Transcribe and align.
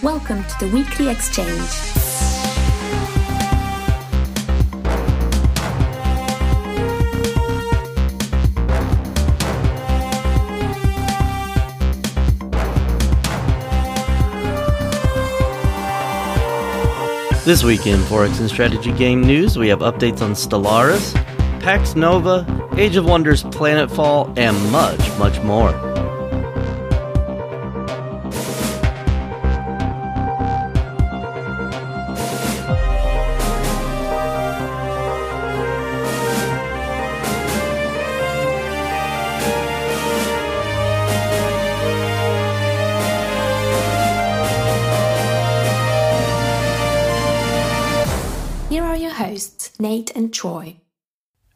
Welcome 0.00 0.44
to 0.44 0.64
the 0.64 0.70
Weekly 0.72 1.08
Exchange. 1.08 1.58
This 17.44 17.64
week 17.64 17.88
in 17.88 17.98
4X 18.02 18.38
and 18.38 18.48
Strategy 18.48 18.92
Game 18.92 19.22
News, 19.22 19.58
we 19.58 19.66
have 19.66 19.80
updates 19.80 20.22
on 20.22 20.34
Stellaris, 20.34 21.12
Pax 21.60 21.96
Nova, 21.96 22.46
Age 22.76 22.94
of 22.94 23.04
Wonders 23.04 23.42
Planetfall, 23.42 24.38
and 24.38 24.70
much, 24.70 25.18
much 25.18 25.42
more. 25.42 25.72
Hosts, 49.38 49.78
Nate 49.78 50.10
and 50.16 50.34
Troy. 50.34 50.74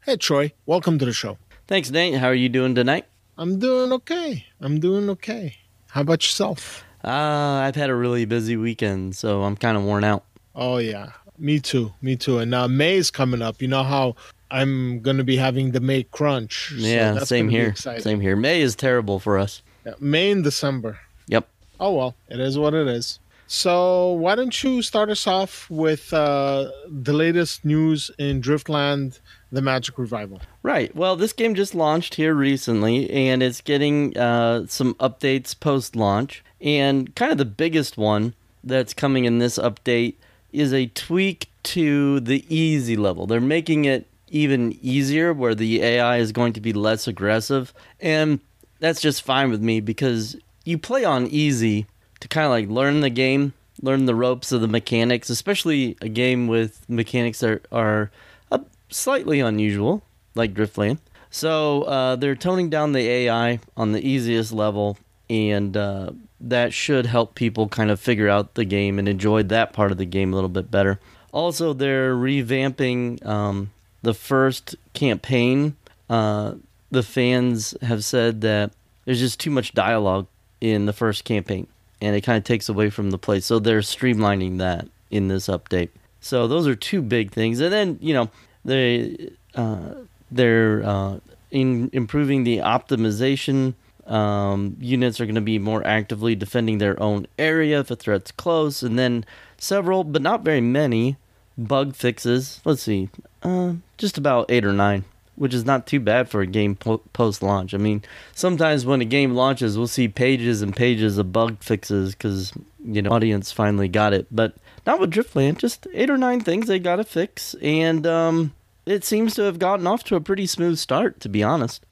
Hey, 0.05 0.15
Troy. 0.15 0.53
Welcome 0.65 0.97
to 0.99 1.05
the 1.05 1.11
show. 1.11 1.37
Thanks, 1.67 1.91
Nate. 1.91 2.15
How 2.15 2.27
are 2.27 2.33
you 2.33 2.47
doing 2.47 2.75
tonight? 2.75 3.05
I'm 3.37 3.59
doing 3.59 3.91
okay. 3.91 4.45
I'm 4.61 4.79
doing 4.79 5.09
okay. 5.09 5.57
How 5.89 5.99
about 5.99 6.23
yourself? 6.23 6.85
Uh, 7.03 7.09
I've 7.09 7.75
had 7.75 7.89
a 7.89 7.95
really 7.95 8.23
busy 8.23 8.55
weekend, 8.55 9.17
so 9.17 9.43
I'm 9.43 9.57
kind 9.57 9.75
of 9.75 9.83
worn 9.83 10.05
out. 10.05 10.23
Oh, 10.55 10.77
yeah. 10.77 11.11
Me 11.37 11.59
too. 11.59 11.91
Me 12.01 12.15
too. 12.15 12.39
And 12.39 12.49
now 12.49 12.67
May 12.67 12.95
is 12.95 13.11
coming 13.11 13.41
up. 13.41 13.61
You 13.61 13.67
know 13.67 13.83
how 13.83 14.15
I'm 14.49 15.01
going 15.01 15.17
to 15.17 15.25
be 15.25 15.35
having 15.35 15.71
the 15.71 15.81
May 15.81 16.03
crunch. 16.03 16.69
so 16.69 16.75
yeah, 16.77 17.11
that's 17.11 17.27
same 17.27 17.49
here. 17.49 17.75
Same 17.75 18.21
here. 18.21 18.37
May 18.37 18.61
is 18.61 18.77
terrible 18.77 19.19
for 19.19 19.37
us. 19.37 19.61
Yeah, 19.85 19.95
May 19.99 20.31
and 20.31 20.41
December. 20.41 20.99
Yep. 21.27 21.49
Oh, 21.81 21.91
well. 21.91 22.15
It 22.29 22.39
is 22.39 22.57
what 22.57 22.73
it 22.73 22.87
is. 22.87 23.19
So, 23.47 24.13
why 24.13 24.35
don't 24.35 24.63
you 24.63 24.81
start 24.81 25.09
us 25.09 25.27
off 25.27 25.69
with 25.69 26.13
uh, 26.13 26.71
the 26.87 27.13
latest 27.13 27.65
news 27.65 28.09
in 28.17 28.41
Driftland, 28.41 29.19
the 29.51 29.61
Magic 29.61 29.97
Revival? 29.97 30.41
Right. 30.63 30.95
Well, 30.95 31.15
this 31.15 31.33
game 31.33 31.53
just 31.53 31.75
launched 31.75 32.15
here 32.15 32.33
recently, 32.33 33.09
and 33.11 33.43
it's 33.43 33.61
getting 33.61 34.17
uh, 34.17 34.65
some 34.67 34.95
updates 34.95 35.59
post 35.59 35.95
launch. 35.95 36.43
And 36.61 37.13
kind 37.15 37.31
of 37.31 37.37
the 37.37 37.45
biggest 37.45 37.97
one 37.97 38.33
that's 38.63 38.93
coming 38.93 39.25
in 39.25 39.39
this 39.39 39.57
update 39.57 40.15
is 40.51 40.73
a 40.73 40.87
tweak 40.87 41.49
to 41.63 42.19
the 42.21 42.45
easy 42.53 42.95
level. 42.95 43.27
They're 43.27 43.41
making 43.41 43.85
it 43.85 44.07
even 44.29 44.77
easier, 44.81 45.33
where 45.33 45.53
the 45.53 45.83
AI 45.83 46.17
is 46.17 46.31
going 46.31 46.53
to 46.53 46.61
be 46.61 46.73
less 46.73 47.07
aggressive. 47.07 47.73
And 47.99 48.39
that's 48.79 49.01
just 49.01 49.21
fine 49.21 49.51
with 49.51 49.61
me 49.61 49.79
because 49.79 50.35
you 50.65 50.77
play 50.77 51.05
on 51.05 51.27
easy 51.27 51.85
to 52.23 52.29
kind 52.29 52.45
of 52.45 52.51
like 52.51 52.69
learn 52.69 53.01
the 53.01 53.09
game, 53.09 53.51
learn 53.81 54.05
the 54.05 54.15
ropes 54.15 54.53
of 54.53 54.61
the 54.61 54.67
mechanics, 54.67 55.29
especially 55.29 55.97
a 56.01 56.07
game 56.07 56.47
with 56.47 56.89
mechanics 56.89 57.41
that 57.41 57.65
are 57.69 58.11
uh, 58.49 58.59
slightly 58.89 59.41
unusual, 59.41 60.01
like 60.33 60.53
Driftland. 60.53 60.99
So 61.29 61.81
uh, 61.81 62.15
they're 62.15 62.37
toning 62.37 62.69
down 62.69 62.93
the 62.93 63.05
AI 63.05 63.59
on 63.75 63.91
the 63.91 64.07
easiest 64.07 64.53
level, 64.53 64.97
and 65.29 65.75
uh, 65.75 66.11
that 66.39 66.71
should 66.71 67.07
help 67.07 67.35
people 67.35 67.67
kind 67.67 67.91
of 67.91 67.99
figure 67.99 68.29
out 68.29 68.53
the 68.53 68.63
game 68.63 68.99
and 68.99 69.09
enjoy 69.09 69.43
that 69.43 69.73
part 69.73 69.91
of 69.91 69.97
the 69.97 70.05
game 70.05 70.31
a 70.31 70.35
little 70.35 70.49
bit 70.49 70.71
better. 70.71 71.01
Also, 71.33 71.73
they're 71.73 72.15
revamping 72.15 73.25
um, 73.25 73.71
the 74.01 74.13
first 74.13 74.75
campaign. 74.93 75.75
Uh, 76.09 76.53
the 76.89 77.03
fans 77.03 77.75
have 77.81 78.05
said 78.05 78.39
that 78.41 78.71
there's 79.03 79.19
just 79.19 79.41
too 79.41 79.51
much 79.51 79.73
dialogue 79.73 80.27
in 80.61 80.85
the 80.85 80.93
first 80.93 81.25
campaign, 81.25 81.67
and 82.03 82.17
it 82.17 82.21
kind 82.21 82.37
of 82.37 82.43
takes 82.43 82.67
away 82.67 82.89
from 82.89 83.11
the 83.11 83.17
play. 83.17 83.39
So 83.39 83.59
they're 83.59 83.79
streamlining 83.79 84.57
that 84.57 84.89
in 85.09 85.29
this 85.29 85.47
update. 85.47 85.89
So 86.19 86.47
those 86.47 86.67
are 86.67 86.75
two 86.75 87.01
big 87.01 87.31
things, 87.31 87.61
and 87.61 87.71
then 87.71 87.97
you 88.01 88.13
know 88.13 88.29
they 88.65 89.31
uh, 89.55 89.95
they're 90.29 90.83
uh, 90.83 91.19
in 91.49 91.89
improving 91.93 92.43
the 92.43 92.57
optimization. 92.57 93.73
Um, 94.05 94.75
units 94.81 95.21
are 95.21 95.25
going 95.25 95.35
to 95.35 95.41
be 95.41 95.59
more 95.59 95.85
actively 95.87 96.35
defending 96.35 96.77
their 96.77 97.01
own 97.01 97.25
area 97.39 97.79
if 97.79 97.89
a 97.89 97.95
threat's 97.95 98.31
close, 98.31 98.83
and 98.83 98.99
then 98.99 99.25
several, 99.57 100.03
but 100.03 100.21
not 100.21 100.43
very 100.43 100.59
many, 100.59 101.15
bug 101.57 101.95
fixes. 101.95 102.59
Let's 102.65 102.81
see, 102.81 103.09
uh, 103.43 103.75
just 103.97 104.17
about 104.17 104.51
eight 104.51 104.65
or 104.65 104.73
nine, 104.73 105.05
which 105.35 105.53
is 105.53 105.65
not 105.65 105.87
too 105.87 105.99
bad 105.99 106.29
for 106.29 106.41
a 106.41 106.47
game 106.47 106.75
po- 106.75 107.01
post 107.13 107.41
launch. 107.41 107.73
I 107.73 107.77
mean, 107.77 108.03
sometimes 108.33 108.85
when 108.85 109.01
a 109.01 109.05
game 109.05 109.33
launches, 109.33 109.77
we'll 109.77 109.87
see 109.87 110.07
pages 110.07 110.61
and 110.61 110.75
pages 110.75 111.17
of 111.17 111.31
bug 111.31 111.57
fixes 111.61 112.13
because 112.13 112.53
you 112.83 113.01
know 113.01 113.11
audience 113.11 113.51
finally 113.51 113.87
got 113.87 114.13
it, 114.13 114.27
but 114.31 114.55
not 114.85 114.99
with 114.99 115.11
Driftland. 115.11 115.57
Just 115.57 115.87
eight 115.93 116.09
or 116.09 116.17
nine 116.17 116.41
things 116.41 116.67
they 116.67 116.79
got 116.79 116.97
to 116.97 117.03
fix, 117.03 117.55
and 117.61 118.05
um, 118.05 118.53
it 118.85 119.03
seems 119.03 119.35
to 119.35 119.43
have 119.43 119.59
gotten 119.59 119.87
off 119.87 120.03
to 120.05 120.15
a 120.15 120.21
pretty 120.21 120.45
smooth 120.45 120.77
start, 120.77 121.19
to 121.21 121.29
be 121.29 121.43
honest. 121.43 121.85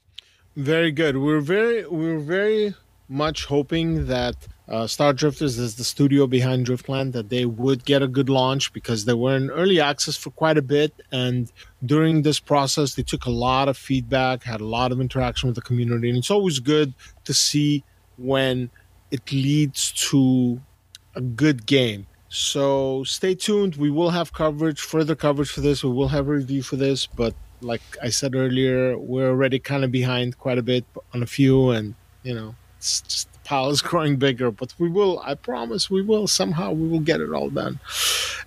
Very 0.56 0.92
good. 0.92 1.16
We're 1.16 1.40
very 1.40 1.86
we're 1.86 2.18
very 2.18 2.74
much 3.08 3.46
hoping 3.46 4.06
that 4.06 4.36
uh, 4.68 4.86
Star 4.86 5.12
Drifters 5.12 5.58
is 5.58 5.74
the 5.74 5.84
studio 5.84 6.26
behind 6.26 6.66
Driftland 6.66 7.12
that 7.12 7.28
they 7.28 7.44
would 7.44 7.84
get 7.84 8.02
a 8.02 8.08
good 8.08 8.28
launch 8.28 8.72
because 8.72 9.04
they 9.04 9.12
were 9.12 9.36
in 9.36 9.50
early 9.50 9.80
access 9.80 10.16
for 10.16 10.30
quite 10.30 10.56
a 10.56 10.62
bit 10.62 10.92
and 11.10 11.50
during 11.84 12.22
this 12.22 12.38
process 12.38 12.94
they 12.94 13.02
took 13.02 13.26
a 13.26 13.30
lot 13.30 13.68
of 13.68 13.76
feedback, 13.76 14.44
had 14.44 14.60
a 14.60 14.66
lot 14.66 14.92
of 14.92 15.00
interaction 15.00 15.48
with 15.48 15.56
the 15.56 15.62
community 15.62 16.08
and 16.08 16.18
it's 16.18 16.30
always 16.30 16.58
good 16.60 16.94
to 17.24 17.34
see 17.34 17.82
when 18.18 18.70
it 19.10 19.32
leads 19.32 19.92
to 19.92 20.60
a 21.16 21.20
good 21.20 21.66
game. 21.66 22.06
So 22.28 23.04
stay 23.04 23.34
tuned. 23.34 23.76
We 23.76 23.90
will 23.90 24.10
have 24.10 24.32
coverage, 24.32 24.80
further 24.80 25.14
coverage 25.14 25.50
for 25.50 25.60
this. 25.60 25.84
We 25.84 25.90
will 25.90 26.08
have 26.08 26.28
a 26.28 26.32
review 26.32 26.62
for 26.62 26.76
this, 26.76 27.06
but 27.06 27.34
like 27.60 27.82
I 28.02 28.08
said 28.08 28.34
earlier, 28.34 28.96
we're 28.96 29.28
already 29.28 29.58
kind 29.58 29.84
of 29.84 29.92
behind 29.92 30.38
quite 30.38 30.58
a 30.58 30.62
bit 30.62 30.84
on 31.14 31.22
a 31.22 31.26
few, 31.26 31.70
and 31.70 31.94
you 32.22 32.34
know, 32.34 32.54
it's 32.78 33.02
just 33.02 33.28
pile 33.44 33.70
is 33.70 33.82
growing 33.90 34.16
bigger. 34.16 34.50
But 34.50 34.74
we 34.78 34.88
will, 34.88 35.20
I 35.20 35.34
promise, 35.34 35.90
we 35.90 36.02
will 36.02 36.26
somehow 36.26 36.72
we 36.72 36.88
will 36.88 37.00
get 37.00 37.20
it 37.20 37.32
all 37.32 37.50
done. 37.50 37.80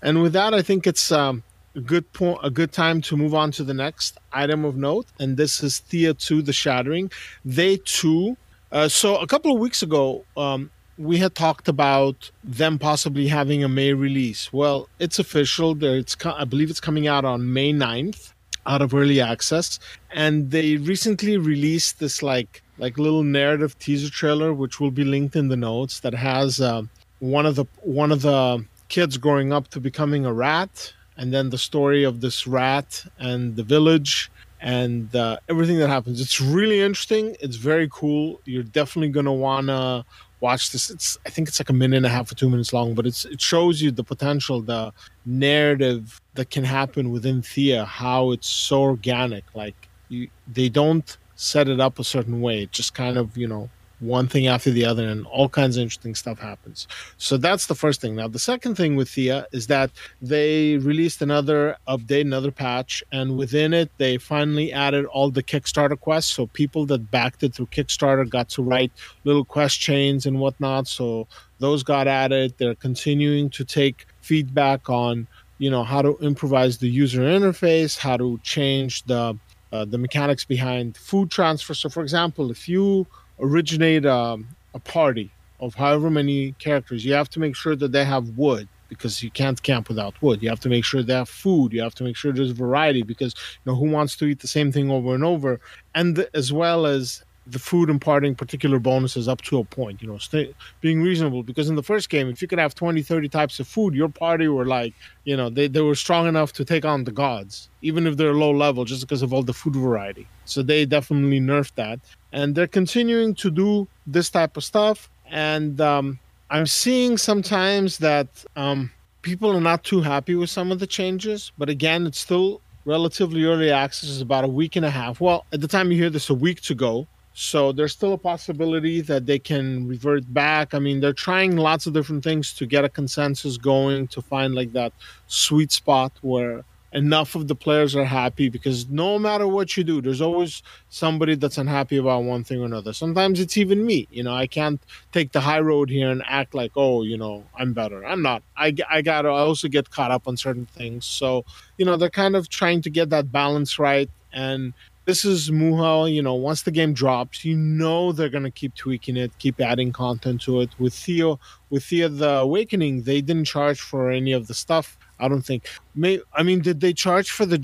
And 0.01 0.22
with 0.22 0.33
that, 0.33 0.53
I 0.53 0.61
think 0.61 0.88
it's 0.88 1.11
um, 1.11 1.44
a 1.75 1.81
good 1.81 2.11
point, 2.13 2.39
a 2.44 2.50
good 2.50 2.72
time 2.72 3.01
to 3.01 3.17
move 3.17 3.33
on 3.33 3.51
to 3.51 3.63
the 3.63 3.73
next 3.73 4.17
item 4.31 4.66
of 4.66 4.75
note, 4.75 5.07
and 5.19 5.38
this 5.38 5.63
is 5.63 5.79
Thea 5.79 6.13
Two: 6.13 6.41
The 6.41 6.53
Shattering. 6.53 7.11
They 7.44 7.78
too. 7.78 8.38
Uh, 8.72 8.88
so 8.88 9.17
a 9.17 9.28
couple 9.28 9.53
of 9.53 9.59
weeks 9.59 9.81
ago, 9.81 10.25
um, 10.35 10.69
we 10.97 11.17
had 11.17 11.35
talked 11.35 11.67
about 11.67 12.31
them 12.44 12.80
possibly 12.80 13.27
having 13.27 13.63
a 13.63 13.69
May 13.69 13.94
release. 13.94 14.51
Well, 14.51 14.89
it's 15.00 15.19
official. 15.19 15.81
It's 15.83 16.15
I 16.25 16.45
believe 16.45 16.69
it's 16.69 16.80
coming 16.80 17.07
out 17.07 17.25
on 17.25 17.53
May 17.53 17.74
9th 17.74 18.33
out 18.65 18.81
of 18.81 18.94
early 18.94 19.21
access 19.21 19.80
and 20.12 20.51
they 20.51 20.77
recently 20.77 21.38
released 21.38 22.00
this 22.00 22.24
like 22.24 22.63
like 22.77 22.98
little 22.98 23.24
narrative 23.24 23.77
teaser 23.80 24.10
trailer 24.10 24.54
which 24.54 24.80
will 24.80 24.92
be 24.92 25.04
linked 25.04 25.36
in 25.36 25.48
the 25.48 25.57
notes 25.57 26.00
that 26.01 26.13
has 26.13 26.60
uh, 26.60 26.81
one 27.19 27.45
of 27.45 27.56
the 27.56 27.66
one 27.81 28.12
of 28.12 28.22
the 28.22 28.66
kids 28.89 29.18
growing 29.18 29.51
up 29.51 29.68
to 29.69 29.80
becoming 29.80 30.25
a 30.25 30.33
rat 30.33 30.94
and 31.18 31.33
then 31.33 31.50
the 31.50 31.57
story 31.57 32.04
of 32.04 32.22
this 32.22 32.45
rat 32.45 33.06
and 33.19 33.56
the 33.56 33.63
village 33.63 34.30
and 34.62 35.16
uh, 35.16 35.38
everything 35.48 35.77
that 35.77 35.89
happens. 35.89 36.19
It's 36.19 36.42
really 36.42 36.81
interesting. 36.81 37.36
It's 37.39 37.56
very 37.56 37.88
cool. 37.92 38.42
You're 38.45 38.63
definitely 38.63 39.21
want 39.31 39.68
to 39.68 40.06
watch 40.39 40.71
this. 40.71 40.89
It's 40.89 41.18
i 41.25 41.30
think 41.30 41.48
it's 41.48 41.60
like 41.60 41.69
a 41.69 41.74
minute 41.74 41.98
and 41.98 42.06
a 42.06 42.10
half 42.10 42.31
or 42.31 42.36
two 42.36 42.50
minutes 42.50 42.74
long 42.74 42.94
but 42.94 43.07
it's 43.07 43.25
it 43.25 43.42
shows 43.42 43.81
you 43.81 43.89
the 43.89 44.04
potential 44.04 44.62
the 44.62 44.94
narrative 45.25 46.21
that 46.36 46.50
can 46.50 46.63
happen 46.63 47.10
within 47.10 47.42
thea 47.42 47.86
how 47.86 48.31
it's 48.31 48.50
so 48.50 48.81
organic. 48.81 49.44
Like 49.56 49.88
you 50.10 50.28
they 50.48 50.69
don't 50.69 51.18
set 51.35 51.67
it 51.67 51.79
up 51.79 51.99
a 51.99 52.03
certain 52.03 52.41
way 52.41 52.67
just 52.71 52.93
kind 52.93 53.17
of 53.17 53.37
you 53.37 53.47
know 53.47 53.69
one 53.99 54.27
thing 54.27 54.47
after 54.47 54.71
the 54.71 54.85
other, 54.85 55.07
and 55.07 55.25
all 55.27 55.49
kinds 55.49 55.77
of 55.77 55.83
interesting 55.83 56.15
stuff 56.15 56.39
happens. 56.39 56.87
So 57.17 57.37
that's 57.37 57.67
the 57.67 57.75
first 57.75 58.01
thing. 58.01 58.15
Now, 58.15 58.27
the 58.27 58.39
second 58.39 58.75
thing 58.75 58.95
with 58.95 59.09
Thea 59.09 59.47
is 59.51 59.67
that 59.67 59.91
they 60.21 60.77
released 60.77 61.21
another 61.21 61.77
update, 61.87 62.21
another 62.21 62.51
patch, 62.51 63.03
and 63.11 63.37
within 63.37 63.73
it, 63.73 63.89
they 63.97 64.17
finally 64.17 64.73
added 64.73 65.05
all 65.05 65.31
the 65.31 65.43
Kickstarter 65.43 65.99
quests. 65.99 66.33
So 66.33 66.47
people 66.47 66.85
that 66.87 67.09
backed 67.11 67.43
it 67.43 67.55
through 67.55 67.67
Kickstarter 67.67 68.29
got 68.29 68.49
to 68.49 68.63
write 68.63 68.91
little 69.23 69.45
quest 69.45 69.79
chains 69.79 70.25
and 70.25 70.39
whatnot. 70.39 70.87
So 70.87 71.27
those 71.59 71.83
got 71.83 72.07
added. 72.07 72.53
They're 72.57 72.75
continuing 72.75 73.49
to 73.51 73.63
take 73.63 74.07
feedback 74.21 74.89
on 74.89 75.27
you 75.57 75.69
know 75.71 75.83
how 75.83 76.01
to 76.01 76.17
improvise 76.17 76.79
the 76.79 76.89
user 76.89 77.21
interface, 77.21 77.97
how 77.97 78.17
to 78.17 78.37
change 78.43 79.03
the 79.03 79.37
uh, 79.71 79.85
the 79.85 79.97
mechanics 79.97 80.45
behind 80.45 80.97
food 80.97 81.31
transfer. 81.31 81.73
So, 81.73 81.89
for 81.89 82.01
example, 82.01 82.51
if 82.51 82.67
you 82.69 83.07
originate 83.39 84.06
um, 84.06 84.47
a 84.73 84.79
party 84.79 85.31
of 85.59 85.75
however 85.75 86.09
many 86.09 86.53
characters, 86.53 87.06
you 87.06 87.13
have 87.13 87.29
to 87.29 87.39
make 87.39 87.56
sure 87.56 87.75
that 87.75 87.91
they 87.91 88.06
have 88.06 88.38
wood 88.38 88.67
because 88.88 89.23
you 89.23 89.31
can't 89.31 89.62
camp 89.63 89.89
without 89.89 90.21
wood. 90.21 90.41
You 90.44 90.50
have 90.50 90.59
to 90.62 90.69
make 90.69 90.85
sure 90.85 91.01
they 91.01 91.13
have 91.13 91.29
food. 91.29 91.73
You 91.73 91.81
have 91.81 91.95
to 91.95 92.03
make 92.03 92.15
sure 92.15 92.31
there's 92.31 92.51
variety 92.51 93.01
because 93.01 93.33
you 93.33 93.71
know 93.71 93.75
who 93.75 93.89
wants 93.89 94.15
to 94.17 94.25
eat 94.25 94.39
the 94.39 94.47
same 94.47 94.71
thing 94.71 94.91
over 94.91 95.15
and 95.15 95.23
over, 95.23 95.59
and 95.95 96.27
as 96.33 96.53
well 96.53 96.85
as 96.85 97.25
the 97.47 97.59
food 97.59 97.89
imparting 97.89 98.33
particular 98.33 98.80
bonuses 98.80 99.27
up 99.27 99.42
to 99.44 99.59
a 99.59 99.63
point 99.63 100.01
you 100.01 100.07
know 100.07 100.18
stay, 100.18 100.53
being 100.81 101.01
reasonable. 101.01 101.44
Because 101.44 101.69
in 101.69 101.75
the 101.75 101.83
first 101.83 102.09
game 102.09 102.30
if 102.30 102.42
you 102.42 102.47
could 102.47 102.59
have 102.59 102.75
20 102.75 103.01
30 103.01 103.30
types 103.30 103.59
of 103.59 103.68
food 103.68 103.94
your 103.94 104.09
party 104.09 104.47
were 104.47 104.65
like 104.65 104.94
you 105.24 105.38
know 105.38 105.50
they, 105.50 105.68
they 105.68 105.81
were 105.81 105.95
strong 105.95 106.27
enough 106.27 106.53
to 106.53 106.65
take 106.65 106.86
on 106.86 107.03
the 107.03 107.12
gods 107.12 107.69
even 107.81 108.07
if 108.07 108.18
they're 108.18 108.33
low 108.33 108.51
level 108.51 108.83
just 108.83 109.01
because 109.01 109.21
of 109.21 109.31
all 109.31 109.44
the 109.44 109.53
food 109.53 109.75
variety. 109.75 110.27
So 110.45 110.63
they 110.63 110.86
definitely 110.86 111.39
nerfed 111.39 111.75
that. 111.75 112.00
And 112.31 112.56
they're 112.56 112.68
continuing 112.68 113.36
to 113.36 113.51
do 113.51 113.88
this 114.07 114.31
type 114.31 114.57
of 114.57 114.63
stuff. 114.63 115.09
And 115.30 115.80
um, 115.81 116.19
i'm 116.50 116.68
seeing 116.68 117.18
sometimes 117.18 117.97
that 118.00 118.27
um, 118.56 118.92
people 119.21 119.56
are 119.56 119.62
not 119.62 119.83
too 119.83 120.01
happy 120.01 120.36
with 120.36 120.50
some 120.50 120.71
of 120.71 120.80
the 120.80 120.88
changes. 120.88 121.51
But 121.59 121.69
again 121.69 122.07
it's 122.07 122.19
still 122.19 122.62
relatively 122.86 123.44
early 123.45 123.71
access 123.71 124.09
is 124.09 124.21
about 124.21 124.44
a 124.44 124.47
week 124.47 124.75
and 124.75 124.86
a 124.86 124.89
half. 124.89 125.21
Well 125.21 125.45
at 125.53 125.62
the 125.62 125.68
time 125.68 125.92
you 125.92 125.97
hear 125.97 126.09
this 126.09 126.30
a 126.31 126.33
week 126.33 126.62
to 126.62 126.74
go 126.74 127.07
so 127.37 127.73
there's 127.73 127.91
still 127.91 128.13
a 128.13 128.17
possibility 128.17 129.01
that 129.01 129.25
they 129.25 129.39
can 129.39 129.85
revert 129.89 130.33
back. 130.33 130.73
I 130.73 130.79
mean, 130.79 131.01
they're 131.01 131.11
trying 131.11 131.57
lots 131.57 131.85
of 131.85 131.91
different 131.91 132.23
things 132.23 132.53
to 132.53 132.65
get 132.65 132.85
a 132.85 132.89
consensus 132.89 133.57
going 133.57 134.07
to 134.07 134.21
find 134.21 134.55
like 134.55 134.71
that 134.71 134.93
sweet 135.27 135.73
spot 135.73 136.13
where 136.21 136.63
enough 136.93 137.35
of 137.35 137.49
the 137.49 137.55
players 137.55 137.93
are 137.93 138.05
happy 138.05 138.47
because 138.47 138.87
no 138.87 139.19
matter 139.19 139.45
what 139.45 139.75
you 139.75 139.83
do, 139.83 140.01
there's 140.01 140.21
always 140.21 140.63
somebody 140.87 141.35
that's 141.35 141.57
unhappy 141.57 141.97
about 141.97 142.23
one 142.23 142.45
thing 142.45 142.61
or 142.61 142.65
another. 142.65 142.93
Sometimes 142.93 143.41
it's 143.41 143.57
even 143.57 143.85
me. 143.85 144.07
You 144.11 144.23
know, 144.23 144.33
I 144.33 144.47
can't 144.47 144.81
take 145.11 145.33
the 145.33 145.41
high 145.41 145.59
road 145.59 145.89
here 145.89 146.09
and 146.09 146.23
act 146.25 146.55
like, 146.55 146.71
oh, 146.77 147.03
you 147.03 147.17
know, 147.17 147.43
I'm 147.53 147.73
better. 147.73 148.05
I'm 148.05 148.21
not. 148.21 148.43
I, 148.55 148.73
I 148.89 149.01
got 149.01 149.23
to 149.23 149.29
also 149.29 149.67
get 149.67 149.89
caught 149.89 150.11
up 150.11 150.25
on 150.25 150.37
certain 150.37 150.67
things. 150.67 151.05
So, 151.05 151.43
you 151.77 151.83
know, 151.83 151.97
they're 151.97 152.09
kind 152.09 152.37
of 152.37 152.47
trying 152.47 152.81
to 152.83 152.89
get 152.89 153.09
that 153.09 153.29
balance 153.29 153.77
right. 153.77 154.09
And 154.31 154.73
this 155.06 155.24
is 155.24 155.50
Muha. 155.50 156.13
You 156.13 156.22
know, 156.22 156.34
once 156.34 156.63
the 156.63 156.72
game 156.72 156.94
drops, 156.94 157.46
you 157.46 157.56
know 157.56 158.12
they're 158.12 158.30
gonna 158.30 158.52
keep 158.52 158.75
tweaking 158.75 159.18
it, 159.18 159.38
keep 159.40 159.62
adding 159.62 159.92
content 159.92 160.42
to 160.42 160.62
it. 160.62 160.69
With 160.80 160.94
Thea, 160.94 161.36
with 161.69 161.84
Thea 161.84 162.10
the 162.10 162.40
Awakening, 162.40 163.04
they 163.04 163.22
didn't 163.22 163.46
charge 163.46 163.80
for 163.80 164.12
any 164.12 164.34
of 164.34 164.48
the 164.48 164.54
stuff. 164.54 164.98
I 165.19 165.28
don't 165.28 165.44
think. 165.44 165.69
May 165.94 166.19
I 166.34 166.44
mean, 166.44 166.62
did 166.62 166.81
they 166.81 166.94
charge 166.94 167.31
for 167.31 167.46
the 167.46 167.57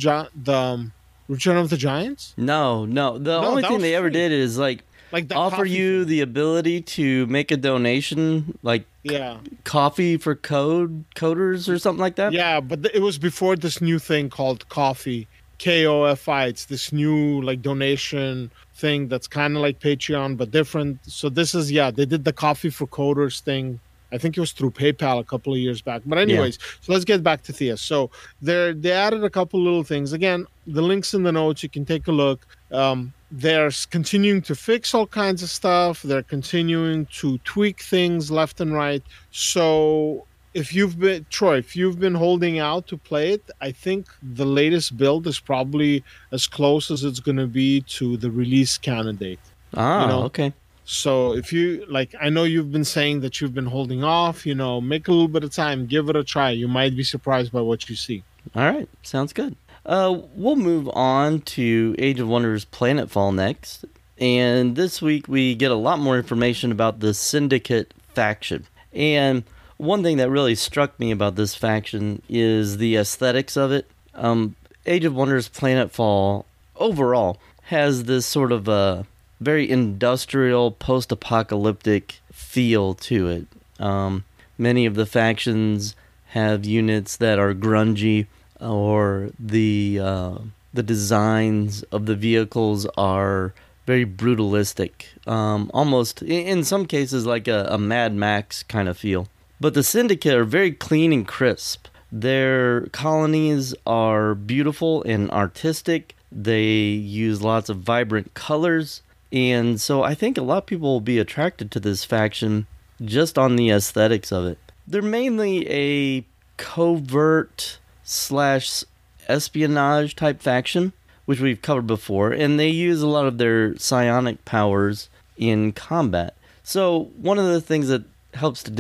the 0.44 0.54
um, 0.54 0.94
Return 1.28 1.58
of 1.58 1.70
the 1.70 1.78
Giants? 1.78 2.34
No, 2.38 2.86
no. 2.86 3.18
The 3.18 3.42
no, 3.42 3.48
only 3.48 3.64
thing 3.64 3.80
they 3.80 3.90
free. 3.90 3.96
ever 3.96 4.10
did 4.10 4.32
is 4.32 4.58
like 4.58 4.84
like 5.12 5.34
offer 5.36 5.66
you 5.66 6.02
thing. 6.02 6.10
the 6.10 6.22
ability 6.22 6.82
to 6.82 7.26
make 7.28 7.52
a 7.52 7.58
donation, 7.58 8.58
like 8.64 8.86
yeah, 9.04 9.40
coffee 9.64 10.18
for 10.18 10.36
code 10.36 11.06
coders 11.16 11.68
or 11.68 11.78
something 11.80 12.00
like 12.00 12.16
that. 12.16 12.34
Yeah, 12.34 12.60
but 12.62 12.84
th- 12.84 12.96
it 12.96 13.02
was 13.02 13.18
before 13.18 13.56
this 13.56 13.82
new 13.82 14.00
thing 14.00 14.30
called 14.30 14.68
Ko-fi 14.70 15.28
KOFI. 15.62 16.50
It's 16.50 16.66
this 16.66 16.92
new 16.92 17.42
like 17.42 17.62
donation 17.62 18.50
thing 18.74 19.08
that's 19.08 19.28
kind 19.28 19.56
of 19.56 19.62
like 19.62 19.80
Patreon 19.80 20.36
but 20.36 20.50
different. 20.50 21.00
So 21.06 21.30
this 21.30 21.54
is 21.54 21.72
yeah, 21.72 21.92
they 21.92 22.06
did 22.06 22.26
the 22.26 22.34
coffee 22.34 22.72
for 22.72 22.88
coders 22.88 23.40
thing. 23.42 23.80
I 24.12 24.18
think 24.18 24.36
it 24.36 24.42
was 24.42 24.52
through 24.52 24.72
PayPal 24.72 25.20
a 25.20 25.24
couple 25.24 25.54
of 25.54 25.60
years 25.60 25.82
back. 25.82 26.02
But 26.06 26.18
anyways, 26.18 26.58
yeah. 26.60 26.68
so 26.82 26.92
let's 26.94 27.06
get 27.06 27.24
back 27.24 27.44
to 27.44 27.54
Thea. 27.54 27.78
So 27.78 28.10
they 28.42 28.74
they 28.74 28.92
added 28.92 29.24
a 29.24 29.30
couple 29.30 29.62
little 29.62 29.84
things. 29.84 30.14
Again, 30.14 30.48
the 30.66 30.82
links 30.82 31.14
in 31.14 31.22
the 31.24 31.32
notes. 31.32 31.62
You 31.62 31.70
can 31.70 31.86
take 31.86 32.08
a 32.08 32.12
look. 32.12 32.46
Um, 32.72 33.14
they're 33.32 33.72
continuing 33.92 34.42
to 34.42 34.56
fix 34.56 34.94
all 34.96 35.08
kinds 35.08 35.44
of 35.44 35.50
stuff. 35.50 36.02
They're 36.02 36.24
continuing 36.24 37.06
to 37.22 37.38
tweak 37.40 37.82
things 37.82 38.32
left 38.32 38.60
and 38.60 38.74
right. 38.74 39.04
So 39.32 40.26
if 40.54 40.74
you've 40.74 41.00
been 41.00 41.26
Troy, 41.30 41.58
if 41.58 41.76
you've 41.76 42.00
been 42.00 42.16
holding 42.16 42.60
out 42.60 42.88
to 42.88 42.98
play 42.98 43.34
it, 43.34 43.50
I 43.62 43.72
think 43.72 44.08
the 44.22 44.46
latest 44.46 44.98
build 44.98 45.28
is 45.28 45.40
probably 45.40 46.04
as 46.32 46.48
close 46.48 46.92
as 46.92 47.04
it's 47.04 47.20
going 47.20 47.38
to 47.38 47.48
be 47.48 47.82
to 47.82 48.18
the 48.18 48.30
release 48.30 48.78
candidate. 48.78 49.40
Ah, 49.76 50.02
you 50.02 50.08
know? 50.08 50.24
okay. 50.24 50.54
So 50.84 51.34
if 51.34 51.54
you 51.54 51.86
like, 51.88 52.14
I 52.20 52.30
know 52.30 52.44
you've 52.44 52.72
been 52.72 52.84
saying 52.84 53.22
that 53.22 53.40
you've 53.40 53.54
been 53.54 53.68
holding 53.68 54.04
off. 54.04 54.46
You 54.46 54.56
know, 54.56 54.82
make 54.82 55.08
a 55.08 55.12
little 55.12 55.30
bit 55.30 55.44
of 55.44 55.54
time, 55.54 55.86
give 55.86 56.10
it 56.10 56.16
a 56.16 56.24
try. 56.24 56.50
You 56.52 56.68
might 56.68 56.96
be 56.96 57.04
surprised 57.04 57.52
by 57.52 57.62
what 57.62 57.90
you 57.90 57.96
see. 57.96 58.24
All 58.56 58.70
right, 58.70 58.90
sounds 59.04 59.32
good. 59.32 59.56
Uh, 59.86 60.22
we'll 60.36 60.58
move 60.58 60.90
on 60.90 61.42
to 61.42 61.96
Age 61.98 62.20
of 62.20 62.28
Wonders 62.28 62.66
Planetfall 62.66 63.34
next, 63.34 63.86
and 64.20 64.76
this 64.76 65.02
week 65.02 65.28
we 65.28 65.56
get 65.56 65.72
a 65.72 65.76
lot 65.76 66.00
more 66.00 66.18
information 66.18 66.72
about 66.72 67.00
the 67.00 67.14
Syndicate 67.14 67.94
faction 68.14 68.66
and 68.94 69.44
one 69.82 70.04
thing 70.04 70.18
that 70.18 70.30
really 70.30 70.54
struck 70.54 71.00
me 71.00 71.10
about 71.10 71.36
this 71.36 71.56
faction 71.56 72.22
is 72.30 72.78
the 72.78 72.96
aesthetics 72.96 73.58
of 73.58 73.72
it. 73.72 73.88
Um, 74.14 74.56
Age 74.86 75.06
of 75.06 75.16
Wonders 75.16 75.50
Planetfall 75.50 76.46
overall 76.76 77.40
has 77.64 78.04
this 78.04 78.28
sort 78.28 78.52
of 78.52 78.68
a 78.68 79.08
very 79.40 79.68
industrial, 79.68 80.70
post 80.70 81.12
apocalyptic 81.12 82.20
feel 82.32 82.94
to 82.94 83.28
it. 83.28 83.48
Um, 83.80 84.24
many 84.56 84.86
of 84.86 84.94
the 84.94 85.08
factions 85.08 85.96
have 86.28 86.64
units 86.64 87.18
that 87.18 87.40
are 87.40 87.56
grungy, 87.56 88.28
or 88.60 89.32
the 89.40 90.00
uh, 90.00 90.38
the 90.72 90.84
designs 90.84 91.82
of 91.92 92.06
the 92.06 92.16
vehicles 92.16 92.86
are 92.98 93.56
very 93.88 94.06
brutalistic, 94.06 95.08
um, 95.26 95.72
almost 95.74 96.22
in 96.22 96.64
some 96.64 96.86
cases 96.86 97.26
like 97.26 97.48
a, 97.48 97.68
a 97.72 97.80
Mad 97.80 98.14
Max 98.14 98.62
kind 98.62 98.88
of 98.88 98.96
feel. 98.96 99.28
But 99.62 99.76
the 99.76 99.84
Syndicate 99.84 100.34
are 100.34 100.44
very 100.44 100.72
clean 100.72 101.14
and 101.14 101.28
crisp. 101.28 101.88
Their 102.12 102.88
colonies 102.88 103.76
are 103.86 104.34
beautiful 104.34 105.04
and 105.04 105.30
artistic. 105.30 106.16
They 106.32 106.64
use 106.64 107.44
lots 107.44 107.70
of 107.70 107.78
vibrant 107.78 108.34
colors. 108.34 109.04
And 109.32 109.80
so 109.80 110.02
I 110.02 110.16
think 110.16 110.40
a 110.40 110.42
lot 110.42 110.58
of 110.58 110.66
people 110.66 110.92
will 110.92 111.00
be 111.00 111.20
attracted 111.20 111.70
to 111.72 111.80
this 111.80 112.04
faction 112.04 112.66
just 113.06 113.38
on 113.38 113.56
the 113.56 113.70
aesthetics 113.70 114.32
of 114.32 114.48
it. 114.48 114.58
They're 114.88 115.04
mainly 115.04 115.70
a 115.70 116.26
covert 116.58 117.78
slash 118.04 118.84
espionage 119.30 120.16
type 120.16 120.42
faction, 120.42 120.92
which 121.26 121.40
we've 121.40 121.62
covered 121.62 121.86
before, 121.86 122.32
and 122.32 122.60
they 122.60 122.70
use 122.70 123.04
a 123.04 123.08
lot 123.08 123.28
of 123.28 123.38
their 123.38 123.78
psionic 123.78 124.44
powers 124.44 125.08
in 125.38 125.72
combat. 125.72 126.36
So, 126.64 127.12
one 127.16 127.38
of 127.38 127.46
the 127.46 127.62
things 127.62 127.90
that 127.90 128.04
helps 128.34 128.64
to 128.64 128.72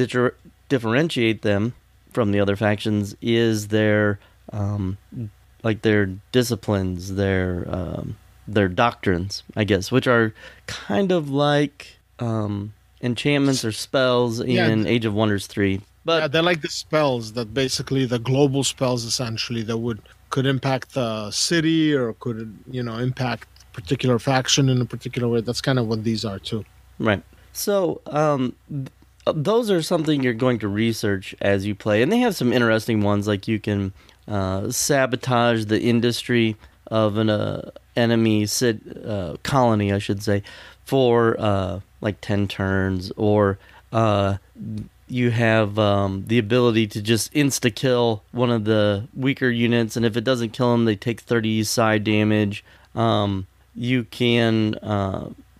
differentiate 0.71 1.41
them 1.41 1.73
from 2.13 2.31
the 2.31 2.39
other 2.39 2.55
factions 2.55 3.13
is 3.21 3.67
their 3.67 4.19
um, 4.53 4.97
like 5.63 5.81
their 5.81 6.05
disciplines, 6.31 7.15
their 7.15 7.67
um, 7.69 8.17
their 8.47 8.69
doctrines, 8.69 9.43
I 9.55 9.65
guess, 9.65 9.91
which 9.91 10.07
are 10.07 10.33
kind 10.67 11.11
of 11.11 11.29
like 11.29 11.97
um, 12.19 12.73
enchantments 13.01 13.65
or 13.65 13.73
spells 13.73 14.43
yeah, 14.43 14.67
in 14.67 14.87
Age 14.87 15.03
of 15.03 15.13
Wonders 15.13 15.45
three. 15.45 15.81
But 16.05 16.21
yeah, 16.21 16.27
they're 16.29 16.41
like 16.41 16.61
the 16.61 16.69
spells 16.69 17.33
that 17.33 17.53
basically 17.53 18.05
the 18.05 18.17
global 18.17 18.63
spells 18.63 19.03
essentially 19.03 19.63
that 19.63 19.77
would 19.77 20.01
could 20.29 20.45
impact 20.45 20.93
the 20.93 21.29
city 21.31 21.93
or 21.93 22.13
could 22.13 22.57
you 22.71 22.81
know 22.81 22.97
impact 22.97 23.49
particular 23.73 24.19
faction 24.19 24.69
in 24.69 24.79
a 24.79 24.85
particular 24.85 25.27
way. 25.27 25.41
That's 25.41 25.61
kind 25.61 25.77
of 25.77 25.87
what 25.87 26.05
these 26.05 26.23
are 26.23 26.39
too. 26.39 26.63
Right. 26.97 27.23
So 27.51 27.99
um, 28.07 28.55
those 29.25 29.69
are 29.69 29.81
something 29.81 30.23
you're 30.23 30.33
going 30.33 30.59
to 30.59 30.67
research 30.67 31.35
as 31.41 31.65
you 31.65 31.75
play, 31.75 32.01
and 32.01 32.11
they 32.11 32.19
have 32.19 32.35
some 32.35 32.51
interesting 32.51 33.01
ones. 33.01 33.27
Like 33.27 33.47
you 33.47 33.59
can 33.59 33.93
uh, 34.27 34.71
sabotage 34.71 35.65
the 35.65 35.81
industry 35.81 36.55
of 36.87 37.17
an 37.17 37.29
uh, 37.29 37.71
enemy 37.95 38.45
sit, 38.45 38.79
uh, 39.05 39.37
colony, 39.43 39.93
I 39.93 39.99
should 39.99 40.23
say, 40.23 40.43
for 40.85 41.35
uh, 41.39 41.79
like 42.01 42.19
ten 42.21 42.47
turns, 42.47 43.11
or 43.15 43.59
uh, 43.91 44.37
you 45.07 45.29
have 45.31 45.77
um, 45.77 46.25
the 46.27 46.39
ability 46.39 46.87
to 46.87 47.01
just 47.01 47.33
insta 47.33 47.73
kill 47.73 48.23
one 48.31 48.49
of 48.49 48.65
the 48.65 49.07
weaker 49.13 49.49
units, 49.49 49.95
and 49.95 50.05
if 50.05 50.17
it 50.17 50.23
doesn't 50.23 50.49
kill 50.53 50.71
them, 50.71 50.85
they 50.85 50.95
take 50.95 51.21
thirty 51.21 51.63
psi 51.63 51.99
damage. 51.99 52.63
Um, 52.95 53.47
you 53.75 54.03
can 54.05 54.75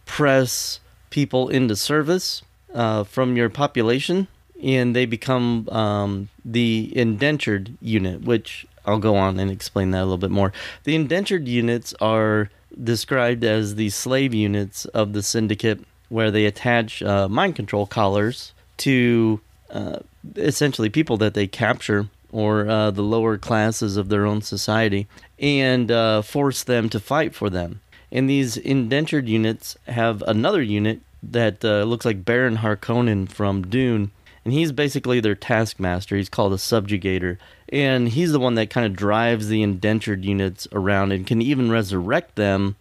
press 0.05 0.79
people 1.11 1.47
into 1.47 1.75
service 1.75 2.41
uh, 2.73 3.03
from 3.03 3.35
your 3.35 3.49
population, 3.49 4.27
and 4.61 4.95
they 4.95 5.05
become 5.05 5.67
um, 5.69 6.29
the 6.45 6.91
indentured 6.95 7.77
unit, 7.81 8.21
which 8.21 8.65
I'll 8.85 8.99
go 8.99 9.15
on 9.15 9.39
and 9.39 9.51
explain 9.51 9.91
that 9.91 10.01
a 10.01 10.05
little 10.05 10.17
bit 10.17 10.31
more. 10.31 10.51
The 10.83 10.95
indentured 10.95 11.47
units 11.47 11.93
are 12.01 12.49
described 12.81 13.43
as 13.43 13.75
the 13.75 13.89
slave 13.89 14.33
units 14.33 14.85
of 14.85 15.13
the 15.13 15.23
syndicate, 15.23 15.81
where 16.09 16.31
they 16.31 16.45
attach 16.45 17.01
uh, 17.03 17.27
mind 17.27 17.55
control 17.55 17.85
collars 17.85 18.53
to 18.77 19.39
uh, 19.69 19.99
essentially 20.35 20.89
people 20.89 21.17
that 21.17 21.33
they 21.33 21.47
capture 21.47 22.07
or 22.31 22.67
uh, 22.67 22.91
the 22.91 23.01
lower 23.01 23.37
classes 23.37 23.97
of 23.97 24.09
their 24.09 24.25
own 24.25 24.41
society 24.41 25.07
and 25.39 25.91
uh, 25.91 26.21
force 26.21 26.63
them 26.63 26.89
to 26.89 26.99
fight 26.99 27.35
for 27.35 27.49
them. 27.49 27.81
And 28.11 28.29
these 28.29 28.57
indentured 28.57 29.27
units 29.27 29.77
have 29.87 30.21
another 30.23 30.61
unit 30.61 31.01
that 31.23 31.63
uh, 31.63 31.83
looks 31.83 32.05
like 32.05 32.25
Baron 32.25 32.57
Harkonnen 32.57 33.29
from 33.29 33.63
Dune, 33.63 34.11
and 34.43 34.53
he's 34.53 34.71
basically 34.71 35.19
their 35.19 35.35
taskmaster. 35.35 36.15
He's 36.15 36.29
called 36.29 36.53
a 36.53 36.57
subjugator, 36.57 37.37
and 37.69 38.09
he's 38.09 38.31
the 38.31 38.39
one 38.39 38.55
that 38.55 38.69
kind 38.69 38.85
of 38.85 38.95
drives 38.95 39.47
the 39.47 39.61
indentured 39.61 40.25
units 40.25 40.67
around 40.71 41.11
and 41.11 41.27
can 41.27 41.41
even 41.41 41.71
resurrect 41.71 42.35
them 42.35 42.75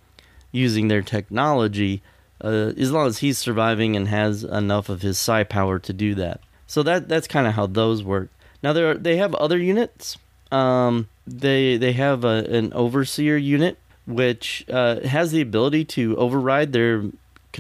using 0.53 0.89
their 0.89 1.03
technology, 1.03 2.03
uh, 2.43 2.73
as 2.77 2.91
long 2.91 3.07
as 3.07 3.19
he's 3.19 3.39
surviving 3.39 3.95
and 3.95 4.09
has 4.09 4.43
enough 4.43 4.89
of 4.89 5.03
his 5.03 5.19
psi 5.19 5.45
power 5.45 5.79
to 5.79 5.93
do 5.93 6.15
that. 6.15 6.41
So 6.67 6.83
that 6.85 7.09
that's 7.09 7.29
kind 7.29 7.47
of 7.47 7.55
how 7.55 7.67
those 7.67 8.03
work. 8.03 8.31
Now 8.63 8.73
there 8.73 8.91
are, 8.91 8.95
they 8.95 9.17
have 9.17 9.35
other 9.35 9.59
units. 9.59 10.17
Um, 10.51 11.09
they 11.27 11.77
they 11.77 11.93
have 11.93 12.25
a, 12.25 12.45
an 12.49 12.73
overseer 12.73 13.37
unit 13.37 13.79
which 14.07 14.65
uh, 14.69 15.01
has 15.01 15.31
the 15.31 15.41
ability 15.41 15.85
to 15.85 16.17
override 16.17 16.73
their 16.73 17.05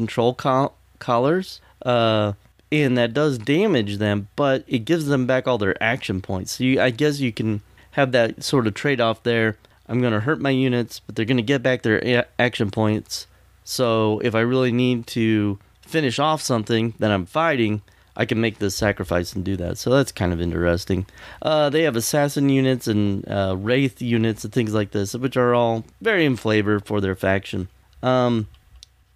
control 0.00 0.32
col- 0.32 0.74
collars, 0.98 1.60
uh, 1.84 2.32
and 2.72 2.96
that 2.96 3.12
does 3.12 3.36
damage 3.36 3.98
them, 3.98 4.28
but 4.34 4.64
it 4.66 4.86
gives 4.90 5.06
them 5.06 5.26
back 5.26 5.46
all 5.46 5.58
their 5.58 5.76
action 5.82 6.22
points. 6.22 6.52
So 6.52 6.64
you, 6.64 6.80
I 6.80 6.90
guess 6.90 7.20
you 7.20 7.32
can 7.32 7.60
have 7.92 8.12
that 8.12 8.42
sort 8.42 8.66
of 8.66 8.72
trade 8.72 9.00
off 9.00 9.22
there. 9.22 9.58
I'm 9.88 10.00
going 10.00 10.14
to 10.14 10.20
hurt 10.20 10.40
my 10.40 10.50
units, 10.50 11.00
but 11.00 11.16
they're 11.16 11.30
going 11.32 11.44
to 11.44 11.52
get 11.52 11.62
back 11.62 11.82
their 11.82 12.00
a- 12.02 12.28
action 12.38 12.70
points. 12.70 13.26
So 13.64 14.20
if 14.24 14.34
I 14.34 14.40
really 14.40 14.72
need 14.72 15.06
to 15.08 15.58
finish 15.82 16.18
off 16.18 16.40
something 16.40 16.94
that 16.98 17.10
I'm 17.10 17.26
fighting, 17.26 17.82
I 18.16 18.24
can 18.24 18.40
make 18.40 18.58
this 18.58 18.76
sacrifice 18.76 19.34
and 19.34 19.44
do 19.44 19.56
that. 19.56 19.76
So 19.78 19.90
that's 19.90 20.12
kind 20.12 20.32
of 20.32 20.40
interesting. 20.40 21.06
Uh, 21.42 21.68
they 21.68 21.82
have 21.82 21.96
assassin 21.96 22.48
units 22.48 22.86
and 22.86 23.28
uh, 23.28 23.54
wraith 23.58 24.00
units 24.00 24.44
and 24.44 24.52
things 24.52 24.72
like 24.72 24.92
this, 24.92 25.14
which 25.14 25.36
are 25.36 25.54
all 25.54 25.84
very 26.00 26.24
in 26.24 26.36
flavor 26.36 26.80
for 26.80 27.00
their 27.00 27.16
faction. 27.16 27.68
Um, 28.02 28.46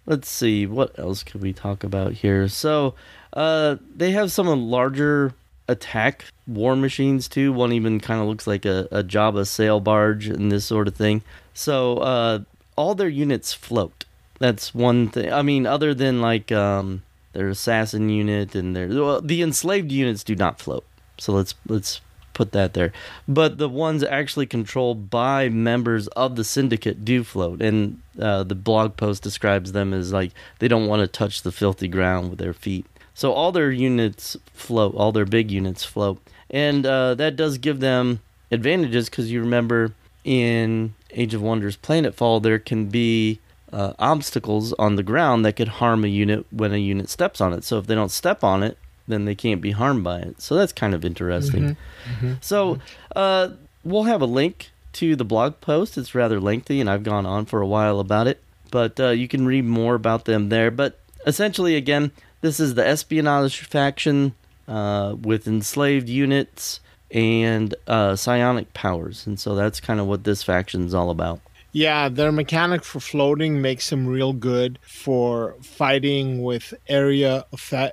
let's 0.05 0.29
see, 0.29 0.65
what 0.65 0.97
else 0.99 1.23
could 1.23 1.41
we 1.41 1.53
talk 1.53 1.83
about 1.83 2.13
here? 2.13 2.47
So 2.47 2.95
uh, 3.33 3.77
they 3.95 4.11
have 4.11 4.31
some 4.31 4.47
larger 4.47 5.33
attack 5.67 6.25
war 6.47 6.75
machines 6.75 7.27
too. 7.27 7.51
One 7.51 7.71
even 7.73 7.99
kind 7.99 8.21
of 8.21 8.27
looks 8.27 8.47
like 8.47 8.65
a, 8.65 8.87
a 8.91 9.03
Jabba 9.03 9.47
sail 9.47 9.79
barge 9.79 10.27
and 10.27 10.51
this 10.51 10.65
sort 10.65 10.87
of 10.87 10.95
thing. 10.95 11.21
So 11.53 11.97
uh, 11.97 12.39
all 12.75 12.95
their 12.95 13.09
units 13.09 13.53
float. 13.53 14.05
That's 14.39 14.75
one 14.75 15.09
thing. 15.09 15.31
I 15.31 15.41
mean, 15.41 15.65
other 15.65 15.93
than 15.93 16.21
like 16.21 16.51
um, 16.51 17.03
their 17.33 17.47
assassin 17.47 18.09
unit 18.09 18.53
and 18.53 18.75
their 18.75 18.87
well, 18.87 19.21
the 19.21 19.41
enslaved 19.41 19.91
units 19.91 20.23
do 20.23 20.35
not 20.35 20.59
float. 20.59 20.85
So 21.17 21.31
let's 21.31 21.55
let's 21.67 22.01
put 22.35 22.51
that 22.51 22.75
there. 22.75 22.93
But 23.27 23.57
the 23.57 23.67
ones 23.67 24.03
actually 24.03 24.45
controlled 24.45 25.09
by 25.09 25.49
members 25.49 26.07
of 26.09 26.35
the 26.35 26.43
syndicate 26.43 27.03
do 27.03 27.23
float, 27.23 27.61
and 27.61 28.01
uh, 28.19 28.43
the 28.43 28.53
blog 28.53 28.95
post 28.97 29.23
describes 29.23 29.71
them 29.71 29.91
as 29.91 30.13
like 30.13 30.31
they 30.59 30.67
don't 30.67 30.87
want 30.87 30.99
to 30.99 31.07
touch 31.07 31.41
the 31.41 31.51
filthy 31.51 31.87
ground 31.87 32.29
with 32.29 32.37
their 32.37 32.53
feet. 32.53 32.85
So 33.15 33.31
all 33.31 33.51
their 33.51 33.71
units 33.71 34.37
float, 34.53 34.93
all 34.93 35.11
their 35.11 35.25
big 35.25 35.49
units 35.49 35.83
float, 35.83 36.21
and 36.51 36.85
uh, 36.85 37.15
that 37.15 37.35
does 37.35 37.57
give 37.57 37.79
them 37.79 38.19
advantages 38.51 39.09
because 39.09 39.31
you 39.31 39.39
remember 39.39 39.93
in 40.23 40.93
Age 41.11 41.33
of 41.33 41.41
Wonders 41.41 41.77
Planetfall 41.77 42.43
there 42.43 42.59
can 42.59 42.87
be 42.87 43.39
uh, 43.71 43.93
obstacles 43.99 44.73
on 44.73 44.95
the 44.95 45.03
ground 45.03 45.45
that 45.45 45.55
could 45.55 45.67
harm 45.67 46.03
a 46.03 46.07
unit 46.07 46.45
when 46.51 46.73
a 46.73 46.77
unit 46.77 47.09
steps 47.09 47.41
on 47.41 47.53
it. 47.53 47.63
So 47.63 47.77
if 47.77 47.87
they 47.87 47.95
don't 47.95 48.11
step 48.11 48.43
on 48.43 48.63
it, 48.63 48.77
then 49.07 49.25
they 49.25 49.35
can't 49.35 49.61
be 49.61 49.71
harmed 49.71 50.03
by 50.03 50.19
it. 50.19 50.41
So 50.41 50.55
that's 50.55 50.73
kind 50.73 50.93
of 50.93 51.05
interesting. 51.05 51.63
Mm-hmm. 51.63 52.25
Mm-hmm. 52.25 52.33
So 52.41 52.79
uh, 53.15 53.49
we'll 53.83 54.03
have 54.03 54.21
a 54.21 54.25
link 54.25 54.71
to 54.93 55.15
the 55.15 55.25
blog 55.25 55.61
post. 55.61 55.97
It's 55.97 56.15
rather 56.15 56.39
lengthy, 56.39 56.79
and 56.81 56.89
I've 56.89 57.03
gone 57.03 57.25
on 57.25 57.45
for 57.45 57.61
a 57.61 57.67
while 57.67 57.99
about 57.99 58.27
it. 58.27 58.41
But 58.71 58.99
uh, 58.99 59.09
you 59.09 59.27
can 59.27 59.45
read 59.45 59.65
more 59.65 59.95
about 59.95 60.25
them 60.25 60.49
there. 60.49 60.71
But 60.71 60.99
essentially, 61.25 61.75
again, 61.75 62.11
this 62.41 62.59
is 62.59 62.75
the 62.75 62.85
espionage 62.85 63.59
faction 63.61 64.33
uh, 64.67 65.15
with 65.19 65.47
enslaved 65.47 66.09
units 66.09 66.79
and 67.11 67.75
uh, 67.87 68.15
psionic 68.15 68.73
powers. 68.73 69.27
And 69.27 69.39
so 69.39 69.55
that's 69.55 69.79
kind 69.79 69.99
of 69.99 70.07
what 70.07 70.23
this 70.23 70.43
faction 70.43 70.85
is 70.85 70.93
all 70.93 71.09
about. 71.09 71.39
Yeah, 71.75 72.07
their 72.07 72.31
mechanic 72.31 72.85
for 72.85 73.01
floating 73.01 73.61
makes 73.61 73.89
them 73.89 74.07
real 74.07 74.31
good 74.31 74.79
for 74.81 75.55
fighting 75.61 76.41
with 76.41 76.73
area 76.87 77.43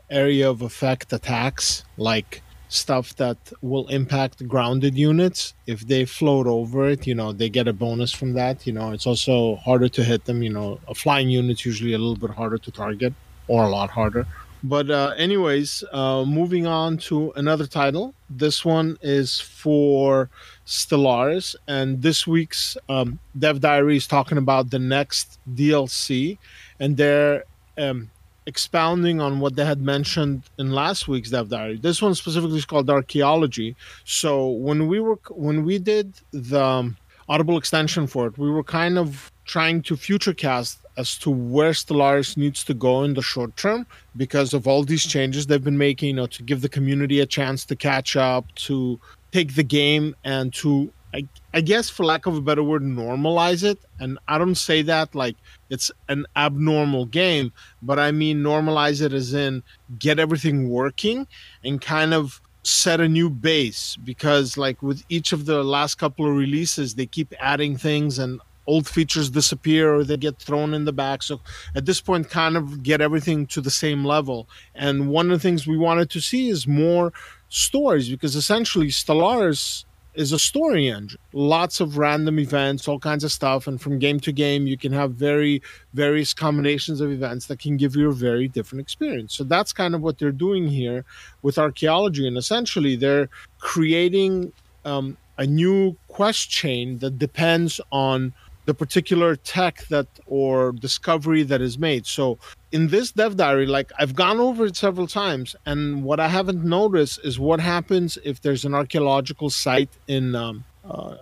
area 0.09 0.49
of 0.49 0.63
effect 0.63 1.13
attacks, 1.13 1.83
like 1.97 2.43
stuff 2.69 3.17
that 3.17 3.39
will 3.61 3.89
impact 3.89 4.47
grounded 4.47 4.95
units. 4.97 5.55
If 5.67 5.81
they 5.89 6.05
float 6.05 6.47
over 6.47 6.89
it, 6.91 7.09
you 7.09 7.17
know, 7.17 7.33
they 7.33 7.49
get 7.49 7.67
a 7.67 7.73
bonus 7.73 8.13
from 8.13 8.35
that. 8.35 8.69
You 8.69 8.73
know, 8.73 8.93
it's 8.93 9.05
also 9.05 9.57
harder 9.57 9.89
to 9.89 10.05
hit 10.05 10.27
them. 10.27 10.45
You 10.45 10.51
know, 10.51 10.79
a 10.87 10.95
flying 10.95 11.29
unit's 11.29 11.67
usually 11.67 11.93
a 11.93 11.99
little 11.99 12.23
bit 12.25 12.31
harder 12.37 12.59
to 12.59 12.71
target, 12.71 13.15
or 13.49 13.65
a 13.65 13.69
lot 13.69 13.91
harder. 13.91 14.29
But 14.65 14.91
uh, 14.91 15.15
anyways, 15.17 15.83
uh, 15.93 16.25
moving 16.25 16.67
on 16.67 16.97
to 17.09 17.33
another 17.35 17.67
title. 17.67 18.15
This 18.31 18.65
one 18.65 18.97
is 19.03 19.41
for 19.41 20.31
Stellaris, 20.67 21.57
and 21.67 22.01
this 22.01 22.27
week's 22.27 22.77
um, 22.89 23.19
Dev 23.37 23.61
Diary 23.61 23.97
is 23.97 24.07
talking 24.07 24.39
about 24.39 24.71
the 24.71 24.79
next 24.79 25.41
DLC, 25.55 26.39
and 26.79 26.97
they're 26.97 27.43
um, 27.77 28.09
expounding 28.47 29.21
on 29.21 29.41
what 29.41 29.57
they 29.57 29.65
had 29.65 29.81
mentioned 29.81 30.45
in 30.59 30.71
last 30.71 31.09
week's 31.09 31.31
Dev 31.31 31.49
Diary. 31.49 31.79
This 31.79 32.01
one 32.01 32.15
specifically 32.15 32.59
is 32.59 32.65
called 32.65 32.89
Archaeology. 32.89 33.75
So 34.05 34.49
when 34.49 34.87
we 34.87 35.01
were 35.01 35.19
when 35.31 35.65
we 35.65 35.81
did 35.81 36.15
the 36.31 36.63
um, 36.63 36.97
Audible 37.29 37.59
extension 37.59 38.07
for 38.07 38.29
it, 38.29 38.39
we 38.39 38.49
were 38.49 38.63
kind 38.63 38.97
of 38.97 39.32
trying 39.45 39.83
to 39.83 39.97
futurecast 39.97 40.79
as 40.97 41.17
to 41.19 41.31
where 41.31 41.73
Stellaris 41.73 42.37
needs 42.37 42.63
to 42.65 42.75
go 42.75 43.03
in 43.03 43.15
the 43.15 43.23
short 43.23 43.57
term 43.57 43.87
because 44.17 44.53
of 44.53 44.67
all 44.67 44.85
these 44.85 45.05
changes 45.05 45.47
they've 45.47 45.65
been 45.65 45.79
making, 45.79 46.09
you 46.09 46.15
know, 46.15 46.27
to 46.27 46.43
give 46.43 46.61
the 46.61 46.69
community 46.69 47.21
a 47.21 47.27
chance 47.27 47.65
to 47.65 47.77
catch 47.77 48.15
up, 48.17 48.53
to 48.55 49.01
take 49.33 49.55
the 49.55 49.63
game 49.63 50.15
and 50.25 50.53
to 50.55 50.93
I, 51.15 51.27
I 51.53 51.61
guess 51.61 51.91
for 51.91 52.05
lack 52.05 52.25
of 52.25 52.37
a 52.37 52.41
better 52.41 52.63
word 52.63 52.83
normalize 52.83 53.65
it. 53.65 53.79
And 54.01 54.19
i 54.29 54.39
don't 54.39 54.55
say 54.55 54.83
that 54.83 55.15
like 55.15 55.37
it's 55.71 55.91
an 56.09 56.27
abnormal 56.37 57.07
game 57.07 57.53
but 57.83 57.99
i 57.99 58.11
mean 58.11 58.43
normalize 58.43 59.01
it 59.03 59.13
as 59.13 59.33
in 59.33 59.63
get 59.99 60.19
everything 60.19 60.69
working 60.69 61.27
and 61.65 61.81
kind 61.81 62.13
of 62.15 62.41
set 62.65 63.01
a 63.01 63.09
new 63.09 63.29
base 63.29 63.97
because 64.05 64.57
like 64.57 64.83
with 64.83 65.03
each 65.09 65.33
of 65.33 65.47
the 65.47 65.63
last 65.63 65.97
couple 65.97 66.27
of 66.27 66.37
releases 66.37 66.95
they 66.95 67.07
keep 67.07 67.33
adding 67.41 67.77
things 67.77 68.19
and 68.19 68.41
old 68.67 68.89
features 68.89 69.31
disappear 69.31 69.95
or 69.95 70.05
they 70.05 70.17
get 70.17 70.39
thrown 70.39 70.75
in 70.75 70.85
the 70.85 70.93
back 70.93 71.23
so 71.23 71.41
at 71.75 71.87
this 71.87 72.01
point 72.01 72.31
kind 72.31 72.57
of 72.57 72.83
get 72.83 73.01
everything 73.01 73.47
to 73.47 73.61
the 73.61 73.71
same 73.71 74.05
level 74.05 74.49
and 74.75 75.09
one 75.09 75.27
of 75.27 75.33
the 75.33 75.43
things 75.43 75.67
we 75.67 75.77
wanted 75.77 76.09
to 76.11 76.21
see 76.21 76.49
is 76.49 76.67
more 76.67 77.13
stories 77.49 78.09
because 78.09 78.37
essentially 78.37 78.89
Stellaris 78.89 79.85
is 80.15 80.33
a 80.33 80.39
story 80.39 80.89
engine. 80.89 81.19
Lots 81.33 81.81
of 81.81 81.97
random 81.97 82.39
events, 82.39 82.87
all 82.87 82.99
kinds 82.99 83.25
of 83.25 83.33
stuff, 83.33 83.67
and 83.67 83.81
from 83.81 83.99
game 83.99 84.21
to 84.21 84.33
game, 84.33 84.67
you 84.67 84.77
can 84.77 84.93
have 84.93 85.13
very 85.13 85.63
various 85.95 86.35
combinations 86.35 87.01
of 87.01 87.11
events 87.11 87.47
that 87.47 87.59
can 87.61 87.77
give 87.77 87.97
you 87.97 88.11
a 88.11 88.13
very 88.13 88.49
different 88.49 88.81
experience. 88.81 89.35
So 89.35 89.45
that's 89.45 89.73
kind 89.73 89.95
of 89.95 90.03
what 90.03 90.19
they're 90.19 90.33
doing 90.33 90.69
here 90.69 91.05
with 91.41 91.59
archaeology, 91.59 92.27
and 92.27 92.37
essentially 92.37 92.97
they're 92.97 93.29
creating 93.59 94.53
um, 94.85 95.17
a 95.39 95.47
new 95.47 95.97
quest 96.09 96.51
chain 96.51 96.99
that 96.99 97.19
depends 97.19 97.81
on 97.91 98.35
the 98.65 98.75
particular 98.75 99.37
tech 99.37 99.87
that 99.89 100.07
or 100.27 100.73
discovery 100.73 101.43
that 101.43 101.61
is 101.61 101.79
made. 101.79 102.07
So 102.07 102.39
in 102.71 102.89
this 102.89 103.13
dev 103.13 103.37
diary, 103.37 103.67
like 103.67 103.93
I've 103.99 104.15
gone 104.15 104.41
over 104.41 104.67
it 104.67 104.77
several 104.77 105.07
times, 105.07 105.57
and 105.67 106.05
what 106.05 106.21
I 106.21 106.29
haven't 106.29 106.65
noticed 106.65 107.21
is 107.25 107.39
what 107.39 107.61
happens 107.61 108.19
if 108.25 108.41
there's 108.41 108.65
an 108.65 108.75
archaeological 108.75 109.51
site 109.51 109.91
in 110.07 110.35
um, 110.35 110.65
uh, 110.85 111.17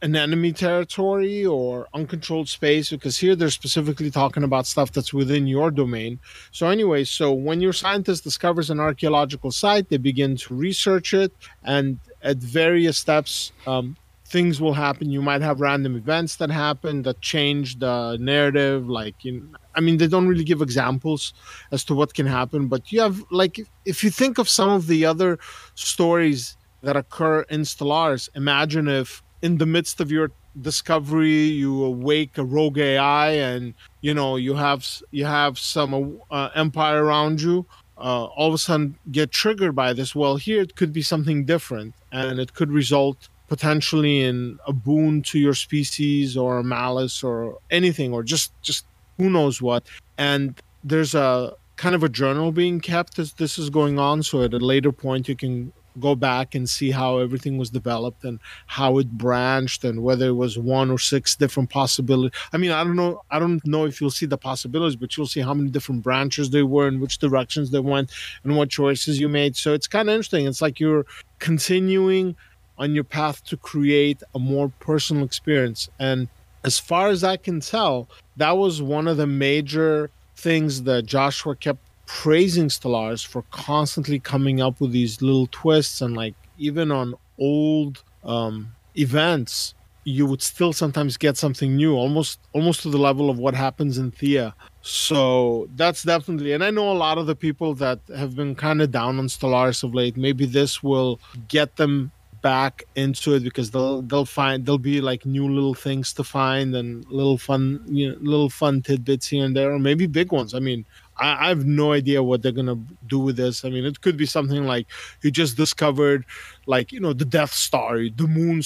an 0.00 0.16
enemy 0.16 0.52
territory 0.52 1.44
or 1.44 1.86
uncontrolled 1.92 2.48
space 2.48 2.90
because 2.90 3.18
here 3.18 3.36
they're 3.36 3.50
specifically 3.50 4.10
talking 4.10 4.42
about 4.42 4.66
stuff 4.66 4.90
that's 4.92 5.12
within 5.12 5.46
your 5.46 5.70
domain 5.70 6.18
so 6.50 6.68
anyway 6.68 7.04
so 7.04 7.32
when 7.32 7.60
your 7.60 7.72
scientist 7.72 8.24
discovers 8.24 8.70
an 8.70 8.80
archaeological 8.80 9.50
site 9.50 9.88
they 9.90 9.98
begin 9.98 10.36
to 10.36 10.54
research 10.54 11.12
it 11.12 11.32
and 11.64 11.98
at 12.22 12.38
various 12.38 12.96
steps 12.96 13.52
um, 13.66 13.96
things 14.26 14.60
will 14.60 14.72
happen. 14.74 15.10
You 15.10 15.22
might 15.22 15.42
have 15.42 15.60
random 15.60 15.96
events 15.96 16.36
that 16.36 16.50
happen 16.50 17.02
that 17.02 17.20
change 17.20 17.78
the 17.78 18.16
narrative. 18.20 18.88
Like, 18.88 19.24
know, 19.24 19.58
I 19.74 19.80
mean, 19.80 19.98
they 19.98 20.08
don't 20.08 20.26
really 20.26 20.44
give 20.44 20.62
examples 20.62 21.32
as 21.70 21.84
to 21.84 21.94
what 21.94 22.14
can 22.14 22.26
happen, 22.26 22.66
but 22.66 22.90
you 22.90 23.00
have 23.00 23.22
like 23.30 23.60
if 23.84 24.02
you 24.02 24.10
think 24.10 24.38
of 24.38 24.48
some 24.48 24.70
of 24.70 24.88
the 24.88 25.04
other 25.04 25.38
stories 25.74 26.56
that 26.82 26.96
occur 26.96 27.42
in 27.42 27.62
Stellaris, 27.62 28.28
imagine 28.34 28.88
if 28.88 29.22
in 29.42 29.58
the 29.58 29.66
midst 29.66 30.00
of 30.00 30.10
your 30.10 30.30
discovery 30.60 31.42
you 31.62 31.84
awake 31.84 32.38
a 32.38 32.44
rogue 32.44 32.78
AI 32.78 33.28
and 33.32 33.74
you 34.00 34.14
know 34.14 34.36
you 34.36 34.54
have 34.54 34.80
you 35.10 35.26
have 35.26 35.58
some 35.58 36.20
uh, 36.30 36.48
empire 36.54 37.04
around 37.04 37.40
you. 37.40 37.64
Uh, 37.98 38.24
all 38.36 38.48
of 38.48 38.54
a 38.54 38.58
sudden 38.58 38.98
get 39.10 39.30
triggered 39.30 39.74
by 39.74 39.92
this. 39.92 40.14
Well, 40.14 40.36
here 40.36 40.60
it 40.60 40.76
could 40.76 40.92
be 40.92 41.02
something 41.02 41.46
different, 41.46 41.94
and 42.12 42.38
it 42.38 42.52
could 42.52 42.70
result 42.70 43.28
potentially 43.48 44.22
in 44.22 44.58
a 44.66 44.72
boon 44.72 45.22
to 45.22 45.38
your 45.38 45.54
species 45.54 46.36
or 46.36 46.62
malice 46.62 47.22
or 47.22 47.58
anything 47.70 48.12
or 48.12 48.22
just 48.22 48.52
just 48.62 48.86
who 49.18 49.30
knows 49.30 49.62
what 49.62 49.86
and 50.18 50.60
there's 50.84 51.14
a 51.14 51.52
kind 51.76 51.94
of 51.94 52.02
a 52.02 52.08
journal 52.08 52.52
being 52.52 52.80
kept 52.80 53.18
as 53.18 53.32
this 53.34 53.58
is 53.58 53.70
going 53.70 53.98
on 53.98 54.22
so 54.22 54.42
at 54.42 54.54
a 54.54 54.58
later 54.58 54.92
point 54.92 55.28
you 55.28 55.36
can 55.36 55.72
go 56.00 56.14
back 56.14 56.54
and 56.54 56.68
see 56.68 56.90
how 56.90 57.18
everything 57.18 57.58
was 57.58 57.70
developed 57.70 58.24
and 58.24 58.38
how 58.66 58.98
it 58.98 59.10
branched 59.10 59.84
and 59.84 60.02
whether 60.02 60.28
it 60.28 60.32
was 60.32 60.58
one 60.58 60.90
or 60.90 60.98
six 60.98 61.36
different 61.36 61.70
possibilities. 61.70 62.38
I 62.52 62.58
mean, 62.58 62.70
I 62.70 62.84
don't 62.84 62.96
know. 62.96 63.22
I 63.30 63.38
don't 63.38 63.64
know 63.66 63.86
if 63.86 64.00
you'll 64.00 64.10
see 64.10 64.26
the 64.26 64.38
possibilities, 64.38 64.96
but 64.96 65.16
you'll 65.16 65.26
see 65.26 65.40
how 65.40 65.54
many 65.54 65.70
different 65.70 66.02
branches 66.02 66.50
there 66.50 66.66
were 66.66 66.88
and 66.88 67.00
which 67.00 67.18
directions 67.18 67.70
they 67.70 67.80
went 67.80 68.10
and 68.44 68.56
what 68.56 68.70
choices 68.70 69.18
you 69.18 69.28
made. 69.28 69.56
So 69.56 69.72
it's 69.72 69.86
kind 69.86 70.08
of 70.08 70.14
interesting. 70.14 70.46
It's 70.46 70.62
like 70.62 70.80
you're 70.80 71.06
continuing 71.38 72.36
on 72.78 72.94
your 72.94 73.04
path 73.04 73.44
to 73.44 73.56
create 73.56 74.22
a 74.34 74.38
more 74.38 74.68
personal 74.80 75.24
experience. 75.24 75.88
And 75.98 76.28
as 76.64 76.78
far 76.78 77.08
as 77.08 77.22
I 77.24 77.36
can 77.36 77.60
tell, 77.60 78.08
that 78.36 78.56
was 78.56 78.82
one 78.82 79.08
of 79.08 79.16
the 79.16 79.26
major 79.26 80.10
things 80.36 80.82
that 80.82 81.06
Joshua 81.06 81.56
kept 81.56 81.80
praising 82.06 82.68
Stellaris 82.68 83.26
for 83.26 83.42
constantly 83.50 84.18
coming 84.18 84.60
up 84.60 84.80
with 84.80 84.92
these 84.92 85.20
little 85.20 85.48
twists 85.50 86.00
and 86.00 86.16
like 86.16 86.34
even 86.58 86.92
on 86.92 87.14
old 87.38 88.02
um, 88.24 88.72
events 88.96 89.74
you 90.04 90.24
would 90.24 90.40
still 90.40 90.72
sometimes 90.72 91.16
get 91.16 91.36
something 91.36 91.74
new 91.74 91.94
almost 91.94 92.38
almost 92.52 92.82
to 92.82 92.88
the 92.88 92.96
level 92.96 93.28
of 93.28 93.38
what 93.38 93.54
happens 93.54 93.98
in 93.98 94.12
Thea 94.12 94.54
so 94.80 95.68
that's 95.74 96.04
definitely 96.04 96.52
and 96.52 96.62
I 96.62 96.70
know 96.70 96.92
a 96.92 96.94
lot 96.94 97.18
of 97.18 97.26
the 97.26 97.34
people 97.34 97.74
that 97.74 97.98
have 98.16 98.36
been 98.36 98.54
kind 98.54 98.80
of 98.80 98.92
down 98.92 99.18
on 99.18 99.26
Stellaris 99.26 99.82
of 99.82 99.94
late 99.94 100.16
maybe 100.16 100.46
this 100.46 100.80
will 100.80 101.18
get 101.48 101.74
them 101.74 102.12
back 102.46 102.84
into 102.94 103.34
it 103.34 103.42
because 103.42 103.72
they'll 103.72 104.02
they'll 104.02 104.32
find 104.40 104.64
there'll 104.64 104.78
be 104.78 105.00
like 105.00 105.26
new 105.26 105.48
little 105.52 105.74
things 105.74 106.12
to 106.12 106.22
find 106.22 106.76
and 106.76 107.04
little 107.10 107.38
fun 107.38 107.82
you 107.88 108.08
know 108.08 108.16
little 108.20 108.48
fun 108.48 108.80
tidbits 108.80 109.26
here 109.26 109.44
and 109.44 109.56
there 109.56 109.72
or 109.72 109.80
maybe 109.80 110.06
big 110.06 110.30
ones. 110.30 110.54
I 110.54 110.60
mean 110.60 110.84
I, 111.16 111.46
I 111.46 111.48
have 111.48 111.64
no 111.66 111.90
idea 111.90 112.22
what 112.22 112.42
they're 112.42 112.60
gonna 112.60 112.78
do 113.08 113.18
with 113.18 113.36
this. 113.36 113.64
I 113.64 113.70
mean 113.70 113.84
it 113.84 114.00
could 114.00 114.16
be 114.16 114.26
something 114.26 114.64
like 114.64 114.86
you 115.22 115.32
just 115.32 115.56
discovered 115.56 116.24
like 116.66 116.92
you 116.92 117.00
know 117.00 117.12
the 117.12 117.24
death 117.24 117.52
star 117.52 117.94
the 118.20 118.28
moon 118.28 118.60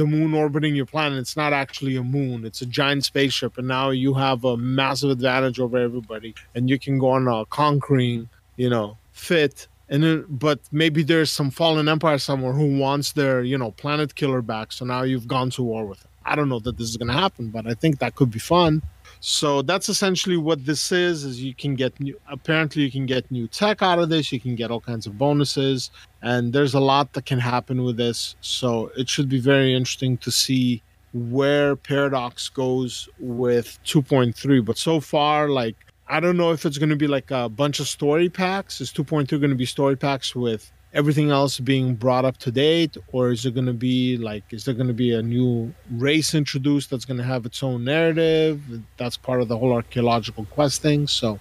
the 0.00 0.06
moon 0.06 0.34
orbiting 0.34 0.76
your 0.76 0.90
planet. 0.94 1.18
It's 1.18 1.38
not 1.44 1.54
actually 1.54 1.96
a 1.96 2.04
moon. 2.04 2.44
It's 2.44 2.60
a 2.60 2.66
giant 2.66 3.06
spaceship 3.06 3.56
and 3.56 3.66
now 3.66 3.88
you 3.88 4.12
have 4.12 4.44
a 4.44 4.58
massive 4.58 5.08
advantage 5.08 5.58
over 5.58 5.78
everybody 5.78 6.34
and 6.54 6.68
you 6.68 6.78
can 6.78 6.98
go 6.98 7.08
on 7.08 7.26
a 7.26 7.46
conquering 7.46 8.28
you 8.58 8.68
know 8.68 8.98
fit 9.12 9.66
and 9.94 10.02
then 10.02 10.24
but 10.28 10.58
maybe 10.72 11.04
there's 11.04 11.30
some 11.30 11.50
fallen 11.52 11.88
empire 11.88 12.18
somewhere 12.18 12.52
who 12.52 12.78
wants 12.78 13.12
their 13.12 13.42
you 13.42 13.56
know 13.56 13.70
planet 13.70 14.16
killer 14.16 14.42
back. 14.42 14.72
So 14.72 14.84
now 14.84 15.02
you've 15.02 15.28
gone 15.28 15.50
to 15.50 15.62
war 15.62 15.86
with 15.86 16.00
it. 16.04 16.10
I 16.26 16.34
don't 16.34 16.48
know 16.48 16.58
that 16.66 16.76
this 16.78 16.88
is 16.88 16.96
going 16.96 17.12
to 17.14 17.20
happen 17.24 17.50
but 17.50 17.66
i 17.66 17.74
think 17.74 18.00
that 18.00 18.16
could 18.16 18.30
be 18.30 18.40
fun. 18.40 18.82
So 19.20 19.62
that's 19.62 19.88
essentially 19.88 20.36
what 20.36 20.66
this 20.66 20.90
is 20.90 21.24
is 21.24 21.40
you 21.40 21.54
can 21.54 21.76
get 21.76 21.92
new 22.00 22.18
apparently 22.28 22.82
you 22.82 22.90
can 22.90 23.06
get 23.06 23.30
new 23.30 23.46
tech 23.46 23.82
out 23.82 24.00
of 24.00 24.08
this. 24.08 24.32
You 24.32 24.40
can 24.40 24.56
get 24.56 24.72
all 24.72 24.80
kinds 24.80 25.06
of 25.06 25.16
bonuses 25.16 25.92
and 26.22 26.52
there's 26.52 26.74
a 26.74 26.80
lot 26.80 27.12
that 27.12 27.24
can 27.24 27.38
happen 27.38 27.84
with 27.84 27.96
this. 27.96 28.34
So 28.40 28.90
it 28.96 29.08
should 29.08 29.28
be 29.28 29.38
very 29.38 29.72
interesting 29.78 30.16
to 30.18 30.30
see 30.32 30.82
where 31.12 31.76
paradox 31.76 32.48
goes 32.48 33.08
with 33.20 33.78
2.3 33.84 34.64
but 34.64 34.76
so 34.76 34.98
far 34.98 35.48
like 35.48 35.76
I 36.06 36.20
don't 36.20 36.36
know 36.36 36.52
if 36.52 36.66
it's 36.66 36.78
going 36.78 36.90
to 36.90 36.96
be 36.96 37.06
like 37.06 37.30
a 37.30 37.48
bunch 37.48 37.80
of 37.80 37.88
story 37.88 38.28
packs. 38.28 38.80
Is 38.80 38.92
2.2 38.92 39.28
going 39.40 39.50
to 39.50 39.56
be 39.56 39.66
story 39.66 39.96
packs 39.96 40.34
with 40.34 40.70
everything 40.94 41.30
else 41.30 41.58
being 41.58 41.94
brought 41.94 42.24
up 42.24 42.36
to 42.38 42.52
date, 42.52 42.96
or 43.12 43.32
is 43.32 43.44
it 43.44 43.52
going 43.52 43.66
to 43.66 43.72
be 43.72 44.16
like, 44.16 44.44
is 44.52 44.64
there 44.64 44.74
going 44.74 44.86
to 44.86 44.94
be 44.94 45.12
a 45.12 45.22
new 45.22 45.74
race 45.90 46.34
introduced 46.34 46.88
that's 46.88 47.04
going 47.04 47.18
to 47.18 47.24
have 47.24 47.44
its 47.44 47.62
own 47.62 47.84
narrative? 47.84 48.62
That's 48.96 49.16
part 49.16 49.42
of 49.42 49.48
the 49.48 49.58
whole 49.58 49.72
archaeological 49.72 50.44
quest 50.46 50.82
thing. 50.82 51.08
So 51.08 51.38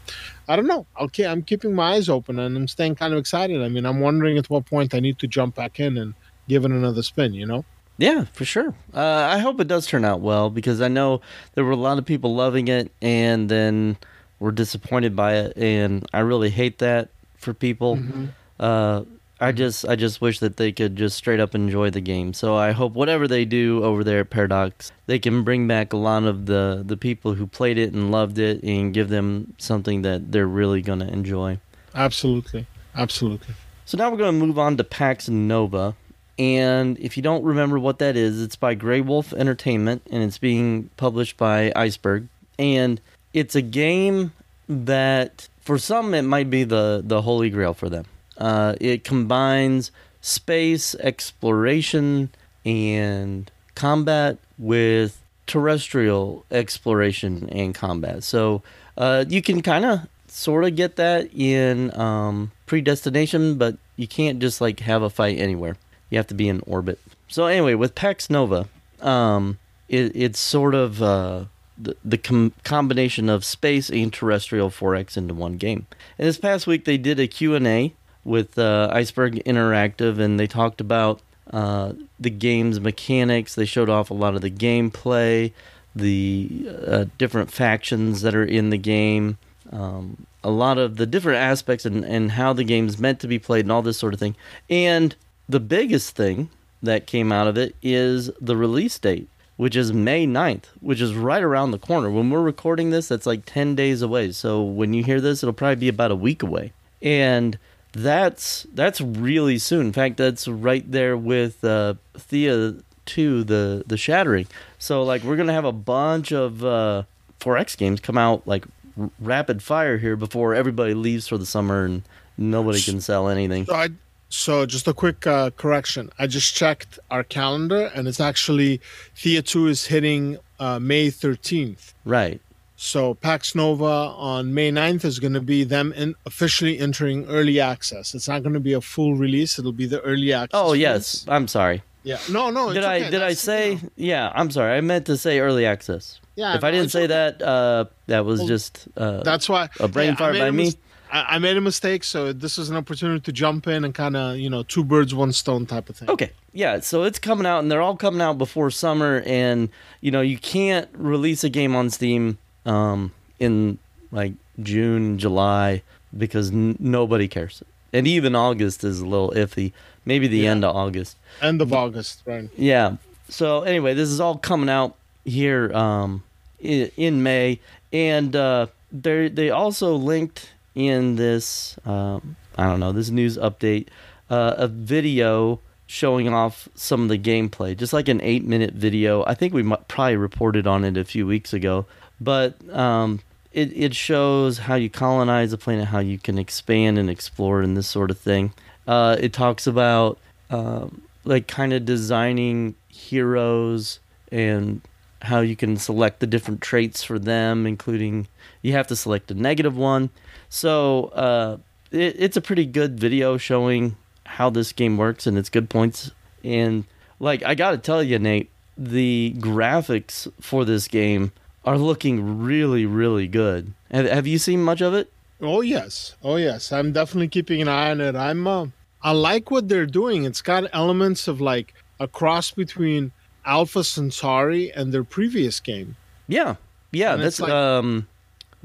I 0.48 0.56
don't 0.56 0.68
know. 0.68 0.86
Okay, 1.00 1.28
I'm 1.28 1.44
keeping 1.44 1.76
my 1.76 1.94
eyes 1.94 2.10
open 2.10 2.40
and 2.40 2.58
I'm 2.58 2.68
staying 2.68 2.96
kind 2.96 3.14
of 3.14 3.20
excited. 3.20 3.62
I 3.62 3.70
mean, 3.70 3.86
I'm 3.86 4.00
wondering 4.00 4.38
at 4.38 4.50
what 4.50 4.66
point 4.66 4.96
I 4.96 5.00
need 5.00 5.20
to 5.20 5.28
jump 5.28 5.56
back 5.56 5.80
in 5.80 5.98
and 5.98 6.16
give 6.50 6.66
it 6.66 6.72
another 6.72 7.04
spin. 7.04 7.34
You 7.34 7.46
know? 7.46 7.66
Yeah, 7.98 8.26
for 8.34 8.44
sure. 8.44 8.74
Uh, 8.94 9.28
I 9.30 9.38
hope 9.38 9.60
it 9.60 9.68
does 9.68 9.86
turn 9.86 10.04
out 10.04 10.20
well 10.20 10.50
because 10.50 10.82
I 10.82 10.88
know 10.88 11.22
there 11.54 11.64
were 11.64 11.72
a 11.72 11.76
lot 11.76 12.00
of 12.00 12.06
people 12.06 12.34
loving 12.34 12.68
it, 12.68 12.92
and 13.02 13.50
then 13.50 13.98
were 14.44 14.52
disappointed 14.52 15.16
by 15.16 15.36
it, 15.36 15.58
and 15.58 16.06
I 16.12 16.20
really 16.20 16.50
hate 16.50 16.80
that 16.80 17.08
for 17.38 17.54
people. 17.54 17.96
Mm-hmm. 17.96 18.26
Uh, 18.60 19.04
I 19.40 19.54
just 19.54 19.88
I 19.88 19.96
just 19.96 20.20
wish 20.20 20.40
that 20.40 20.58
they 20.58 20.74
could 20.74 20.98
just 20.98 21.16
straight 21.16 21.40
up 21.40 21.56
enjoy 21.56 21.90
the 21.92 22.02
game. 22.02 22.34
So 22.34 22.56
I 22.56 22.72
hope 22.72 22.92
whatever 22.92 23.26
they 23.26 23.46
do 23.46 23.82
over 23.84 24.04
there 24.04 24.20
at 24.20 24.30
Paradox, 24.30 24.92
they 25.06 25.18
can 25.18 25.44
bring 25.44 25.66
back 25.66 25.94
a 25.94 25.98
lot 25.98 26.26
of 26.26 26.46
the 26.46 26.84
the 26.86 26.98
people 26.98 27.36
who 27.36 27.48
played 27.48 27.78
it 27.78 27.94
and 27.94 28.12
loved 28.12 28.38
it, 28.38 28.62
and 28.64 28.94
give 28.94 29.08
them 29.08 29.54
something 29.58 30.02
that 30.02 30.34
they're 30.34 30.46
really 30.46 30.82
going 30.82 31.00
to 31.00 31.08
enjoy. 31.08 31.58
Absolutely, 31.96 32.68
absolutely. 32.96 33.56
So 33.86 33.98
now 33.98 34.12
we're 34.12 34.18
going 34.18 34.38
to 34.38 34.46
move 34.46 34.60
on 34.60 34.76
to 34.76 34.84
Pax 34.84 35.30
Nova. 35.30 35.96
And 36.38 36.98
if 37.00 37.16
you 37.16 37.24
don't 37.24 37.44
remember 37.44 37.80
what 37.80 38.00
that 38.00 38.18
is, 38.18 38.42
it's 38.42 38.56
by 38.56 38.74
Grey 38.74 39.02
Wolf 39.02 39.34
Entertainment 39.34 40.02
and 40.10 40.24
it's 40.24 40.40
being 40.40 40.90
published 40.98 41.38
by 41.38 41.72
Iceberg. 41.76 42.28
And 42.58 43.00
it's 43.34 43.56
a 43.56 43.62
game 43.62 44.32
that 44.70 45.48
for 45.62 45.78
some 45.78 46.14
it 46.14 46.22
might 46.22 46.50
be 46.50 46.64
the 46.64 47.02
the 47.04 47.22
holy 47.22 47.50
grail 47.50 47.74
for 47.74 47.90
them. 47.90 48.06
Uh, 48.38 48.76
it 48.80 49.04
combines 49.04 49.92
space 50.22 50.96
exploration 50.96 52.30
and 52.66 53.52
combat 53.76 54.38
with 54.58 55.22
terrestrial 55.46 56.46
exploration 56.52 57.50
and 57.50 57.76
combat. 57.76 58.24
So 58.24 58.64
uh, 58.98 59.26
you 59.28 59.42
can 59.42 59.62
kind 59.62 59.86
of 59.86 60.08
sort 60.28 60.64
of 60.64 60.76
get 60.76 60.96
that 60.96 61.34
in 61.34 61.96
um, 62.00 62.52
predestination, 62.66 63.56
but 63.56 63.78
you 63.96 64.08
can't 64.08 64.40
just 64.40 64.62
like 64.62 64.80
have 64.80 65.04
a 65.04 65.10
fight 65.10 65.38
anywhere. 65.38 65.76
You 66.10 66.18
have 66.18 66.28
to 66.28 66.34
be 66.34 66.48
in 66.48 66.62
orbit. 66.66 67.00
So 67.28 67.46
anyway, 67.46 67.74
with 67.74 67.96
Pax 67.96 68.30
Nova, 68.30 68.68
um, 69.02 69.58
it, 69.90 70.12
it's 70.16 70.40
sort 70.40 70.76
of 70.76 71.02
uh, 71.02 71.46
the, 71.78 71.96
the 72.04 72.18
com- 72.18 72.54
combination 72.64 73.30
of 73.30 73.44
space 73.44 73.90
and 73.90 74.12
terrestrial 74.12 74.70
4X 74.70 75.18
into 75.18 75.34
one 75.34 75.58
game. 75.58 75.88
And 76.18 76.28
this 76.28 76.38
past 76.38 76.68
week 76.68 76.86
they 76.86 76.98
did 76.98 77.20
a 77.20 77.28
Q&A 77.28 77.94
with 78.24 78.58
uh, 78.58 78.90
Iceberg 78.92 79.44
Interactive 79.46 80.20
and 80.20 80.40
they 80.40 80.48
talked 80.48 80.80
about 80.80 81.22
uh, 81.52 81.94
the 82.20 82.30
game's 82.30 82.80
mechanics. 82.80 83.56
They 83.56 83.66
showed 83.66 83.90
off 83.90 84.10
a 84.10 84.14
lot 84.14 84.36
of 84.36 84.42
the 84.42 84.52
gameplay, 84.52 85.52
the 85.96 86.68
uh, 86.88 87.06
different 87.18 87.52
factions 87.52 88.22
that 88.22 88.36
are 88.36 88.46
in 88.46 88.70
the 88.70 88.78
game, 88.78 89.38
um, 89.72 90.26
a 90.44 90.50
lot 90.50 90.78
of 90.78 90.98
the 90.98 91.06
different 91.06 91.40
aspects 91.40 91.86
and, 91.86 92.04
and 92.06 92.32
how 92.32 92.54
the 92.54 92.64
game's 92.64 93.00
meant 93.00 93.20
to 93.22 93.28
be 93.28 93.40
played 93.40 93.66
and 93.66 93.72
all 93.72 93.82
this 93.82 93.98
sort 93.98 94.14
of 94.14 94.20
thing. 94.20 94.36
And 94.70 95.16
the 95.48 95.60
biggest 95.60 96.16
thing 96.16 96.50
that 96.82 97.08
came 97.08 97.32
out 97.32 97.48
of 97.48 97.58
it 97.58 97.76
is 97.82 98.30
the 98.42 98.58
release 98.58 99.00
date 99.00 99.30
which 99.58 99.76
is 99.76 99.94
May 99.94 100.26
9th, 100.26 100.66
which 100.82 101.00
is 101.02 101.14
right 101.14 101.44
around 101.44 101.72
the 101.72 101.80
corner. 101.80 102.10
When 102.10 102.30
we're 102.30 102.42
recording 102.42 102.90
this, 102.90 103.08
that's 103.08 103.26
like 103.26 103.46
10 103.46 103.76
days 103.76 104.02
away. 104.02 104.32
So 104.32 104.62
when 104.62 104.94
you 104.94 105.04
hear 105.04 105.22
this, 105.22 105.44
it'll 105.44 105.54
probably 105.54 105.76
be 105.76 105.90
about 105.90 106.12
a 106.12 106.16
week 106.16 106.42
away. 106.42 106.74
And 107.02 107.58
that's 107.92 108.66
that's 108.74 109.00
really 109.00 109.60
soon. 109.60 109.88
In 109.88 109.94
fact, 109.94 110.18
that's 110.18 110.48
right 110.48 110.90
there 110.90 111.16
with 111.16 111.64
uh, 111.64 111.96
Thea 112.18 112.76
2, 113.06 113.44
the, 113.44 113.84
the 113.86 113.98
Shattering. 113.98 114.48
So, 114.80 115.04
like, 115.04 115.24
we're 115.24 115.36
going 115.36 115.48
to 115.48 115.54
have 115.54 115.66
a 115.66 115.72
bunch 115.72 116.32
of 116.32 116.64
uh, 116.64 117.04
4X 117.40 117.78
games 117.78 118.00
come 118.00 118.18
out, 118.18 118.48
like, 118.48 118.66
r- 119.00 119.10
rapid 119.20 119.62
fire 119.62 119.98
here 119.98 120.16
before 120.16 120.56
everybody 120.56 120.94
leaves 120.94 121.28
for 121.28 121.38
the 121.38 121.46
summer 121.46 121.86
and 121.86 122.04
nobody 122.38 122.82
can 122.82 123.02
sell 123.02 123.28
anything. 123.30 123.68
I, 123.70 123.90
so, 124.34 124.66
just 124.66 124.88
a 124.88 124.94
quick 124.96 125.28
uh, 125.28 125.52
correction. 125.52 126.10
I 126.18 126.26
just 126.26 126.56
checked 126.56 126.98
our 127.12 127.24
calendar, 127.24 127.92
and 127.94 128.08
it's 128.08 128.20
actually 128.20 128.82
Thea 129.16 129.44
2 129.44 129.68
is 129.68 129.86
hitting 129.86 130.40
uh, 130.60 130.80
May 130.80 131.10
13th. 131.10 131.94
Right. 132.04 132.42
So, 132.76 133.14
Pax 133.14 133.54
Nova 133.54 133.86
on 133.86 134.52
May 134.56 134.72
9th 134.72 135.06
is 135.06 135.20
going 135.20 135.34
to 135.34 135.40
be 135.40 135.64
them 135.64 135.94
in 135.94 136.16
officially 136.26 136.80
entering 136.80 137.28
early 137.28 137.60
access. 137.60 138.16
It's 138.16 138.28
not 138.28 138.42
going 138.42 138.56
to 138.56 138.60
be 138.60 138.74
a 138.74 138.82
full 138.82 139.14
release, 139.14 139.60
it'll 139.60 139.72
be 139.72 139.86
the 139.86 140.02
early 140.02 140.34
access. 140.34 140.50
Oh, 140.60 140.74
yes. 140.74 141.26
Release. 141.26 141.26
I'm 141.28 141.48
sorry. 141.48 141.84
Yeah. 142.02 142.18
No, 142.32 142.50
no. 142.50 142.70
Did 142.70 142.78
it's 142.78 142.88
I 142.88 142.98
okay. 142.98 143.10
did 143.12 143.22
I 143.22 143.34
say? 143.34 143.70
you 143.74 143.76
know. 143.76 143.90
Yeah, 143.98 144.32
I'm 144.34 144.50
sorry. 144.50 144.76
I 144.76 144.82
meant 144.82 145.06
to 145.06 145.16
say 145.16 145.40
early 145.42 145.68
access. 145.68 146.20
Yeah, 146.36 146.56
If 146.56 146.64
I 146.64 146.72
didn't 146.72 146.90
say 146.90 147.04
okay. 147.04 147.08
that, 147.38 147.42
uh, 147.44 147.86
that 148.08 148.26
was 148.26 148.44
just 148.46 148.88
uh, 148.98 149.22
That's 149.22 149.48
why 149.48 149.70
a 149.80 149.88
brain 149.88 150.14
I 150.14 150.16
fart 150.16 150.34
by 150.34 150.48
a 150.48 150.52
me. 150.52 150.74
I, 151.14 151.36
I 151.36 151.40
made 151.40 151.56
a 151.58 151.62
mistake, 151.62 152.04
so 152.04 152.34
this 152.34 152.58
is 152.58 152.70
an 152.70 152.76
opportunity 152.76 153.20
to 153.22 153.32
jump 153.32 153.68
in 153.68 153.86
and 153.86 153.94
kind 153.94 154.18
of 154.18 154.38
you 154.38 154.50
know 154.50 154.64
two 154.64 154.84
birds, 154.84 155.14
one 155.16 155.32
stone 155.32 155.66
type 155.66 155.90
of 155.90 155.96
thing. 155.96 156.10
Okay. 156.10 156.32
Yeah, 156.56 156.80
so 156.82 157.04
it's 157.04 157.18
coming 157.20 157.46
out 157.48 157.60
and 157.60 157.72
they're 157.72 157.82
all 157.82 157.96
coming 157.96 158.22
out 158.22 158.38
before 158.38 158.70
summer 158.72 159.24
and 159.26 159.70
you 160.02 160.12
know, 160.12 160.22
you 160.22 160.38
can't 160.38 160.88
release 160.94 161.44
a 161.44 161.50
game 161.50 161.76
on 161.76 161.90
Steam 161.90 162.38
um 162.66 163.12
in 163.40 163.78
like 164.12 164.34
June, 164.62 165.18
July 165.18 165.82
because 166.16 166.52
n- 166.52 166.76
nobody 166.80 167.28
cares. 167.28 167.64
And 167.92 168.08
even 168.08 168.36
August 168.36 168.84
is 168.84 169.00
a 169.00 169.06
little 169.06 169.32
iffy. 169.32 169.72
Maybe 170.06 170.28
the 170.28 170.40
Yeah. 170.40 170.52
end 170.52 170.66
of 170.66 170.76
August. 170.76 171.16
End 171.42 171.62
of 171.62 171.72
August, 171.74 172.22
right? 172.26 172.50
Yeah. 172.58 172.98
So 173.30 173.62
anyway, 173.64 173.94
this 173.96 174.10
is 174.10 174.20
all 174.20 174.38
coming 174.38 174.70
out 174.70 174.96
here 175.26 175.72
um 175.74 176.24
in, 176.60 176.92
in 176.98 177.24
May 177.24 177.60
and 177.92 178.36
uh 178.36 178.68
they 178.92 179.28
they 179.30 179.50
also 179.50 179.96
linked 179.96 180.52
in 180.76 181.16
this 181.16 181.78
um 181.86 182.36
I 182.58 182.66
don't 182.66 182.80
know, 182.80 182.92
this 182.92 183.10
news 183.10 183.38
update 183.38 183.88
uh 184.30 184.56
a 184.58 184.68
video 184.68 185.60
showing 185.86 186.28
off 186.28 186.68
some 186.76 187.04
of 187.04 187.10
the 187.10 187.20
gameplay, 187.20 187.78
just 187.78 187.94
like 187.94 188.08
an 188.08 188.20
8-minute 188.20 188.74
video. 188.74 189.24
I 189.26 189.36
think 189.36 189.54
we 189.54 189.62
might, 189.62 189.88
probably 189.88 190.16
reported 190.16 190.66
on 190.66 190.84
it 190.86 190.98
a 190.98 191.04
few 191.04 191.28
weeks 191.28 191.54
ago, 191.54 191.86
but 192.20 192.56
um 192.74 193.20
it, 193.54 193.72
it 193.76 193.96
shows 193.96 194.58
how 194.58 194.76
you 194.76 194.90
colonize 194.90 195.54
a 195.54 195.58
planet, 195.58 195.86
how 195.86 196.00
you 196.00 196.18
can 196.18 196.40
expand 196.40 196.98
and 196.98 197.10
explore, 197.10 197.62
and 197.62 197.78
this 197.78 197.88
sort 197.88 198.10
of 198.10 198.18
thing. 198.18 198.52
Uh, 198.88 199.16
it 199.20 199.32
talks 199.32 199.68
about 199.68 200.18
um, 200.50 201.04
like 201.24 201.48
kind 201.48 201.72
of 201.72 201.86
designing 201.86 202.76
heroes 202.90 204.00
and 204.32 204.82
how 205.22 205.40
you 205.40 205.56
can 205.56 205.78
select 205.78 206.20
the 206.20 206.28
different 206.28 206.62
traits 206.62 207.04
for 207.04 207.18
them, 207.18 207.66
including 207.66 208.28
you 208.62 208.74
have 208.74 208.88
to 208.88 208.96
select 208.96 209.32
a 209.32 209.34
negative 209.34 209.78
one. 209.78 210.10
So 210.54 211.06
uh, 211.16 211.58
it, 211.90 212.16
it's 212.20 212.38
a 212.38 212.42
pretty 212.42 212.68
good 212.68 213.00
video 213.00 213.38
showing 213.38 213.96
how 214.24 214.52
this 214.52 214.72
game 214.72 214.98
works 214.98 215.26
and 215.26 215.36
its 215.36 215.50
good 215.50 215.68
points. 215.68 216.12
And 216.44 216.84
like 217.20 217.42
I 217.42 217.56
gotta 217.56 217.80
tell 217.80 218.04
you, 218.04 218.20
Nate, 218.20 218.52
the 218.78 219.34
graphics 219.40 220.32
for 220.40 220.64
this 220.64 220.88
game 220.88 221.32
are 221.66 221.76
looking 221.76 222.44
really, 222.44 222.86
really 222.86 223.28
good. 223.28 223.74
Have, 223.90 224.06
have 224.06 224.28
you 224.28 224.38
seen 224.38 224.64
much 224.64 224.80
of 224.80 224.94
it? 224.94 225.12
Oh 225.42 225.62
yes, 225.62 226.16
oh 226.22 226.36
yes. 226.36 226.72
I'm 226.72 226.92
definitely 226.92 227.30
keeping 227.30 227.60
an 227.60 227.68
eye 227.68 227.90
on 227.90 228.00
it. 228.00 228.16
I'm. 228.16 228.46
Uh, 228.46 228.68
I 229.02 229.12
like 229.12 229.50
what 229.50 229.70
they're 229.70 229.88
doing. 229.88 230.24
It's 230.24 230.44
got 230.44 230.70
elements 230.72 231.28
of 231.28 231.42
like 231.42 231.74
a 232.00 232.08
cross 232.08 232.52
between 232.52 233.12
Alpha 233.44 233.84
Centauri 233.84 234.72
and 234.72 234.94
their 234.94 235.04
previous 235.04 235.60
game, 235.60 235.96
Yeah, 236.28 236.56
yeah. 236.92 237.14
And 237.16 237.24
That's 237.24 237.40
like- 237.40 237.52
um, 237.52 238.08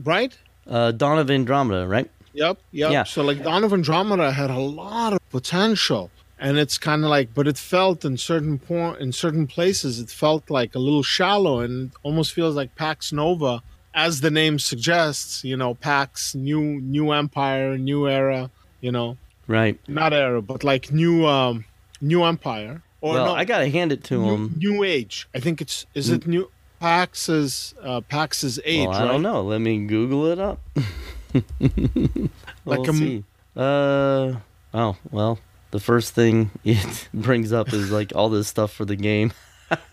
right? 0.05 0.37
Uh, 0.69 0.93
Dawn 0.93 1.19
of 1.19 1.31
Andromeda, 1.31 1.87
right? 1.87 2.11
Yep, 2.35 2.59
yep. 2.73 2.91
Yeah. 2.93 3.05
So 3.05 3.23
like 3.23 3.43
Dawn 3.43 3.65
of 3.65 3.73
Andromeda 3.73 4.31
had 4.33 4.51
a 4.51 4.59
lot 4.59 5.13
of 5.13 5.19
potential, 5.31 6.11
and 6.39 6.59
it's 6.59 6.79
kind 6.79 7.03
of 7.05 7.11
like, 7.11 7.35
but 7.35 7.49
it 7.49 7.59
felt 7.59 8.05
in 8.05 8.17
certain 8.17 8.59
point 8.59 9.01
in 9.01 9.13
certain 9.13 9.47
places, 9.47 9.99
it 9.99 10.11
felt 10.11 10.49
like 10.51 10.75
a 10.75 10.79
little 10.79 11.03
shallow, 11.03 11.61
and 11.61 11.91
almost 12.03 12.33
feels 12.33 12.55
like 12.55 12.75
Pax 12.77 13.13
Nova, 13.13 13.63
as 13.95 14.21
the 14.21 14.31
name 14.31 14.59
suggests. 14.59 15.43
You 15.45 15.57
know, 15.57 15.75
Pax 15.75 16.35
new 16.35 16.81
new 16.81 17.11
empire, 17.13 17.77
new 17.79 18.09
era. 18.09 18.51
You 18.81 18.93
know, 18.93 19.17
Right. 19.49 19.77
not 19.89 20.13
era, 20.13 20.41
but 20.43 20.63
like 20.63 20.93
new 20.93 21.27
um 21.27 21.65
new 22.01 22.23
empire. 22.25 22.83
Or 23.01 23.15
well, 23.15 23.27
no, 23.27 23.35
I 23.35 23.45
gotta 23.45 23.69
hand 23.69 23.91
it 23.93 24.05
to 24.05 24.15
new, 24.23 24.35
him. 24.35 24.55
new 24.59 24.85
age. 24.85 25.29
I 25.35 25.41
think 25.41 25.61
it's 25.61 25.87
is 25.95 26.11
it 26.11 26.27
new 26.27 26.51
Pax's 26.81 27.75
uh 27.83 28.01
Pax's 28.03 28.61
age, 28.65 28.87
Well, 28.89 28.97
I 28.97 29.01
right? 29.03 29.09
don't 29.13 29.23
know. 29.23 29.43
Let 29.43 29.61
me 29.61 29.87
Google 29.87 30.27
it 30.27 30.39
up. 30.39 30.61
Like 31.35 31.45
we'll 32.65 32.85
a 32.85 32.89
m- 32.89 32.95
see. 32.95 33.25
Uh 33.57 34.35
oh. 34.75 34.97
Well, 35.11 35.39
the 35.71 35.81
first 35.81 36.15
thing 36.15 36.51
it 36.65 37.09
brings 37.13 37.53
up 37.53 37.73
is 37.73 37.91
like 37.91 38.13
all 38.15 38.29
this 38.29 38.49
stuff 38.49 38.73
for 38.73 38.85
the 38.85 38.97
game. 38.97 39.33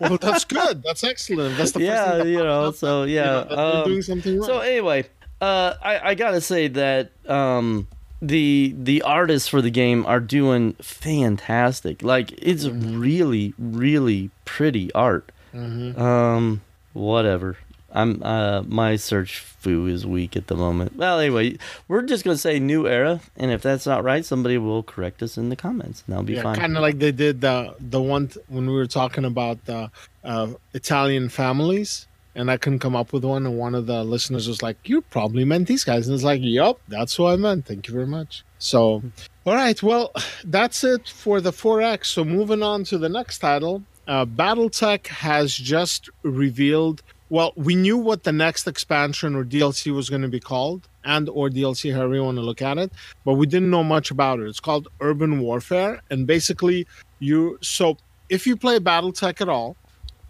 Well, 0.00 0.16
that's 0.16 0.46
good. 0.46 0.82
That's 0.82 1.04
excellent. 1.04 1.58
That's 1.58 1.72
the 1.72 1.80
first 1.80 1.86
yeah, 1.86 2.14
that 2.16 2.26
you 2.26 2.38
know. 2.38 2.68
up, 2.68 2.76
So 2.76 3.02
you 3.02 3.16
yeah. 3.16 3.24
know, 3.24 3.44
that 3.44 3.58
um, 3.58 3.84
doing 3.84 4.00
something 4.00 4.38
right. 4.40 4.46
So 4.46 4.60
anyway, 4.60 5.04
uh, 5.42 5.74
I, 5.82 6.10
I 6.10 6.14
gotta 6.14 6.40
say 6.40 6.68
that 6.68 7.10
um, 7.28 7.86
the 8.22 8.74
the 8.78 9.02
artists 9.02 9.48
for 9.50 9.60
the 9.60 9.68
game 9.68 10.06
are 10.06 10.18
doing 10.20 10.72
fantastic. 10.80 12.02
Like 12.02 12.32
it's 12.40 12.64
Mm-hmm. 12.64 12.98
really 12.98 13.52
really 13.58 14.30
pretty 14.46 14.90
art. 14.94 15.30
Um, 15.52 16.62
whatever. 16.96 17.56
I'm 17.92 18.22
uh 18.22 18.62
my 18.62 18.96
search 18.96 19.38
foo 19.38 19.86
is 19.86 20.04
weak 20.04 20.36
at 20.36 20.48
the 20.48 20.56
moment. 20.56 20.96
Well, 20.96 21.18
anyway, 21.20 21.58
we're 21.88 22.02
just 22.02 22.24
gonna 22.24 22.36
say 22.36 22.58
new 22.58 22.86
era, 22.86 23.20
and 23.36 23.50
if 23.50 23.62
that's 23.62 23.86
not 23.86 24.04
right, 24.04 24.24
somebody 24.24 24.58
will 24.58 24.82
correct 24.82 25.22
us 25.22 25.38
in 25.38 25.48
the 25.48 25.56
comments, 25.56 26.02
and 26.06 26.12
that'll 26.12 26.24
be 26.24 26.34
yeah, 26.34 26.42
fine. 26.42 26.56
kind 26.56 26.76
of 26.76 26.82
like 26.82 26.98
they 26.98 27.12
did 27.12 27.40
the 27.40 27.74
the 27.78 28.00
one 28.00 28.28
t- 28.28 28.40
when 28.48 28.66
we 28.66 28.74
were 28.74 28.86
talking 28.86 29.24
about 29.24 29.64
the 29.64 29.90
uh, 30.24 30.48
Italian 30.74 31.28
families, 31.28 32.06
and 32.34 32.50
I 32.50 32.56
couldn't 32.56 32.80
come 32.80 32.96
up 32.96 33.12
with 33.12 33.24
one, 33.24 33.46
and 33.46 33.56
one 33.56 33.74
of 33.74 33.86
the 33.86 34.04
listeners 34.04 34.48
was 34.48 34.62
like, 34.62 34.76
"You 34.84 35.00
probably 35.02 35.44
meant 35.44 35.68
these 35.68 35.84
guys," 35.84 36.06
and 36.06 36.14
it's 36.14 36.24
like, 36.24 36.40
"Yup, 36.42 36.80
that's 36.88 37.18
what 37.18 37.32
I 37.32 37.36
meant. 37.36 37.66
Thank 37.66 37.88
you 37.88 37.94
very 37.94 38.06
much." 38.06 38.44
So, 38.58 39.02
all 39.46 39.54
right, 39.54 39.80
well, 39.82 40.12
that's 40.44 40.82
it 40.84 41.08
for 41.08 41.40
the 41.40 41.52
4X. 41.52 42.06
So 42.06 42.24
moving 42.24 42.62
on 42.62 42.84
to 42.84 42.98
the 42.98 43.08
next 43.08 43.38
title, 43.38 43.82
uh, 44.06 44.24
BattleTech 44.26 45.06
has 45.08 45.54
just 45.54 46.10
revealed. 46.22 47.02
Well, 47.28 47.52
we 47.56 47.74
knew 47.74 47.96
what 47.96 48.22
the 48.22 48.32
next 48.32 48.68
expansion 48.68 49.34
or 49.34 49.44
DLC 49.44 49.92
was 49.92 50.08
going 50.08 50.22
to 50.22 50.28
be 50.28 50.40
called, 50.40 50.88
and 51.04 51.28
or 51.28 51.48
DLC, 51.48 51.92
however 51.92 52.14
you 52.14 52.22
want 52.22 52.36
to 52.36 52.42
look 52.42 52.62
at 52.62 52.78
it, 52.78 52.92
but 53.24 53.34
we 53.34 53.46
didn't 53.46 53.70
know 53.70 53.82
much 53.82 54.10
about 54.10 54.38
it. 54.38 54.48
It's 54.48 54.60
called 54.60 54.88
Urban 55.00 55.40
Warfare, 55.40 56.00
and 56.10 56.26
basically, 56.26 56.86
you 57.18 57.58
so 57.62 57.96
if 58.28 58.46
you 58.46 58.56
play 58.56 58.78
BattleTech 58.78 59.40
at 59.40 59.48
all, 59.48 59.76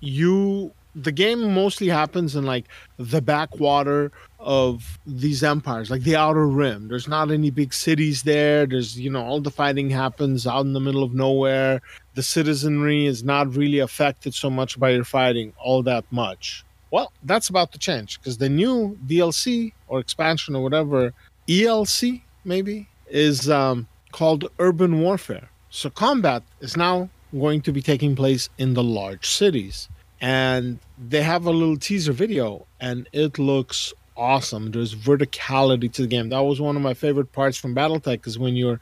you 0.01 0.73
the 0.97 1.13
game 1.13 1.53
mostly 1.53 1.89
happens 1.89 2.35
in 2.35 2.45
like 2.45 2.65
the 2.97 3.21
backwater 3.21 4.11
of 4.41 4.99
these 5.07 5.43
empires 5.43 5.91
like 5.91 6.03
the 6.03 6.17
outer 6.17 6.47
rim 6.47 6.89
there's 6.89 7.07
not 7.07 7.31
any 7.31 7.51
big 7.51 7.75
cities 7.75 8.23
there 8.23 8.65
there's 8.65 8.99
you 8.99 9.11
know 9.11 9.23
all 9.23 9.41
the 9.41 9.51
fighting 9.51 9.91
happens 9.91 10.47
out 10.47 10.65
in 10.65 10.73
the 10.73 10.81
middle 10.81 11.03
of 11.03 11.13
nowhere 11.13 11.83
the 12.17 12.23
citizenry 12.23 13.05
is 13.07 13.23
not 13.23 13.55
really 13.55 13.79
affected 13.79 14.35
so 14.35 14.49
much 14.51 14.81
by 14.81 14.91
your 14.91 15.05
fighting 15.05 15.53
all 15.59 15.83
that 15.83 16.05
much. 16.11 16.65
Well 16.91 17.13
that's 17.23 17.49
about 17.51 17.71
to 17.73 17.79
change 17.79 18.19
because 18.19 18.39
the 18.39 18.49
new 18.49 18.99
dlc 19.07 19.73
or 19.89 20.01
expansion 20.01 20.57
or 20.57 20.63
whatever 20.63 21.13
elc 21.49 22.23
maybe 22.45 22.89
is 23.09 23.51
um, 23.51 23.87
called 24.13 24.51
urban 24.59 25.01
warfare. 25.01 25.49
So 25.69 25.91
combat 25.91 26.43
is 26.61 26.77
now 26.77 27.11
going 27.33 27.61
to 27.63 27.73
be 27.73 27.83
taking 27.83 28.17
place 28.17 28.49
in 28.57 28.75
the 28.75 28.83
large 28.83 29.27
cities. 29.29 29.89
And 30.21 30.79
they 30.97 31.23
have 31.23 31.45
a 31.45 31.51
little 31.51 31.77
teaser 31.77 32.13
video 32.13 32.67
and 32.81 33.09
it 33.13 33.39
looks 33.39 33.93
awesome. 34.17 34.71
There's 34.71 34.95
verticality 34.95 35.93
to 35.93 36.03
the 36.03 36.09
game. 36.09 36.29
That 36.31 36.41
was 36.41 36.61
one 36.61 36.77
of 36.77 36.83
my 36.83 36.95
favorite 36.95 37.33
parts 37.33 37.57
from 37.57 37.75
battletech 37.75 38.27
is 38.27 38.39
when 38.39 38.57
you're 38.57 38.81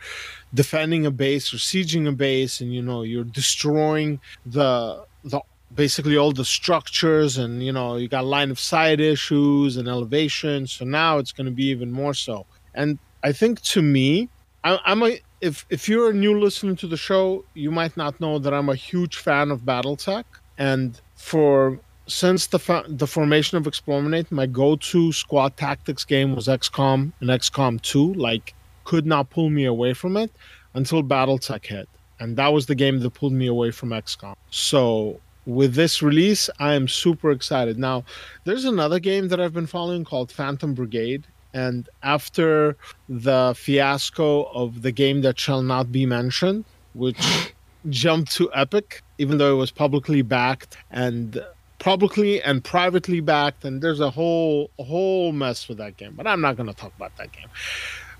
defending 0.52 1.06
a 1.06 1.10
base 1.10 1.52
or 1.52 1.58
sieging 1.58 2.08
a 2.08 2.12
base 2.12 2.60
and 2.60 2.72
you 2.72 2.82
know 2.82 3.02
you're 3.02 3.24
destroying 3.24 4.20
the 4.46 5.04
the 5.24 5.40
basically 5.74 6.16
all 6.16 6.30
the 6.32 6.44
structures 6.44 7.36
and 7.36 7.62
you 7.62 7.72
know 7.72 7.96
you 7.96 8.06
got 8.06 8.24
line 8.24 8.50
of 8.50 8.60
sight 8.60 9.00
issues 9.00 9.76
and 9.76 9.88
elevation. 9.88 10.66
So 10.66 10.84
now 10.84 11.18
it's 11.18 11.32
going 11.32 11.46
to 11.46 11.52
be 11.52 11.66
even 11.66 11.90
more 11.90 12.14
so. 12.14 12.46
And 12.74 12.98
i 13.24 13.32
think 13.32 13.60
to 13.62 13.80
me 13.80 14.28
I, 14.62 14.78
i'm 14.84 15.02
a 15.02 15.18
if 15.40 15.66
if 15.70 15.88
you're 15.88 16.10
a 16.10 16.12
new 16.12 16.38
listener 16.38 16.74
to 16.76 16.86
the 16.86 16.96
show 16.96 17.44
you 17.54 17.70
might 17.70 17.96
not 17.96 18.20
know 18.20 18.38
that 18.38 18.52
i'm 18.52 18.68
a 18.68 18.74
huge 18.74 19.16
fan 19.16 19.50
of 19.50 19.62
battletech. 19.62 20.24
And 20.56 21.00
for 21.16 21.80
since 22.06 22.46
the 22.46 22.58
fa- 22.58 22.84
the 22.88 23.06
formation 23.06 23.56
of 23.58 23.64
Explorminate, 23.64 24.30
my 24.30 24.46
go-to 24.46 25.12
squad 25.12 25.56
tactics 25.56 26.04
game 26.04 26.34
was 26.34 26.48
XCOM 26.48 27.12
and 27.20 27.30
XCOM 27.30 27.80
2. 27.80 28.14
Like, 28.14 28.54
could 28.84 29.06
not 29.06 29.30
pull 29.30 29.50
me 29.50 29.64
away 29.64 29.94
from 29.94 30.16
it 30.16 30.30
until 30.74 31.02
BattleTech 31.02 31.64
hit, 31.64 31.88
and 32.20 32.36
that 32.36 32.52
was 32.52 32.66
the 32.66 32.74
game 32.74 33.00
that 33.00 33.10
pulled 33.10 33.32
me 33.32 33.46
away 33.46 33.70
from 33.70 33.90
XCOM. 33.90 34.34
So 34.50 35.20
with 35.46 35.74
this 35.74 36.02
release, 36.02 36.50
I 36.58 36.74
am 36.74 36.88
super 36.88 37.30
excited. 37.30 37.78
Now, 37.78 38.04
there's 38.44 38.64
another 38.64 38.98
game 38.98 39.28
that 39.28 39.40
I've 39.40 39.54
been 39.54 39.66
following 39.66 40.04
called 40.04 40.30
Phantom 40.30 40.74
Brigade, 40.74 41.26
and 41.54 41.88
after 42.02 42.76
the 43.08 43.54
fiasco 43.56 44.44
of 44.44 44.82
the 44.82 44.92
game 44.92 45.22
that 45.22 45.38
shall 45.38 45.62
not 45.62 45.92
be 45.92 46.04
mentioned, 46.04 46.64
which 46.94 47.54
jumped 47.88 48.32
to 48.32 48.50
Epic, 48.54 49.02
even 49.18 49.38
though 49.38 49.52
it 49.52 49.58
was 49.58 49.70
publicly 49.70 50.22
backed 50.22 50.76
and 50.90 51.42
publicly 51.84 52.40
and 52.42 52.64
privately 52.64 53.20
backed, 53.20 53.62
and 53.66 53.82
there's 53.82 54.00
a 54.00 54.08
whole 54.08 54.70
a 54.78 54.82
whole 54.84 55.32
mess 55.32 55.68
with 55.68 55.76
that 55.76 55.98
game. 55.98 56.14
But 56.16 56.26
I'm 56.26 56.40
not 56.40 56.56
going 56.56 56.66
to 56.66 56.74
talk 56.74 56.96
about 56.96 57.14
that 57.18 57.30
game. 57.32 57.48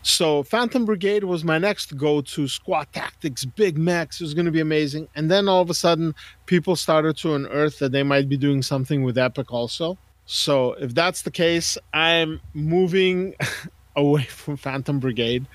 So 0.03 0.42
Phantom 0.42 0.85
Brigade 0.85 1.24
was 1.24 1.44
my 1.44 1.57
next 1.57 1.96
go-to 1.96 2.46
squad 2.46 2.88
tactics, 2.92 3.46
big. 3.46 3.79
It 3.79 4.20
was 4.20 4.35
going 4.35 4.44
to 4.44 4.53
be 4.53 4.61
amazing. 4.61 5.09
And 5.16 5.31
then 5.31 5.48
all 5.48 5.62
of 5.62 5.70
a 5.70 5.74
sudden, 5.74 6.14
people 6.44 6.77
started 6.77 7.16
to 7.18 7.35
unearth 7.35 7.79
that 7.79 7.92
they 7.92 8.03
might 8.03 8.29
be 8.29 8.37
doing 8.37 8.61
something 8.61 9.03
with 9.03 9.16
Epic 9.16 9.50
also. 9.50 9.96
So 10.27 10.74
if 10.74 10.94
that's 10.94 11.22
the 11.22 11.31
case, 11.31 11.79
I'm 11.94 12.42
moving 12.53 13.35
away 13.96 14.24
from 14.24 14.59
Phantom 14.59 15.00
Brigade, 15.00 15.46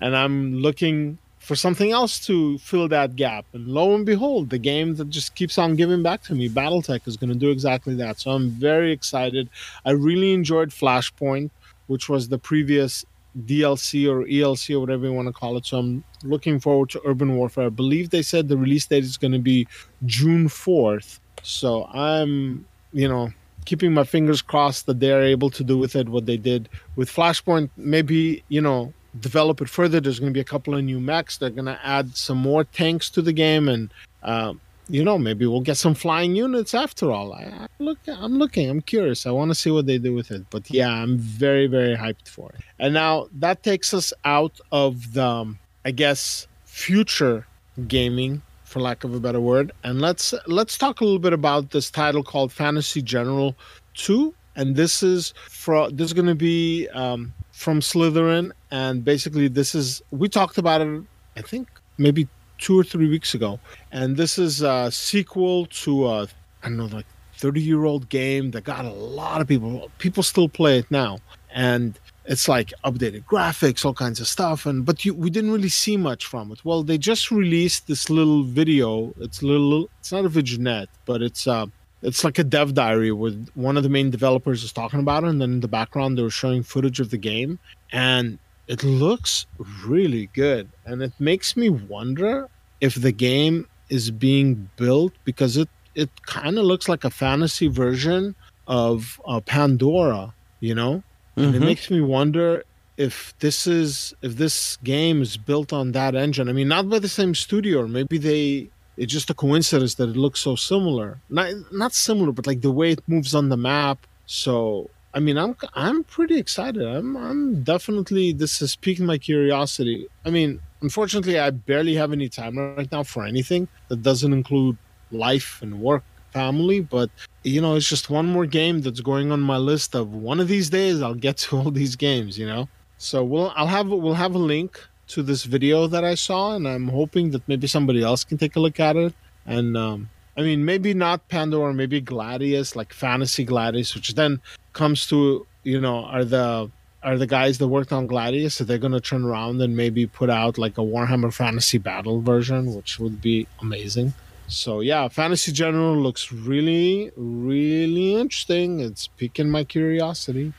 and 0.00 0.16
I'm 0.16 0.56
looking 0.56 1.18
for 1.42 1.56
something 1.56 1.90
else 1.90 2.24
to 2.24 2.56
fill 2.58 2.86
that 2.88 3.16
gap. 3.16 3.44
And 3.52 3.66
lo 3.66 3.96
and 3.96 4.06
behold, 4.06 4.50
the 4.50 4.58
game 4.58 4.94
that 4.94 5.10
just 5.10 5.34
keeps 5.34 5.58
on 5.58 5.74
giving 5.74 6.00
back 6.00 6.22
to 6.24 6.34
me, 6.36 6.48
BattleTech, 6.48 7.08
is 7.08 7.16
going 7.16 7.32
to 7.32 7.38
do 7.38 7.50
exactly 7.50 7.96
that. 7.96 8.20
So 8.20 8.30
I'm 8.30 8.50
very 8.50 8.92
excited. 8.92 9.50
I 9.84 9.90
really 9.90 10.34
enjoyed 10.34 10.70
Flashpoint, 10.70 11.50
which 11.88 12.08
was 12.08 12.28
the 12.28 12.38
previous 12.38 13.04
DLC 13.46 14.08
or 14.08 14.24
ELC 14.24 14.76
or 14.76 14.80
whatever 14.80 15.06
you 15.06 15.12
want 15.12 15.26
to 15.26 15.32
call 15.32 15.56
it. 15.56 15.66
So 15.66 15.78
I'm 15.78 16.04
looking 16.22 16.60
forward 16.60 16.90
to 16.90 17.02
Urban 17.04 17.34
Warfare. 17.36 17.66
I 17.66 17.70
believe 17.70 18.10
they 18.10 18.22
said 18.22 18.46
the 18.46 18.56
release 18.56 18.86
date 18.86 19.02
is 19.02 19.16
going 19.16 19.32
to 19.32 19.40
be 19.40 19.66
June 20.06 20.48
4th. 20.48 21.18
So 21.42 21.86
I'm, 21.86 22.64
you 22.92 23.08
know, 23.08 23.32
keeping 23.64 23.92
my 23.92 24.04
fingers 24.04 24.42
crossed 24.42 24.86
that 24.86 25.00
they're 25.00 25.24
able 25.24 25.50
to 25.50 25.64
do 25.64 25.76
with 25.76 25.96
it 25.96 26.08
what 26.08 26.26
they 26.26 26.36
did 26.36 26.68
with 26.94 27.10
Flashpoint. 27.10 27.68
Maybe, 27.76 28.44
you 28.48 28.60
know, 28.60 28.92
develop 29.20 29.60
it 29.60 29.68
further. 29.68 30.00
There's 30.00 30.18
going 30.18 30.32
to 30.32 30.36
be 30.36 30.40
a 30.40 30.44
couple 30.44 30.74
of 30.74 30.84
new 30.84 31.00
mechs. 31.00 31.38
They're 31.38 31.50
going 31.50 31.66
to 31.66 31.78
add 31.84 32.16
some 32.16 32.38
more 32.38 32.64
tanks 32.64 33.10
to 33.10 33.22
the 33.22 33.32
game, 33.32 33.68
and 33.68 33.92
uh, 34.22 34.54
you 34.88 35.04
know, 35.04 35.18
maybe 35.18 35.46
we'll 35.46 35.60
get 35.60 35.76
some 35.76 35.94
flying 35.94 36.34
units 36.34 36.74
after 36.74 37.10
all. 37.10 37.32
I, 37.32 37.44
I 37.44 37.66
look, 37.78 37.98
I'm 38.08 38.38
looking. 38.38 38.68
I'm 38.68 38.80
curious. 38.80 39.26
I 39.26 39.30
want 39.30 39.50
to 39.50 39.54
see 39.54 39.70
what 39.70 39.86
they 39.86 39.98
do 39.98 40.14
with 40.14 40.30
it. 40.30 40.44
But 40.50 40.70
yeah, 40.70 40.90
I'm 40.90 41.18
very, 41.18 41.66
very 41.66 41.96
hyped 41.96 42.28
for 42.28 42.50
it. 42.50 42.60
And 42.78 42.94
now 42.94 43.28
that 43.38 43.62
takes 43.62 43.94
us 43.94 44.12
out 44.24 44.60
of 44.70 45.14
the, 45.14 45.24
um, 45.24 45.58
I 45.84 45.92
guess, 45.92 46.46
future 46.64 47.46
gaming 47.88 48.42
for 48.64 48.80
lack 48.80 49.04
of 49.04 49.14
a 49.14 49.20
better 49.20 49.40
word. 49.40 49.72
And 49.84 50.00
let's 50.00 50.34
let's 50.46 50.76
talk 50.76 51.00
a 51.00 51.04
little 51.04 51.18
bit 51.18 51.32
about 51.32 51.70
this 51.70 51.90
title 51.90 52.22
called 52.22 52.52
Fantasy 52.52 53.02
General 53.02 53.54
2. 53.94 54.34
And 54.56 54.76
this 54.76 55.02
is 55.02 55.32
from 55.48 55.94
this 55.96 56.06
is 56.06 56.12
going 56.12 56.26
to 56.26 56.34
be 56.34 56.88
um, 56.88 57.32
from 57.62 57.80
Slitherine, 57.80 58.50
and 58.72 59.04
basically 59.04 59.46
this 59.48 59.74
is 59.74 60.02
we 60.10 60.28
talked 60.28 60.58
about 60.58 60.80
it. 60.80 61.02
I 61.36 61.42
think 61.42 61.68
maybe 61.96 62.28
two 62.58 62.78
or 62.78 62.84
three 62.84 63.08
weeks 63.08 63.34
ago, 63.34 63.60
and 63.92 64.16
this 64.16 64.36
is 64.36 64.62
a 64.62 64.90
sequel 64.90 65.66
to 65.84 66.08
a 66.08 66.22
I 66.62 66.68
don't 66.68 66.76
know 66.76 66.86
like 66.86 67.06
30 67.36 67.60
year 67.60 67.84
old 67.84 68.08
game 68.08 68.50
that 68.50 68.64
got 68.64 68.84
a 68.84 68.92
lot 68.92 69.40
of 69.40 69.46
people. 69.48 69.90
People 69.98 70.22
still 70.22 70.48
play 70.48 70.78
it 70.78 70.90
now, 70.90 71.18
and 71.52 71.98
it's 72.24 72.48
like 72.48 72.72
updated 72.84 73.24
graphics, 73.24 73.84
all 73.84 73.94
kinds 73.94 74.20
of 74.20 74.26
stuff, 74.26 74.66
and 74.66 74.84
but 74.84 75.04
you, 75.04 75.14
we 75.14 75.30
didn't 75.30 75.52
really 75.52 75.68
see 75.68 75.96
much 75.96 76.26
from 76.26 76.50
it. 76.52 76.64
Well, 76.64 76.82
they 76.82 76.98
just 76.98 77.30
released 77.30 77.86
this 77.86 78.10
little 78.10 78.42
video. 78.42 79.14
It's 79.20 79.40
little. 79.42 79.88
It's 80.00 80.12
not 80.12 80.24
a 80.24 80.28
vignette, 80.28 80.88
but 81.04 81.22
it's 81.22 81.46
uh, 81.46 81.66
it's 82.02 82.24
like 82.24 82.38
a 82.38 82.44
dev 82.44 82.74
diary 82.74 83.12
where 83.12 83.32
one 83.54 83.76
of 83.76 83.82
the 83.82 83.88
main 83.88 84.10
developers 84.10 84.64
is 84.64 84.72
talking 84.72 85.00
about 85.00 85.24
it, 85.24 85.28
and 85.28 85.40
then 85.40 85.52
in 85.52 85.60
the 85.60 85.68
background 85.68 86.18
they 86.18 86.22
were 86.22 86.30
showing 86.30 86.62
footage 86.62 87.00
of 87.00 87.10
the 87.10 87.18
game, 87.18 87.58
and 87.90 88.38
it 88.68 88.82
looks 88.82 89.46
really 89.84 90.28
good, 90.34 90.68
and 90.84 91.02
it 91.02 91.12
makes 91.18 91.56
me 91.56 91.68
wonder 91.70 92.48
if 92.80 92.94
the 92.94 93.12
game 93.12 93.66
is 93.88 94.10
being 94.10 94.68
built 94.76 95.12
because 95.24 95.56
it 95.56 95.68
it 95.94 96.10
kind 96.22 96.58
of 96.58 96.64
looks 96.64 96.88
like 96.88 97.04
a 97.04 97.10
fantasy 97.10 97.68
version 97.68 98.34
of 98.66 99.20
uh, 99.26 99.40
Pandora, 99.40 100.32
you 100.60 100.74
know 100.74 101.02
and 101.36 101.46
mm-hmm. 101.46 101.62
it 101.62 101.66
makes 101.66 101.90
me 101.90 102.00
wonder 102.00 102.64
if 102.96 103.34
this 103.38 103.66
is 103.66 104.14
if 104.22 104.36
this 104.36 104.76
game 104.84 105.22
is 105.22 105.36
built 105.36 105.72
on 105.72 105.92
that 105.92 106.14
engine. 106.14 106.48
I 106.48 106.52
mean, 106.52 106.68
not 106.68 106.88
by 106.88 106.98
the 106.98 107.08
same 107.08 107.34
studio, 107.34 107.80
or 107.80 107.88
maybe 107.88 108.18
they 108.18 108.68
it's 108.96 109.12
just 109.12 109.30
a 109.30 109.34
coincidence 109.34 109.94
that 109.94 110.10
it 110.10 110.16
looks 110.16 110.40
so 110.40 110.56
similar. 110.56 111.18
Not 111.28 111.52
not 111.72 111.92
similar, 111.94 112.32
but 112.32 112.46
like 112.46 112.60
the 112.60 112.70
way 112.70 112.92
it 112.92 113.02
moves 113.06 113.34
on 113.34 113.48
the 113.48 113.56
map. 113.56 114.06
So 114.26 114.90
I 115.14 115.20
mean, 115.20 115.36
I'm 115.36 115.56
I'm 115.74 116.04
pretty 116.04 116.38
excited. 116.38 116.82
I'm 116.82 117.16
I'm 117.16 117.62
definitely 117.62 118.32
this 118.32 118.62
is 118.62 118.76
piquing 118.76 119.06
my 119.06 119.18
curiosity. 119.18 120.08
I 120.24 120.30
mean, 120.30 120.60
unfortunately, 120.80 121.38
I 121.38 121.50
barely 121.50 121.94
have 121.94 122.12
any 122.12 122.28
time 122.28 122.58
right 122.58 122.90
now 122.90 123.02
for 123.02 123.24
anything 123.24 123.68
that 123.88 124.02
doesn't 124.02 124.32
include 124.32 124.76
life 125.10 125.60
and 125.62 125.80
work 125.80 126.04
family, 126.32 126.80
but 126.80 127.10
you 127.42 127.60
know, 127.60 127.74
it's 127.74 127.88
just 127.88 128.08
one 128.08 128.26
more 128.26 128.46
game 128.46 128.80
that's 128.80 129.00
going 129.00 129.32
on 129.32 129.40
my 129.40 129.58
list 129.58 129.94
of 129.94 130.14
one 130.14 130.40
of 130.40 130.48
these 130.48 130.70
days 130.70 131.02
I'll 131.02 131.14
get 131.14 131.36
to 131.38 131.58
all 131.58 131.70
these 131.70 131.96
games, 131.96 132.38
you 132.38 132.46
know. 132.46 132.68
So 132.98 133.24
we'll 133.24 133.52
I'll 133.56 133.66
have 133.66 133.88
we'll 133.88 134.14
have 134.14 134.34
a 134.34 134.38
link 134.38 134.80
to 135.14 135.22
this 135.22 135.44
video 135.44 135.86
that 135.86 136.04
I 136.04 136.14
saw, 136.14 136.54
and 136.54 136.66
I'm 136.66 136.88
hoping 136.88 137.30
that 137.30 137.46
maybe 137.48 137.66
somebody 137.66 138.02
else 138.02 138.24
can 138.24 138.38
take 138.38 138.56
a 138.56 138.60
look 138.60 138.78
at 138.80 138.96
it. 138.96 139.14
And 139.46 139.76
um, 139.76 140.10
I 140.36 140.42
mean, 140.42 140.64
maybe 140.64 140.94
not 140.94 141.28
Pandora, 141.28 141.72
maybe 141.74 142.00
Gladius, 142.00 142.76
like 142.76 142.92
Fantasy 142.92 143.44
Gladius, 143.44 143.94
which 143.94 144.14
then 144.14 144.40
comes 144.72 145.06
to 145.08 145.46
you 145.64 145.80
know, 145.80 146.04
are 146.04 146.24
the 146.24 146.70
are 147.02 147.18
the 147.18 147.26
guys 147.26 147.58
that 147.58 147.68
worked 147.68 147.92
on 147.92 148.06
Gladius? 148.06 148.54
So 148.54 148.64
they're 148.64 148.78
to 148.78 149.00
turn 149.00 149.24
around 149.24 149.60
and 149.60 149.76
maybe 149.76 150.06
put 150.06 150.30
out 150.30 150.58
like 150.58 150.78
a 150.78 150.82
Warhammer 150.82 151.32
Fantasy 151.32 151.78
Battle 151.78 152.20
version, 152.20 152.74
which 152.74 153.00
would 153.00 153.20
be 153.20 153.46
amazing. 153.60 154.14
So 154.46 154.80
yeah, 154.80 155.08
Fantasy 155.08 155.52
General 155.52 155.96
looks 155.96 156.30
really, 156.32 157.10
really 157.16 158.14
interesting. 158.14 158.80
It's 158.80 159.08
piquing 159.08 159.50
my 159.50 159.64
curiosity. 159.64 160.52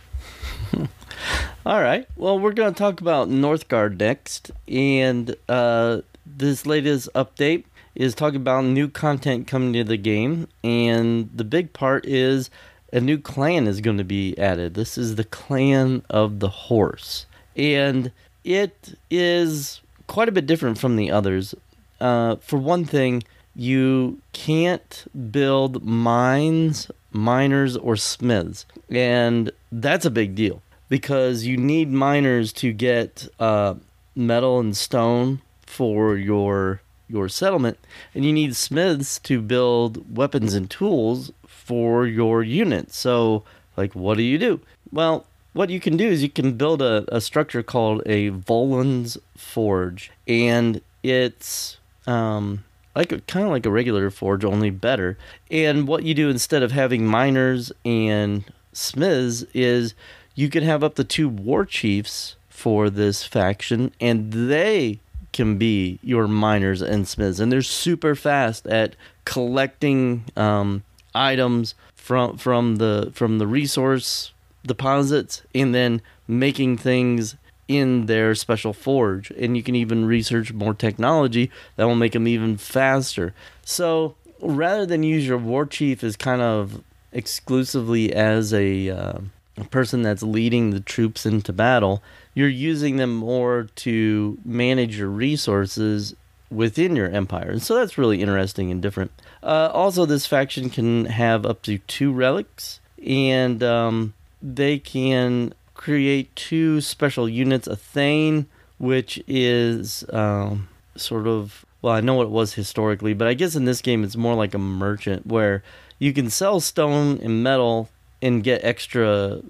All 1.65 1.81
right. 1.81 2.07
Well, 2.15 2.39
we're 2.39 2.53
going 2.53 2.73
to 2.73 2.77
talk 2.77 3.01
about 3.01 3.29
Northgard 3.29 3.99
next, 3.99 4.51
and 4.67 5.35
uh, 5.47 6.01
this 6.25 6.65
latest 6.65 7.09
update 7.13 7.65
is 7.95 8.15
talking 8.15 8.37
about 8.37 8.65
new 8.65 8.87
content 8.87 9.47
coming 9.47 9.73
to 9.73 9.83
the 9.83 9.97
game, 9.97 10.47
and 10.63 11.29
the 11.33 11.43
big 11.43 11.73
part 11.73 12.05
is 12.05 12.49
a 12.91 12.99
new 12.99 13.17
clan 13.17 13.67
is 13.67 13.81
going 13.81 13.97
to 13.97 14.03
be 14.03 14.37
added. 14.37 14.73
This 14.73 14.97
is 14.97 15.15
the 15.15 15.23
Clan 15.23 16.03
of 16.09 16.39
the 16.39 16.49
Horse, 16.49 17.25
and 17.55 18.11
it 18.43 18.95
is 19.09 19.81
quite 20.07 20.29
a 20.29 20.31
bit 20.31 20.45
different 20.45 20.77
from 20.77 20.95
the 20.95 21.11
others. 21.11 21.55
Uh, 21.99 22.35
for 22.37 22.57
one 22.57 22.85
thing, 22.85 23.23
you 23.55 24.19
can't 24.31 25.05
build 25.31 25.83
mines, 25.83 26.91
miners, 27.13 27.77
or 27.77 27.95
smiths. 27.95 28.65
And 28.89 29.51
that's 29.71 30.05
a 30.05 30.11
big 30.11 30.35
deal 30.35 30.61
because 30.89 31.45
you 31.45 31.57
need 31.57 31.91
miners 31.91 32.53
to 32.53 32.71
get 32.71 33.27
uh, 33.39 33.75
metal 34.15 34.59
and 34.59 34.75
stone 34.75 35.41
for 35.65 36.17
your 36.17 36.81
your 37.09 37.29
settlement, 37.29 37.77
and 38.15 38.25
you 38.25 38.33
need 38.33 38.55
smiths 38.55 39.19
to 39.19 39.41
build 39.41 40.15
weapons 40.15 40.53
and 40.53 40.69
tools 40.69 41.31
for 41.45 42.07
your 42.07 42.41
unit. 42.41 42.91
So, 42.93 43.43
like, 43.77 43.93
what 43.93 44.17
do 44.17 44.23
you 44.23 44.37
do? 44.37 44.61
Well, 44.91 45.25
what 45.53 45.69
you 45.69 45.79
can 45.79 45.95
do 45.97 46.07
is 46.07 46.23
you 46.23 46.29
can 46.29 46.53
build 46.53 46.81
a, 46.81 47.05
a 47.15 47.21
structure 47.21 47.61
called 47.61 48.01
a 48.05 48.29
Volan's 48.31 49.17
Forge, 49.37 50.11
and 50.27 50.81
it's 51.03 51.77
um, 52.07 52.63
like 52.95 53.25
kind 53.27 53.45
of 53.45 53.51
like 53.51 53.65
a 53.65 53.71
regular 53.71 54.09
forge, 54.09 54.43
only 54.43 54.69
better. 54.69 55.17
And 55.49 55.87
what 55.87 56.03
you 56.03 56.13
do 56.13 56.29
instead 56.29 56.63
of 56.63 56.71
having 56.71 57.05
miners 57.05 57.71
and 57.83 58.45
smiths 58.71 59.43
is 59.53 59.93
you 60.35 60.49
can 60.49 60.63
have 60.63 60.83
up 60.83 60.95
to 60.95 61.03
two 61.03 61.29
war 61.29 61.65
chiefs 61.65 62.35
for 62.49 62.89
this 62.89 63.23
faction, 63.23 63.91
and 63.99 64.31
they 64.31 64.99
can 65.31 65.57
be 65.57 65.99
your 66.03 66.27
miners 66.27 66.81
and 66.81 67.07
smiths, 67.07 67.39
and 67.39 67.51
they're 67.51 67.61
super 67.61 68.15
fast 68.15 68.67
at 68.67 68.95
collecting 69.25 70.23
um, 70.37 70.83
items 71.15 71.75
from 71.95 72.37
from 72.37 72.77
the 72.77 73.11
from 73.13 73.39
the 73.39 73.47
resource 73.47 74.31
deposits, 74.65 75.41
and 75.53 75.73
then 75.73 76.01
making 76.27 76.77
things 76.77 77.35
in 77.67 78.07
their 78.07 78.35
special 78.35 78.73
forge 78.73 79.31
and 79.31 79.55
you 79.55 79.63
can 79.63 79.75
even 79.75 80.05
research 80.05 80.51
more 80.53 80.73
technology 80.73 81.49
that 81.75 81.85
will 81.85 81.95
make 81.95 82.11
them 82.11 82.27
even 82.27 82.57
faster. 82.57 83.33
So 83.63 84.15
rather 84.41 84.85
than 84.85 85.03
use 85.03 85.25
your 85.25 85.37
war 85.37 85.65
chief 85.65 86.03
as 86.03 86.15
kind 86.15 86.41
of 86.41 86.83
exclusively 87.11 88.13
as 88.13 88.53
a, 88.53 88.89
uh, 88.89 89.19
a 89.57 89.63
person 89.65 90.01
that's 90.01 90.23
leading 90.23 90.71
the 90.71 90.79
troops 90.79 91.25
into 91.25 91.53
battle 91.53 92.03
you're 92.33 92.49
using 92.49 92.97
them 92.97 93.15
more 93.15 93.67
to 93.75 94.37
manage 94.43 94.97
your 94.97 95.09
resources 95.09 96.15
within 96.49 96.95
your 96.95 97.09
empire. 97.09 97.49
And 97.51 97.61
so 97.61 97.75
that's 97.75 97.97
really 97.97 98.21
interesting 98.21 98.71
and 98.71 98.81
different. 98.81 99.11
Uh, 99.41 99.69
also 99.73 100.05
this 100.05 100.25
faction 100.25 100.69
can 100.69 101.05
have 101.05 101.45
up 101.45 101.61
to 101.63 101.79
two 101.79 102.11
relics 102.11 102.79
and 103.05 103.61
um, 103.63 104.13
they 104.41 104.79
can 104.79 105.53
create 105.83 106.33
two 106.33 106.79
special 106.79 107.27
units 107.27 107.67
a 107.67 107.75
Thane, 107.75 108.45
which 108.77 109.21
is 109.27 110.05
um, 110.13 110.69
sort 110.95 111.27
of, 111.27 111.65
well, 111.81 111.93
I 111.93 111.99
know 111.99 112.13
what 112.13 112.27
it 112.27 112.29
was 112.29 112.53
historically, 112.53 113.13
but 113.13 113.27
I 113.27 113.33
guess 113.33 113.53
in 113.53 113.65
this 113.65 113.81
game 113.81 114.05
it's 114.05 114.15
more 114.15 114.33
like 114.33 114.53
a 114.53 114.57
merchant 114.57 115.27
where 115.27 115.61
you 115.99 116.13
can 116.13 116.29
sell 116.29 116.61
stone 116.61 117.19
and 117.21 117.43
metal 117.43 117.89
and 118.21 118.45
get 118.45 118.63
extra 118.63 119.41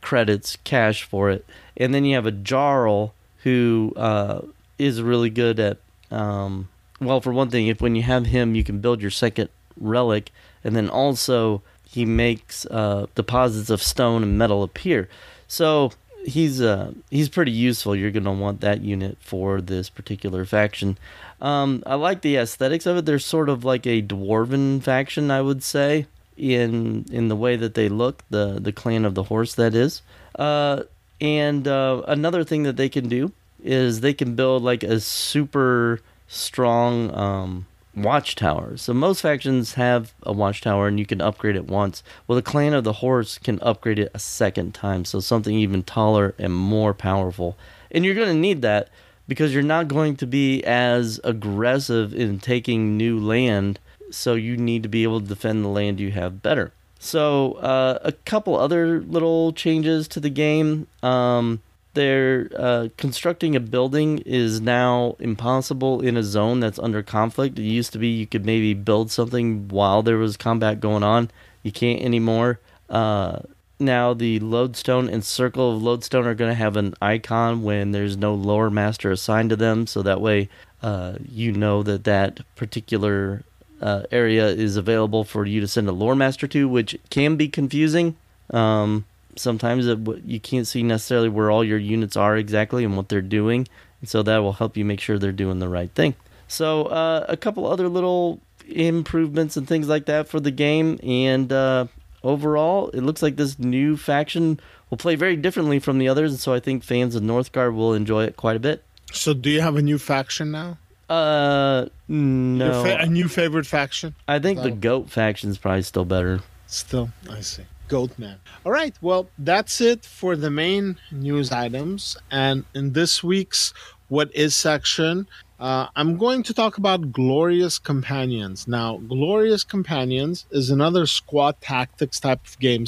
credits, 0.00 0.56
cash 0.64 1.02
for 1.02 1.28
it. 1.28 1.44
And 1.76 1.92
then 1.92 2.06
you 2.06 2.14
have 2.14 2.24
a 2.24 2.32
Jarl 2.32 3.12
who 3.42 3.92
uh, 3.94 4.40
is 4.78 5.02
really 5.02 5.28
good 5.28 5.60
at. 5.60 5.76
Um, 6.10 6.70
well, 6.98 7.20
for 7.20 7.34
one 7.34 7.50
thing, 7.50 7.66
if 7.66 7.82
when 7.82 7.94
you 7.94 8.02
have 8.04 8.24
him, 8.24 8.54
you 8.54 8.64
can 8.64 8.80
build 8.80 9.02
your 9.02 9.10
second 9.10 9.50
relic, 9.78 10.32
and 10.64 10.74
then 10.74 10.88
also 10.88 11.60
he 11.88 12.04
makes 12.04 12.66
uh, 12.66 13.06
deposits 13.14 13.70
of 13.70 13.82
stone 13.82 14.22
and 14.22 14.36
metal 14.36 14.62
appear. 14.62 15.08
So 15.48 15.92
he's 16.24 16.60
uh, 16.60 16.92
he's 17.10 17.28
pretty 17.28 17.52
useful. 17.52 17.96
You're 17.96 18.10
gonna 18.10 18.32
want 18.32 18.60
that 18.60 18.82
unit 18.82 19.16
for 19.20 19.60
this 19.60 19.88
particular 19.88 20.44
faction. 20.44 20.98
Um, 21.40 21.82
I 21.86 21.94
like 21.94 22.22
the 22.22 22.36
aesthetics 22.36 22.86
of 22.86 22.96
it. 22.96 23.06
They're 23.06 23.18
sort 23.18 23.48
of 23.48 23.64
like 23.64 23.86
a 23.86 24.02
dwarven 24.02 24.82
faction, 24.82 25.30
I 25.30 25.40
would 25.40 25.62
say, 25.62 26.06
in 26.36 27.06
in 27.10 27.28
the 27.28 27.36
way 27.36 27.56
that 27.56 27.74
they 27.74 27.88
look. 27.88 28.24
The 28.30 28.58
the 28.60 28.72
clan 28.72 29.04
of 29.04 29.14
the 29.14 29.24
horse, 29.24 29.54
that 29.54 29.74
is. 29.74 30.02
Uh, 30.38 30.82
and 31.20 31.66
uh, 31.66 32.02
another 32.06 32.44
thing 32.44 32.64
that 32.64 32.76
they 32.76 32.88
can 32.88 33.08
do 33.08 33.32
is 33.62 34.00
they 34.00 34.12
can 34.12 34.34
build 34.34 34.62
like 34.62 34.82
a 34.82 35.00
super 35.00 36.00
strong 36.28 37.14
um, 37.14 37.66
watchtower. 37.96 38.76
So 38.76 38.92
most 38.92 39.22
factions 39.22 39.74
have 39.74 40.12
a 40.22 40.32
watchtower 40.32 40.86
and 40.86 40.98
you 40.98 41.06
can 41.06 41.20
upgrade 41.20 41.56
it 41.56 41.66
once. 41.66 42.02
Well, 42.26 42.36
the 42.36 42.42
clan 42.42 42.74
of 42.74 42.84
the 42.84 42.94
horse 42.94 43.38
can 43.38 43.58
upgrade 43.60 43.98
it 43.98 44.10
a 44.14 44.18
second 44.18 44.74
time, 44.74 45.04
so 45.04 45.18
something 45.20 45.54
even 45.54 45.82
taller 45.82 46.34
and 46.38 46.54
more 46.54 46.92
powerful. 46.94 47.56
And 47.90 48.04
you're 48.04 48.14
going 48.14 48.28
to 48.28 48.34
need 48.34 48.62
that 48.62 48.90
because 49.26 49.54
you're 49.54 49.62
not 49.62 49.88
going 49.88 50.16
to 50.16 50.26
be 50.26 50.62
as 50.64 51.18
aggressive 51.24 52.14
in 52.14 52.38
taking 52.38 52.96
new 52.96 53.18
land, 53.18 53.80
so 54.10 54.34
you 54.34 54.56
need 54.56 54.82
to 54.82 54.88
be 54.88 55.02
able 55.02 55.20
to 55.20 55.26
defend 55.26 55.64
the 55.64 55.68
land 55.68 55.98
you 55.98 56.12
have 56.12 56.42
better. 56.42 56.72
So, 56.98 57.54
uh, 57.54 57.98
a 58.02 58.12
couple 58.12 58.56
other 58.56 59.00
little 59.00 59.52
changes 59.52 60.08
to 60.08 60.20
the 60.20 60.30
game. 60.30 60.86
Um, 61.02 61.60
they're 61.96 62.48
uh, 62.56 62.88
constructing 62.96 63.56
a 63.56 63.60
building 63.60 64.18
is 64.18 64.60
now 64.60 65.16
impossible 65.18 66.00
in 66.00 66.16
a 66.16 66.22
zone 66.22 66.60
that's 66.60 66.78
under 66.78 67.02
conflict. 67.02 67.58
It 67.58 67.64
used 67.64 67.92
to 67.94 67.98
be 67.98 68.08
you 68.08 68.26
could 68.28 68.46
maybe 68.46 68.72
build 68.72 69.10
something 69.10 69.66
while 69.66 70.04
there 70.04 70.18
was 70.18 70.36
combat 70.36 70.78
going 70.78 71.02
on. 71.02 71.30
You 71.64 71.72
can't 71.72 72.00
anymore. 72.00 72.60
Uh, 72.88 73.40
now 73.80 74.14
the 74.14 74.38
lodestone 74.38 75.08
and 75.08 75.24
circle 75.24 75.74
of 75.74 75.82
lodestone 75.82 76.26
are 76.26 76.34
going 76.34 76.50
to 76.50 76.54
have 76.54 76.76
an 76.76 76.94
icon 77.02 77.62
when 77.64 77.90
there's 77.90 78.16
no 78.16 78.32
lore 78.34 78.70
master 78.70 79.10
assigned 79.10 79.50
to 79.50 79.56
them, 79.56 79.86
so 79.88 80.02
that 80.02 80.20
way 80.20 80.48
uh, 80.82 81.14
you 81.28 81.50
know 81.50 81.82
that 81.82 82.04
that 82.04 82.40
particular 82.54 83.42
uh, 83.82 84.04
area 84.12 84.46
is 84.46 84.76
available 84.76 85.24
for 85.24 85.44
you 85.44 85.60
to 85.60 85.68
send 85.68 85.88
a 85.88 85.92
lore 85.92 86.14
master 86.14 86.46
to, 86.46 86.68
which 86.68 86.96
can 87.10 87.36
be 87.36 87.48
confusing. 87.48 88.16
Um, 88.50 89.04
sometimes 89.36 89.86
it, 89.86 89.98
you 90.24 90.40
can't 90.40 90.66
see 90.66 90.82
necessarily 90.82 91.28
where 91.28 91.50
all 91.50 91.64
your 91.64 91.78
units 91.78 92.16
are 92.16 92.36
exactly 92.36 92.84
and 92.84 92.96
what 92.96 93.08
they're 93.08 93.22
doing. 93.22 93.66
And 94.00 94.08
so 94.08 94.22
that 94.22 94.38
will 94.38 94.54
help 94.54 94.76
you 94.76 94.84
make 94.84 95.00
sure 95.00 95.18
they're 95.18 95.32
doing 95.32 95.58
the 95.58 95.68
right 95.68 95.90
thing. 95.90 96.14
So 96.48 96.84
uh, 96.84 97.26
a 97.28 97.36
couple 97.36 97.66
other 97.66 97.88
little 97.88 98.40
improvements 98.68 99.56
and 99.56 99.66
things 99.66 99.88
like 99.88 100.06
that 100.06 100.28
for 100.28 100.40
the 100.40 100.50
game. 100.50 100.98
And 101.02 101.52
uh, 101.52 101.86
overall, 102.22 102.88
it 102.90 103.00
looks 103.02 103.22
like 103.22 103.36
this 103.36 103.58
new 103.58 103.96
faction 103.96 104.60
will 104.90 104.98
play 104.98 105.14
very 105.16 105.36
differently 105.36 105.78
from 105.78 105.98
the 105.98 106.08
others. 106.08 106.32
And 106.32 106.40
so 106.40 106.52
I 106.52 106.60
think 106.60 106.84
fans 106.84 107.14
of 107.14 107.22
Northgard 107.22 107.74
will 107.74 107.94
enjoy 107.94 108.24
it 108.24 108.36
quite 108.36 108.56
a 108.56 108.60
bit. 108.60 108.84
So 109.12 109.34
do 109.34 109.50
you 109.50 109.60
have 109.60 109.76
a 109.76 109.82
new 109.82 109.98
faction 109.98 110.50
now? 110.50 110.78
Uh, 111.08 111.86
no. 112.08 112.82
Fa- 112.82 112.98
a 113.00 113.06
new 113.06 113.28
favorite 113.28 113.66
faction? 113.66 114.14
I 114.26 114.40
think 114.40 114.62
the 114.62 114.72
goat 114.72 115.10
faction 115.10 115.50
is 115.50 115.58
probably 115.58 115.82
still 115.82 116.04
better. 116.04 116.40
Still, 116.66 117.10
I 117.30 117.40
see. 117.40 117.62
Goatman. 117.88 118.36
All 118.64 118.72
right, 118.72 118.94
well, 119.00 119.28
that's 119.38 119.80
it 119.80 120.04
for 120.04 120.36
the 120.36 120.50
main 120.50 120.98
news 121.10 121.52
items. 121.52 122.16
And 122.30 122.64
in 122.74 122.92
this 122.92 123.22
week's 123.22 123.72
What 124.08 124.34
Is 124.34 124.54
section, 124.54 125.26
uh, 125.58 125.86
I'm 125.96 126.16
going 126.16 126.42
to 126.44 126.54
talk 126.54 126.78
about 126.78 127.12
Glorious 127.12 127.78
Companions. 127.78 128.68
Now, 128.68 128.98
Glorious 128.98 129.64
Companions 129.64 130.46
is 130.50 130.70
another 130.70 131.06
squad 131.06 131.60
tactics 131.60 132.20
type 132.20 132.46
of 132.46 132.58
game 132.58 132.86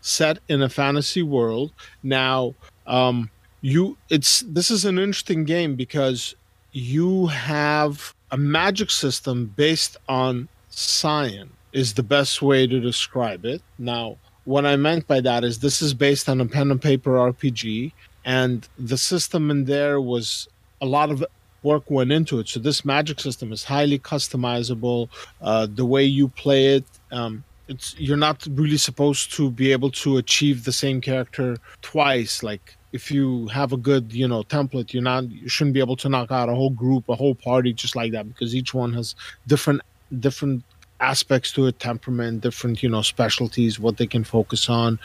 set 0.00 0.38
in 0.48 0.62
a 0.62 0.68
fantasy 0.68 1.22
world. 1.22 1.72
Now, 2.02 2.54
um, 2.86 3.30
you 3.60 3.96
it's 4.08 4.40
this 4.46 4.70
is 4.70 4.84
an 4.84 4.98
interesting 4.98 5.44
game 5.44 5.74
because 5.74 6.34
you 6.72 7.26
have 7.26 8.14
a 8.30 8.36
magic 8.36 8.90
system 8.90 9.52
based 9.56 9.96
on 10.08 10.48
science 10.68 11.50
is 11.72 11.94
the 11.94 12.02
best 12.02 12.40
way 12.40 12.66
to 12.66 12.80
describe 12.80 13.44
it. 13.44 13.60
Now, 13.78 14.16
what 14.46 14.64
I 14.64 14.76
meant 14.76 15.06
by 15.06 15.20
that 15.20 15.44
is 15.44 15.58
this 15.58 15.82
is 15.82 15.92
based 15.92 16.28
on 16.28 16.40
a 16.40 16.46
pen 16.46 16.70
and 16.70 16.80
paper 16.80 17.10
RPG, 17.10 17.92
and 18.24 18.66
the 18.78 18.96
system 18.96 19.50
in 19.50 19.64
there 19.64 20.00
was 20.00 20.48
a 20.80 20.86
lot 20.86 21.10
of 21.10 21.24
work 21.62 21.90
went 21.90 22.12
into 22.12 22.38
it. 22.38 22.48
So 22.48 22.60
this 22.60 22.84
magic 22.84 23.20
system 23.20 23.52
is 23.52 23.64
highly 23.64 23.98
customizable. 23.98 25.08
Uh, 25.42 25.66
the 25.66 25.84
way 25.84 26.04
you 26.04 26.28
play 26.28 26.76
it, 26.76 26.84
um, 27.10 27.42
it's 27.68 27.98
you're 27.98 28.16
not 28.16 28.46
really 28.52 28.76
supposed 28.76 29.32
to 29.34 29.50
be 29.50 29.72
able 29.72 29.90
to 29.90 30.18
achieve 30.18 30.64
the 30.64 30.72
same 30.72 31.00
character 31.00 31.56
twice. 31.82 32.44
Like 32.44 32.76
if 32.92 33.10
you 33.10 33.48
have 33.48 33.72
a 33.72 33.76
good, 33.76 34.12
you 34.12 34.28
know, 34.28 34.44
template, 34.44 34.92
you're 34.92 35.02
not 35.02 35.28
you 35.28 35.48
shouldn't 35.48 35.74
be 35.74 35.80
able 35.80 35.96
to 35.96 36.08
knock 36.08 36.30
out 36.30 36.48
a 36.48 36.54
whole 36.54 36.70
group, 36.70 37.08
a 37.08 37.16
whole 37.16 37.34
party 37.34 37.72
just 37.72 37.96
like 37.96 38.12
that 38.12 38.28
because 38.28 38.54
each 38.54 38.72
one 38.72 38.92
has 38.92 39.16
different 39.48 39.82
different 40.20 40.62
aspects 41.00 41.52
to 41.52 41.66
it 41.66 41.78
temperament 41.78 42.40
different 42.40 42.82
you 42.82 42.88
know 42.88 43.02
specialties 43.02 43.78
what 43.78 43.96
they 43.96 44.06
can 44.06 44.24
focus 44.24 44.68
on. 44.68 44.98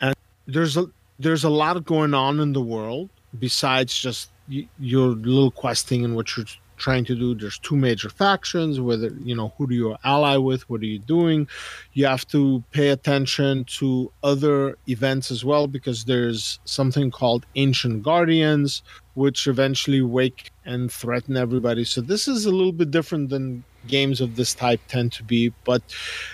And 0.00 0.14
there's 0.46 0.76
a 0.76 0.86
there's 1.18 1.44
a 1.44 1.50
lot 1.50 1.84
going 1.84 2.14
on 2.14 2.40
in 2.40 2.52
the 2.52 2.60
world 2.60 3.08
besides 3.38 3.98
just 3.98 4.30
y- 4.50 4.68
your 4.78 5.08
little 5.08 5.50
questing 5.50 6.04
and 6.04 6.16
what 6.16 6.36
you're 6.36 6.46
trying 6.76 7.04
to 7.04 7.14
do. 7.14 7.34
There's 7.34 7.58
two 7.58 7.76
major 7.76 8.10
factions 8.10 8.80
whether 8.80 9.08
you 9.22 9.36
know 9.36 9.52
who 9.56 9.66
do 9.68 9.74
you 9.74 9.96
ally 10.04 10.36
with 10.36 10.68
what 10.68 10.80
are 10.80 10.86
you 10.86 10.98
doing? 10.98 11.48
You 11.92 12.06
have 12.06 12.26
to 12.28 12.62
pay 12.72 12.88
attention 12.88 13.64
to 13.78 14.10
other 14.22 14.76
events 14.88 15.30
as 15.30 15.44
well 15.44 15.66
because 15.68 16.04
there's 16.04 16.58
something 16.64 17.10
called 17.10 17.46
ancient 17.54 18.02
guardians 18.02 18.82
which 19.14 19.46
eventually 19.46 20.02
wake 20.02 20.50
and 20.64 20.90
threaten 20.90 21.36
everybody. 21.36 21.84
So 21.84 22.00
this 22.00 22.26
is 22.26 22.46
a 22.46 22.50
little 22.50 22.72
bit 22.72 22.90
different 22.90 23.28
than 23.28 23.62
games 23.86 24.20
of 24.20 24.36
this 24.36 24.54
type 24.54 24.80
tend 24.88 25.12
to 25.12 25.22
be 25.22 25.52
but 25.64 25.82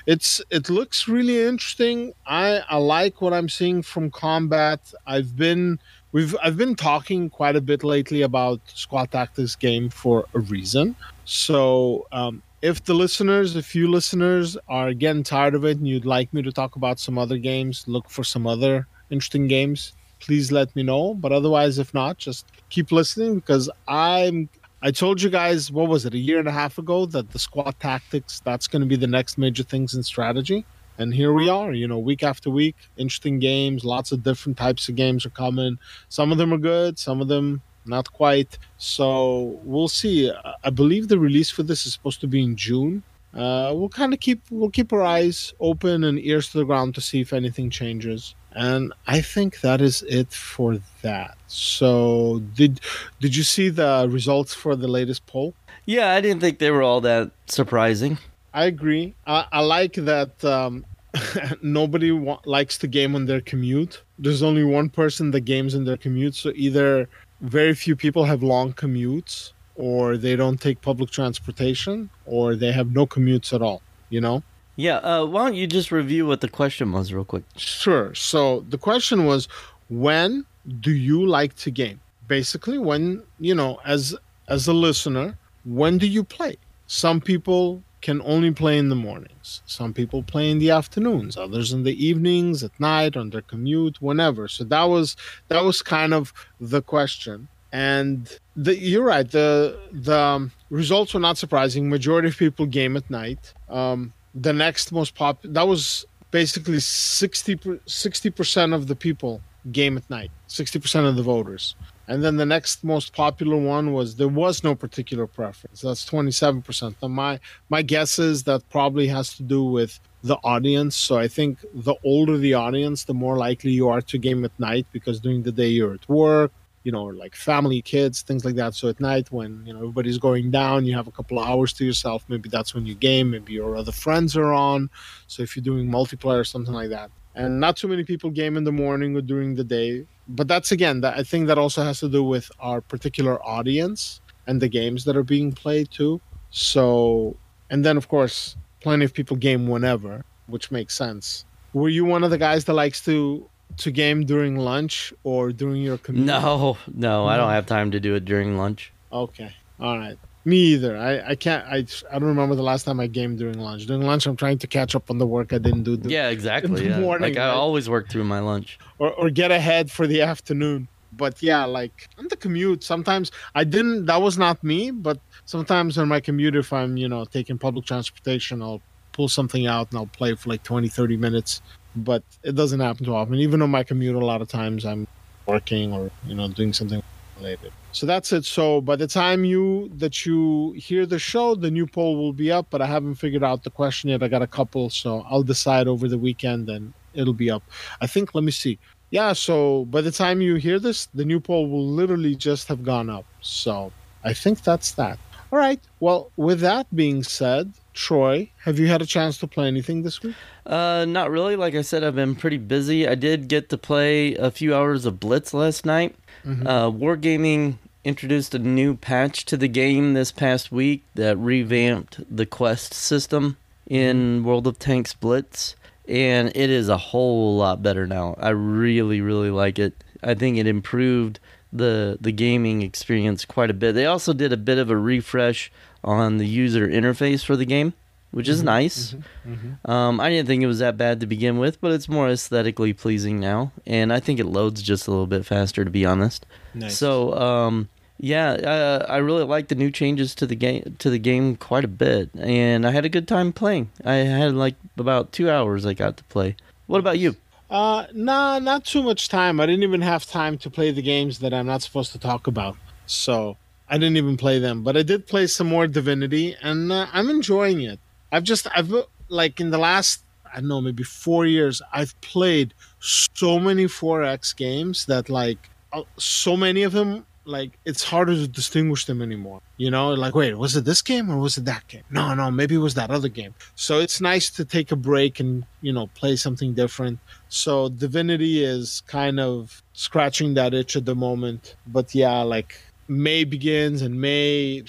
it's 0.06 0.40
it 0.50 0.68
looks 0.68 1.08
really 1.08 1.42
interesting. 1.44 2.12
I 2.26 2.62
i 2.68 2.76
like 2.76 3.20
what 3.20 3.32
i'm 3.32 3.48
seeing 3.48 3.82
from 3.82 4.10
combat. 4.10 4.80
I've 5.06 5.36
been 5.36 5.78
we've 6.12 6.34
i've 6.42 6.56
been 6.56 6.74
talking 6.74 7.30
quite 7.30 7.56
a 7.56 7.60
bit 7.60 7.84
lately 7.84 8.22
about 8.22 8.60
squad 8.66 9.10
tactics 9.10 9.56
game 9.56 9.90
for 9.90 10.26
a 10.34 10.40
reason. 10.40 10.96
So 11.24 12.06
um 12.12 12.42
if 12.62 12.84
the 12.84 12.94
listeners 12.94 13.56
if 13.56 13.74
you 13.74 13.88
listeners 13.88 14.56
are 14.68 14.92
getting 14.92 15.22
tired 15.22 15.54
of 15.54 15.64
it 15.64 15.78
and 15.78 15.86
you'd 15.86 16.04
like 16.04 16.32
me 16.32 16.42
to 16.42 16.52
talk 16.52 16.76
about 16.76 16.98
some 16.98 17.18
other 17.18 17.38
games 17.38 17.84
look 17.86 18.08
for 18.10 18.24
some 18.24 18.46
other 18.46 18.86
interesting 19.10 19.48
games 19.48 19.92
please 20.20 20.50
let 20.50 20.74
me 20.74 20.82
know. 20.82 21.14
But 21.14 21.32
otherwise 21.32 21.78
if 21.78 21.94
not 21.94 22.18
just 22.18 22.46
keep 22.70 22.92
listening 22.92 23.36
because 23.36 23.70
i'm 23.86 24.48
I 24.80 24.92
told 24.92 25.20
you 25.20 25.28
guys, 25.28 25.72
what 25.72 25.88
was 25.88 26.06
it, 26.06 26.14
a 26.14 26.18
year 26.18 26.38
and 26.38 26.46
a 26.46 26.52
half 26.52 26.78
ago, 26.78 27.04
that 27.06 27.32
the 27.32 27.38
squad 27.38 27.74
tactics, 27.80 28.40
that's 28.44 28.68
going 28.68 28.80
to 28.80 28.86
be 28.86 28.94
the 28.94 29.08
next 29.08 29.36
major 29.36 29.64
things 29.64 29.94
in 29.94 30.04
strategy. 30.04 30.64
And 30.98 31.12
here 31.12 31.32
we 31.32 31.48
are, 31.48 31.72
you 31.72 31.88
know, 31.88 31.98
week 31.98 32.22
after 32.22 32.48
week, 32.48 32.76
interesting 32.96 33.40
games, 33.40 33.84
lots 33.84 34.12
of 34.12 34.22
different 34.22 34.56
types 34.56 34.88
of 34.88 34.94
games 34.94 35.26
are 35.26 35.30
coming. 35.30 35.78
Some 36.08 36.30
of 36.30 36.38
them 36.38 36.52
are 36.52 36.58
good, 36.58 36.98
some 36.98 37.20
of 37.20 37.26
them 37.26 37.62
not 37.86 38.12
quite. 38.12 38.58
So 38.76 39.58
we'll 39.64 39.88
see. 39.88 40.32
I 40.62 40.70
believe 40.70 41.08
the 41.08 41.18
release 41.18 41.50
for 41.50 41.64
this 41.64 41.86
is 41.86 41.92
supposed 41.92 42.20
to 42.20 42.28
be 42.28 42.42
in 42.42 42.54
June. 42.54 43.02
Uh, 43.34 43.72
we'll 43.74 43.88
kind 43.88 44.14
of 44.14 44.20
keep 44.20 44.42
we'll 44.50 44.70
keep 44.70 44.92
our 44.92 45.02
eyes 45.02 45.52
open 45.60 46.02
and 46.02 46.18
ears 46.20 46.50
to 46.50 46.58
the 46.58 46.64
ground 46.64 46.94
to 46.94 47.00
see 47.00 47.20
if 47.20 47.32
anything 47.32 47.68
changes. 47.68 48.34
And 48.52 48.92
I 49.06 49.20
think 49.20 49.60
that 49.60 49.80
is 49.80 50.02
it 50.08 50.32
for 50.32 50.78
that. 51.02 51.36
So 51.46 52.42
did 52.54 52.80
did 53.20 53.36
you 53.36 53.42
see 53.42 53.68
the 53.68 54.08
results 54.10 54.54
for 54.54 54.74
the 54.76 54.88
latest 54.88 55.26
poll? 55.26 55.54
Yeah, 55.86 56.12
I 56.12 56.20
didn't 56.20 56.40
think 56.40 56.58
they 56.58 56.70
were 56.70 56.82
all 56.82 57.00
that 57.02 57.30
surprising. 57.46 58.18
I 58.52 58.64
agree. 58.64 59.14
I, 59.26 59.46
I 59.52 59.60
like 59.60 59.94
that 59.94 60.44
um, 60.44 60.84
nobody 61.62 62.10
wa- 62.10 62.40
likes 62.44 62.78
to 62.78 62.86
game 62.86 63.14
on 63.14 63.26
their 63.26 63.40
commute. 63.40 64.02
There's 64.18 64.42
only 64.42 64.64
one 64.64 64.88
person 64.88 65.30
that 65.32 65.42
games 65.42 65.74
in 65.74 65.84
their 65.84 65.96
commute. 65.96 66.34
So 66.34 66.52
either 66.54 67.08
very 67.40 67.74
few 67.74 67.94
people 67.96 68.24
have 68.24 68.42
long 68.42 68.72
commutes, 68.72 69.52
or 69.76 70.16
they 70.16 70.34
don't 70.34 70.60
take 70.60 70.82
public 70.82 71.10
transportation, 71.10 72.10
or 72.26 72.56
they 72.56 72.72
have 72.72 72.92
no 72.92 73.06
commutes 73.06 73.52
at 73.52 73.62
all. 73.62 73.82
You 74.10 74.20
know. 74.20 74.42
Yeah, 74.78 74.98
uh, 74.98 75.26
why 75.26 75.44
don't 75.44 75.56
you 75.56 75.66
just 75.66 75.90
review 75.90 76.24
what 76.24 76.40
the 76.40 76.48
question 76.48 76.92
was 76.92 77.12
real 77.12 77.24
quick? 77.24 77.42
Sure. 77.56 78.14
So 78.14 78.60
the 78.68 78.78
question 78.78 79.26
was, 79.26 79.48
when 79.88 80.46
do 80.80 80.92
you 80.92 81.26
like 81.26 81.56
to 81.56 81.72
game? 81.72 82.00
Basically, 82.28 82.78
when 82.78 83.24
you 83.40 83.56
know, 83.56 83.80
as 83.84 84.14
as 84.46 84.68
a 84.68 84.72
listener, 84.72 85.36
when 85.64 85.98
do 85.98 86.06
you 86.06 86.22
play? 86.22 86.58
Some 86.86 87.20
people 87.20 87.82
can 88.02 88.22
only 88.24 88.52
play 88.52 88.78
in 88.78 88.88
the 88.88 88.94
mornings. 88.94 89.62
Some 89.66 89.92
people 89.92 90.22
play 90.22 90.48
in 90.48 90.60
the 90.60 90.70
afternoons, 90.70 91.36
others 91.36 91.72
in 91.72 91.82
the 91.82 91.96
evenings, 92.06 92.62
at 92.62 92.78
night, 92.78 93.16
on 93.16 93.30
their 93.30 93.42
commute, 93.42 94.00
whenever. 94.00 94.46
So 94.46 94.62
that 94.62 94.84
was 94.84 95.16
that 95.48 95.64
was 95.64 95.82
kind 95.82 96.14
of 96.14 96.32
the 96.60 96.82
question. 96.82 97.48
And 97.72 98.38
the, 98.54 98.78
you're 98.78 99.04
right. 99.04 99.28
The 99.28 99.76
the 99.90 100.16
um, 100.16 100.52
results 100.70 101.14
were 101.14 101.20
not 101.28 101.36
surprising. 101.36 101.90
Majority 101.90 102.28
of 102.28 102.36
people 102.36 102.66
game 102.66 102.96
at 102.96 103.10
night. 103.10 103.52
Um, 103.68 104.12
the 104.42 104.52
next 104.52 104.92
most 104.92 105.14
pop 105.14 105.40
that 105.42 105.66
was 105.66 106.06
basically 106.30 106.80
60 106.80 108.30
percent 108.30 108.72
of 108.72 108.86
the 108.86 108.96
people 108.96 109.40
game 109.72 109.96
at 109.96 110.08
night. 110.08 110.30
Sixty 110.46 110.78
percent 110.78 111.06
of 111.06 111.16
the 111.16 111.22
voters. 111.22 111.74
And 112.06 112.24
then 112.24 112.36
the 112.36 112.46
next 112.46 112.84
most 112.84 113.12
popular 113.12 113.56
one 113.56 113.92
was 113.92 114.16
there 114.16 114.28
was 114.28 114.64
no 114.64 114.74
particular 114.74 115.26
preference. 115.26 115.82
That's 115.82 116.08
27%. 116.08 116.94
Now 117.02 117.08
my 117.08 117.38
my 117.68 117.82
guess 117.82 118.18
is 118.18 118.44
that 118.44 118.68
probably 118.70 119.08
has 119.08 119.34
to 119.34 119.42
do 119.42 119.64
with 119.64 120.00
the 120.22 120.36
audience. 120.42 120.96
So 120.96 121.18
I 121.18 121.28
think 121.28 121.58
the 121.74 121.96
older 122.04 122.38
the 122.38 122.54
audience, 122.54 123.04
the 123.04 123.14
more 123.14 123.36
likely 123.36 123.72
you 123.72 123.88
are 123.88 124.00
to 124.02 124.18
game 124.18 124.44
at 124.44 124.58
night 124.58 124.86
because 124.92 125.20
during 125.20 125.42
the 125.42 125.52
day 125.52 125.68
you're 125.68 125.94
at 125.94 126.08
work, 126.08 126.52
you 126.88 126.92
know, 126.96 127.06
like 127.22 127.34
family, 127.50 127.80
kids, 127.82 128.16
things 128.28 128.44
like 128.46 128.56
that. 128.62 128.72
So 128.74 128.84
at 128.88 128.98
night 129.00 129.26
when, 129.36 129.50
you 129.66 129.72
know, 129.72 129.80
everybody's 129.80 130.20
going 130.28 130.46
down, 130.50 130.86
you 130.86 130.94
have 131.00 131.08
a 131.12 131.14
couple 131.18 131.38
of 131.38 131.46
hours 131.46 131.70
to 131.74 131.84
yourself. 131.84 132.24
Maybe 132.28 132.48
that's 132.48 132.72
when 132.74 132.84
you 132.86 132.94
game, 132.94 133.26
maybe 133.34 133.52
your 133.60 133.76
other 133.76 133.92
friends 134.04 134.30
are 134.36 134.52
on. 134.70 134.90
So 135.26 135.42
if 135.42 135.48
you're 135.54 135.68
doing 135.72 135.86
multiplayer 135.98 136.40
or 136.40 136.48
something 136.54 136.76
like 136.80 136.90
that. 136.96 137.10
And 137.34 137.60
not 137.60 137.76
too 137.76 137.88
many 137.88 138.04
people 138.04 138.30
game 138.30 138.56
in 138.56 138.64
the 138.64 138.76
morning 138.84 139.10
or 139.16 139.22
during 139.32 139.54
the 139.54 139.64
day 139.64 140.06
but 140.28 140.46
that's 140.46 140.70
again 140.72 141.00
that 141.00 141.16
I 141.18 141.22
think 141.22 141.46
that 141.48 141.58
also 141.58 141.82
has 141.82 142.00
to 142.00 142.08
do 142.08 142.22
with 142.22 142.50
our 142.60 142.80
particular 142.80 143.42
audience 143.44 144.20
and 144.46 144.60
the 144.60 144.68
games 144.68 145.04
that 145.06 145.16
are 145.16 145.22
being 145.22 145.52
played 145.52 145.90
too. 145.90 146.20
So 146.50 147.36
and 147.70 147.84
then 147.84 147.96
of 147.96 148.08
course 148.08 148.56
plenty 148.80 149.04
of 149.04 149.14
people 149.14 149.36
game 149.36 149.66
whenever, 149.66 150.24
which 150.46 150.70
makes 150.70 150.94
sense. 150.94 151.44
Were 151.72 151.88
you 151.88 152.04
one 152.04 152.24
of 152.24 152.30
the 152.30 152.38
guys 152.38 152.66
that 152.66 152.74
likes 152.74 153.04
to 153.06 153.48
to 153.78 153.90
game 153.90 154.24
during 154.24 154.56
lunch 154.56 155.12
or 155.24 155.52
during 155.52 155.82
your 155.82 155.98
commute? 155.98 156.26
No, 156.26 156.76
no, 156.92 157.26
I 157.26 157.36
don't 157.36 157.50
have 157.50 157.66
time 157.66 157.90
to 157.92 158.00
do 158.00 158.14
it 158.14 158.24
during 158.24 158.56
lunch. 158.56 158.92
Okay. 159.12 159.54
All 159.80 159.98
right. 159.98 160.18
Me 160.44 160.56
either. 160.56 160.96
I, 160.96 161.30
I 161.30 161.34
can't. 161.34 161.66
I, 161.66 161.84
I 162.10 162.18
don't 162.18 162.28
remember 162.28 162.54
the 162.54 162.62
last 162.62 162.84
time 162.84 163.00
I 163.00 163.06
gamed 163.06 163.38
during 163.38 163.58
lunch. 163.58 163.86
During 163.86 164.02
lunch, 164.02 164.26
I'm 164.26 164.36
trying 164.36 164.58
to 164.58 164.66
catch 164.66 164.94
up 164.94 165.10
on 165.10 165.18
the 165.18 165.26
work 165.26 165.52
I 165.52 165.58
didn't 165.58 165.82
do. 165.82 165.96
The, 165.96 166.08
yeah, 166.08 166.30
exactly. 166.30 166.88
Yeah. 166.88 167.00
Morning, 167.00 167.28
like 167.28 167.38
I 167.38 167.48
right? 167.48 167.54
always 167.54 167.90
work 167.90 168.08
through 168.08 168.24
my 168.24 168.40
lunch, 168.40 168.78
or 168.98 169.12
or 169.12 169.30
get 169.30 169.50
ahead 169.50 169.90
for 169.90 170.06
the 170.06 170.22
afternoon. 170.22 170.88
But 171.12 171.42
yeah, 171.42 171.64
like 171.64 172.08
on 172.18 172.28
the 172.28 172.36
commute, 172.36 172.82
sometimes 172.82 173.30
I 173.54 173.64
didn't. 173.64 174.06
That 174.06 174.22
was 174.22 174.38
not 174.38 174.64
me. 174.64 174.90
But 174.90 175.20
sometimes 175.44 175.98
on 175.98 176.08
my 176.08 176.20
commute, 176.20 176.56
if 176.56 176.72
I'm 176.72 176.96
you 176.96 177.08
know 177.08 177.26
taking 177.26 177.58
public 177.58 177.84
transportation, 177.84 178.62
I'll 178.62 178.80
pull 179.18 179.28
something 179.28 179.66
out 179.66 179.90
and 179.90 179.98
I'll 179.98 180.06
play 180.06 180.34
for 180.36 180.48
like 180.48 180.62
20, 180.62 180.88
30 180.88 181.16
minutes. 181.16 181.60
But 182.04 182.22
it 182.42 182.54
doesn't 182.54 182.80
happen 182.80 183.04
too 183.04 183.14
often. 183.14 183.34
Even 183.36 183.62
on 183.62 183.70
my 183.70 183.82
commute, 183.82 184.14
a 184.14 184.24
lot 184.24 184.42
of 184.42 184.48
times 184.48 184.84
I'm 184.84 185.06
working 185.46 185.92
or 185.92 186.10
you 186.26 186.34
know 186.34 186.48
doing 186.48 186.72
something 186.72 187.02
related. 187.38 187.72
So 187.92 188.06
that's 188.06 188.32
it. 188.32 188.44
So 188.44 188.80
by 188.80 188.96
the 188.96 189.06
time 189.06 189.44
you 189.44 189.90
that 189.96 190.26
you 190.26 190.72
hear 190.76 191.06
the 191.06 191.18
show, 191.18 191.54
the 191.54 191.70
new 191.70 191.86
poll 191.86 192.16
will 192.16 192.32
be 192.32 192.52
up, 192.52 192.66
but 192.70 192.82
I 192.82 192.86
haven't 192.86 193.16
figured 193.16 193.44
out 193.44 193.64
the 193.64 193.70
question 193.70 194.10
yet. 194.10 194.22
I 194.22 194.28
got 194.28 194.42
a 194.42 194.46
couple, 194.46 194.90
so 194.90 195.24
I'll 195.28 195.42
decide 195.42 195.88
over 195.88 196.08
the 196.08 196.18
weekend 196.18 196.68
and 196.68 196.92
it'll 197.14 197.34
be 197.34 197.50
up. 197.50 197.62
I 198.00 198.06
think 198.06 198.34
let 198.34 198.44
me 198.44 198.52
see. 198.52 198.78
Yeah, 199.10 199.32
so 199.32 199.86
by 199.86 200.02
the 200.02 200.12
time 200.12 200.42
you 200.42 200.56
hear 200.56 200.78
this, 200.78 201.06
the 201.14 201.24
new 201.24 201.40
poll 201.40 201.68
will 201.68 201.86
literally 201.86 202.34
just 202.34 202.68
have 202.68 202.84
gone 202.84 203.08
up. 203.08 203.24
So 203.40 203.90
I 204.22 204.34
think 204.34 204.62
that's 204.62 204.92
that. 204.92 205.18
All 205.50 205.58
right. 205.58 205.80
Well, 206.00 206.30
with 206.36 206.60
that 206.60 206.94
being 206.94 207.22
said, 207.22 207.72
Troy, 207.98 208.48
have 208.62 208.78
you 208.78 208.86
had 208.86 209.02
a 209.02 209.06
chance 209.06 209.38
to 209.38 209.48
play 209.48 209.66
anything 209.66 210.02
this 210.02 210.22
week? 210.22 210.36
Uh, 210.64 211.04
not 211.08 211.32
really. 211.32 211.56
Like 211.56 211.74
I 211.74 211.82
said, 211.82 212.04
I've 212.04 212.14
been 212.14 212.36
pretty 212.36 212.56
busy. 212.56 213.08
I 213.08 213.16
did 213.16 213.48
get 213.48 213.70
to 213.70 213.76
play 213.76 214.36
a 214.36 214.52
few 214.52 214.72
hours 214.72 215.04
of 215.04 215.18
Blitz 215.18 215.52
last 215.52 215.84
night. 215.84 216.14
Mm-hmm. 216.46 216.64
Uh, 216.64 216.92
Wargaming 216.92 217.78
introduced 218.04 218.54
a 218.54 218.60
new 218.60 218.94
patch 218.94 219.44
to 219.46 219.56
the 219.56 219.66
game 219.66 220.14
this 220.14 220.30
past 220.30 220.70
week 220.70 221.02
that 221.16 221.36
revamped 221.38 222.20
the 222.30 222.46
quest 222.46 222.94
system 222.94 223.56
in 223.88 224.44
World 224.44 224.68
of 224.68 224.78
Tanks 224.78 225.12
Blitz, 225.12 225.74
and 226.08 226.52
it 226.54 226.70
is 226.70 226.88
a 226.88 226.98
whole 226.98 227.56
lot 227.56 227.82
better 227.82 228.06
now. 228.06 228.36
I 228.38 228.50
really, 228.50 229.20
really 229.20 229.50
like 229.50 229.80
it. 229.80 230.04
I 230.22 230.34
think 230.34 230.56
it 230.56 230.68
improved 230.68 231.40
the 231.72 232.16
the 232.20 232.32
gaming 232.32 232.82
experience 232.82 233.44
quite 233.44 233.70
a 233.70 233.74
bit. 233.74 233.96
They 233.96 234.06
also 234.06 234.32
did 234.32 234.52
a 234.52 234.56
bit 234.56 234.78
of 234.78 234.88
a 234.88 234.96
refresh 234.96 235.70
on 236.04 236.38
the 236.38 236.46
user 236.46 236.86
interface 236.86 237.44
for 237.44 237.56
the 237.56 237.66
game 237.66 237.92
which 238.30 238.48
is 238.48 238.58
mm-hmm, 238.58 238.66
nice. 238.66 239.12
Mm-hmm, 239.12 239.52
mm-hmm. 239.52 239.90
Um, 239.90 240.20
I 240.20 240.28
didn't 240.30 240.46
think 240.46 240.62
it 240.62 240.66
was 240.66 240.80
that 240.80 240.96
bad 240.96 241.20
to 241.20 241.26
begin 241.26 241.58
with, 241.58 241.80
but 241.80 241.92
it's 241.92 242.08
more 242.08 242.28
aesthetically 242.28 242.92
pleasing 242.92 243.40
now, 243.40 243.72
and 243.86 244.12
I 244.12 244.20
think 244.20 244.38
it 244.38 244.46
loads 244.46 244.82
just 244.82 245.06
a 245.06 245.10
little 245.10 245.26
bit 245.26 245.46
faster, 245.46 245.84
to 245.84 245.90
be 245.90 246.04
honest. 246.04 246.44
Nice. 246.74 246.98
So, 246.98 247.34
um, 247.38 247.88
yeah, 248.18 248.50
uh, 248.50 249.06
I 249.08 249.18
really 249.18 249.44
like 249.44 249.68
the 249.68 249.74
new 249.74 249.90
changes 249.90 250.34
to 250.36 250.46
the 250.46 250.56
game 250.56 250.96
to 250.98 251.10
the 251.10 251.18
game 251.18 251.56
quite 251.56 251.84
a 251.84 251.88
bit, 251.88 252.30
and 252.38 252.86
I 252.86 252.90
had 252.90 253.04
a 253.04 253.08
good 253.08 253.28
time 253.28 253.52
playing. 253.52 253.90
I 254.04 254.14
had 254.14 254.54
like 254.54 254.74
about 254.96 255.32
two 255.32 255.48
hours 255.48 255.86
I 255.86 255.94
got 255.94 256.16
to 256.18 256.24
play. 256.24 256.56
What 256.86 256.98
about 256.98 257.18
you? 257.18 257.36
Uh, 257.70 258.06
nah, 258.14 258.58
not 258.58 258.84
too 258.84 259.02
much 259.02 259.28
time. 259.28 259.60
I 259.60 259.66
didn't 259.66 259.82
even 259.82 260.00
have 260.00 260.26
time 260.26 260.56
to 260.58 260.70
play 260.70 260.90
the 260.90 261.02
games 261.02 261.38
that 261.40 261.52
I'm 261.52 261.66
not 261.66 261.82
supposed 261.82 262.12
to 262.12 262.18
talk 262.18 262.46
about, 262.46 262.76
so 263.06 263.56
I 263.90 263.98
didn't 263.98 264.16
even 264.16 264.36
play 264.36 264.58
them. 264.58 264.82
But 264.82 264.96
I 264.96 265.02
did 265.02 265.26
play 265.26 265.46
some 265.46 265.68
more 265.68 265.86
Divinity, 265.86 266.56
and 266.62 266.92
uh, 266.92 267.06
I'm 267.12 267.30
enjoying 267.30 267.80
it. 267.80 267.98
I've 268.30 268.44
just 268.44 268.66
I've 268.74 268.92
like 269.28 269.60
in 269.60 269.70
the 269.70 269.78
last 269.78 270.22
I 270.52 270.56
don't 270.56 270.68
know 270.68 270.80
maybe 270.80 271.02
four 271.02 271.46
years 271.46 271.82
I've 271.92 272.18
played 272.20 272.74
so 273.00 273.58
many 273.58 273.84
4X 273.84 274.56
games 274.56 275.06
that 275.06 275.28
like 275.28 275.70
uh, 275.92 276.02
so 276.16 276.56
many 276.56 276.82
of 276.82 276.92
them 276.92 277.26
like 277.48 277.78
it's 277.86 278.04
harder 278.04 278.34
to 278.34 278.46
distinguish 278.46 279.06
them 279.06 279.22
anymore. 279.22 279.62
You 279.78 279.90
know, 279.90 280.10
like 280.10 280.34
wait, 280.34 280.56
was 280.58 280.76
it 280.76 280.84
this 280.84 281.00
game 281.00 281.30
or 281.30 281.38
was 281.38 281.56
it 281.56 281.64
that 281.64 281.88
game? 281.88 282.04
No, 282.10 282.34
no, 282.34 282.50
maybe 282.50 282.74
it 282.74 282.78
was 282.78 282.94
that 282.94 283.10
other 283.10 283.28
game. 283.28 283.54
So 283.74 283.98
it's 284.00 284.20
nice 284.20 284.50
to 284.50 284.64
take 284.64 284.92
a 284.92 284.96
break 284.96 285.40
and 285.40 285.64
you 285.80 285.92
know 285.92 286.08
play 286.08 286.36
something 286.36 286.74
different. 286.74 287.18
So 287.48 287.88
Divinity 287.88 288.62
is 288.62 289.02
kind 289.06 289.40
of 289.40 289.82
scratching 289.94 290.54
that 290.54 290.74
itch 290.74 290.94
at 290.94 291.06
the 291.06 291.14
moment. 291.14 291.74
But 291.86 292.14
yeah, 292.14 292.42
like 292.42 292.78
May 293.08 293.44
begins 293.44 294.02
and 294.02 294.20
May 294.20 294.84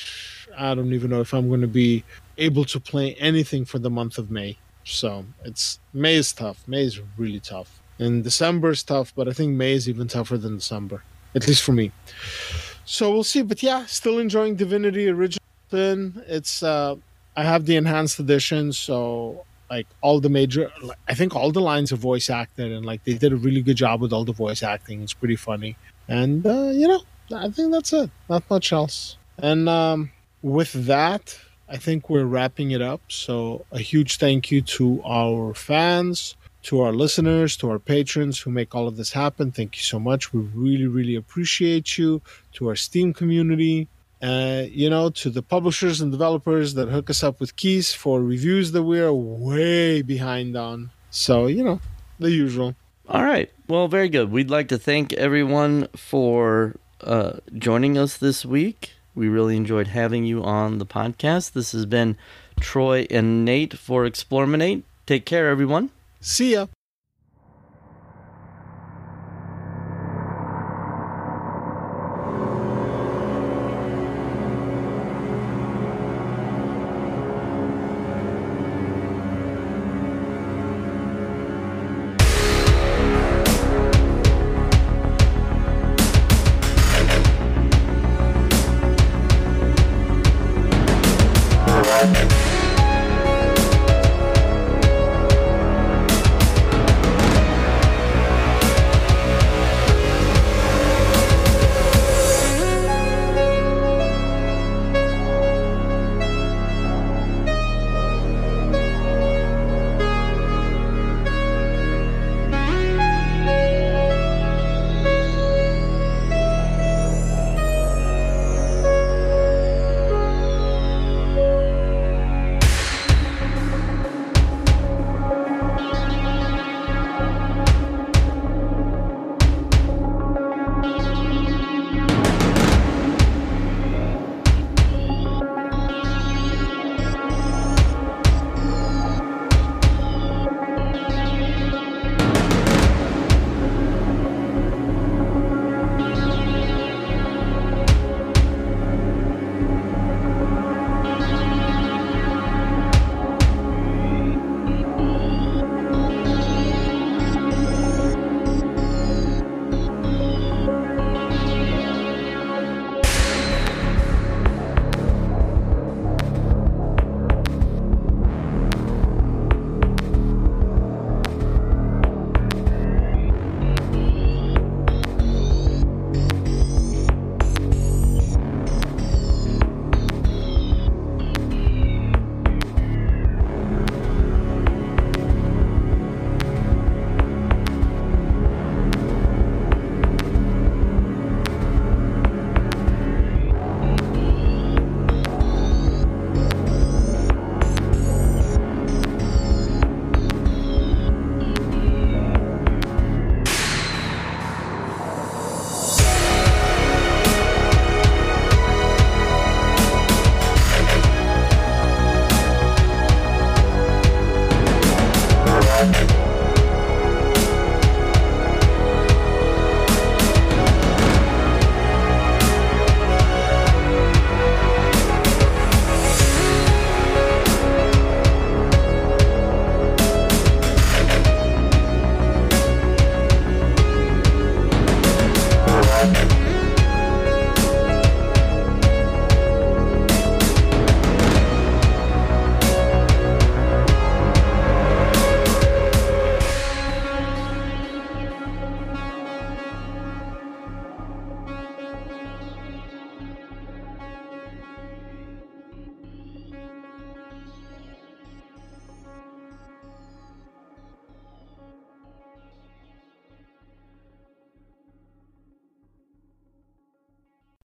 I 0.58 0.76
don't 0.76 0.94
even 0.94 1.10
know 1.10 1.22
if 1.22 1.34
I'm 1.34 1.48
going 1.48 1.62
to 1.62 1.68
be 1.68 2.04
able 2.38 2.66
to 2.66 2.80
play 2.80 3.16
anything 3.16 3.66
for 3.66 3.80
the 3.80 3.90
month 3.90 4.18
of 4.18 4.30
May. 4.30 4.58
So 4.84 5.26
it's 5.46 5.80
May 5.94 6.16
is 6.16 6.34
tough. 6.34 6.68
May 6.68 6.84
is 6.84 7.00
really 7.18 7.40
tough. 7.40 7.80
And 8.00 8.24
December 8.24 8.72
is 8.72 8.84
tough, 8.84 9.14
but 9.16 9.28
I 9.28 9.34
think 9.34 9.56
May 9.56 9.74
is 9.74 9.90
even 9.90 10.08
tougher 10.08 10.38
than 10.38 10.56
December, 10.56 11.04
at 11.36 11.48
least 11.48 11.64
for 11.64 11.74
me. 11.74 11.92
So 12.86 13.12
we'll 13.12 13.24
see. 13.24 13.42
But 13.42 13.62
yeah, 13.62 13.86
still 13.86 14.20
enjoying 14.20 14.56
Divinity 14.56 15.10
Original 15.10 15.44
Sin. 15.70 16.24
It's 16.28 16.64
uh 16.64 16.96
I 17.38 17.44
have 17.44 17.66
the 17.66 17.76
enhanced 17.76 18.20
edition, 18.20 18.74
so 18.74 19.46
like 19.70 19.88
all 20.02 20.20
the 20.20 20.30
major 20.30 20.72
I 21.08 21.14
think 21.14 21.36
all 21.36 21.52
the 21.52 21.62
lines 21.62 21.92
are 21.92 21.96
voice 21.96 22.30
acted 22.30 22.72
and 22.72 22.86
like 22.86 23.04
they 23.04 23.14
did 23.14 23.32
a 23.32 23.36
really 23.38 23.62
good 23.62 23.78
job 23.78 24.02
with 24.02 24.12
all 24.12 24.26
the 24.26 24.34
voice 24.34 24.64
acting. 24.64 25.04
It's 25.04 25.14
pretty 25.14 25.36
funny. 25.36 25.78
And 26.08 26.46
uh, 26.46 26.70
you 26.70 26.88
know, 26.88 27.04
I 27.34 27.50
think 27.50 27.72
that's 27.72 27.94
it. 27.94 28.10
Not 28.30 28.50
much 28.50 28.72
else. 28.74 29.18
And 29.38 29.70
um 29.70 30.12
with 30.42 30.72
that, 30.88 31.38
I 31.68 31.78
think 31.78 32.10
we're 32.10 32.26
wrapping 32.26 32.72
it 32.72 32.82
up. 32.82 33.02
So, 33.10 33.66
a 33.72 33.80
huge 33.80 34.18
thank 34.18 34.52
you 34.52 34.62
to 34.62 35.02
our 35.06 35.54
fans, 35.54 36.36
to 36.64 36.82
our 36.82 36.92
listeners, 36.92 37.56
to 37.58 37.70
our 37.70 37.80
patrons 37.80 38.40
who 38.40 38.50
make 38.50 38.74
all 38.74 38.88
of 38.88 38.98
this 38.98 39.12
happen. 39.12 39.52
Thank 39.52 39.76
you 39.76 39.84
so 39.84 40.00
much. 40.00 40.34
We 40.34 40.42
really, 40.42 40.88
really 40.88 41.16
appreciate 41.16 41.98
you. 41.98 42.22
To 42.54 42.70
our 42.70 42.76
Steam 42.76 43.14
community, 43.14 43.88
uh, 44.22 44.64
you 44.68 44.90
know, 44.90 45.10
to 45.12 45.30
the 45.30 45.44
publishers 45.44 46.02
and 46.02 46.12
developers 46.12 46.74
that 46.74 46.90
hook 46.90 47.10
us 47.10 47.24
up 47.24 47.40
with 47.40 47.56
keys 47.56 47.94
for 47.94 48.22
reviews 48.22 48.72
that 48.72 48.84
we're 48.84 49.14
way 49.14 50.02
behind 50.02 50.56
on. 50.58 50.90
So, 51.12 51.48
you 51.48 51.64
know, 51.64 51.80
the 52.20 52.32
usual. 52.32 52.76
All 53.08 53.24
right. 53.24 53.52
Well, 53.68 53.88
very 53.88 54.10
good. 54.10 54.32
We'd 54.32 54.50
like 54.50 54.68
to 54.70 54.78
thank 54.78 55.14
everyone 55.14 55.88
for 55.96 56.76
uh, 57.02 57.40
joining 57.58 57.98
us 57.98 58.18
this 58.18 58.46
week. 58.46 58.94
We 59.16 59.28
really 59.28 59.58
enjoyed 59.58 59.88
having 59.88 60.26
you 60.26 60.44
on 60.44 60.78
the 60.78 60.86
podcast. 60.86 61.52
This 61.54 61.72
has 61.72 61.86
been 61.86 62.16
Troy 62.60 63.06
and 63.10 63.44
Nate 63.44 63.78
for 63.78 64.06
Explorminate. 64.06 64.84
Take 65.06 65.26
care, 65.26 65.50
everyone. 65.50 65.90
See 66.22 66.54
ya. 66.54 66.68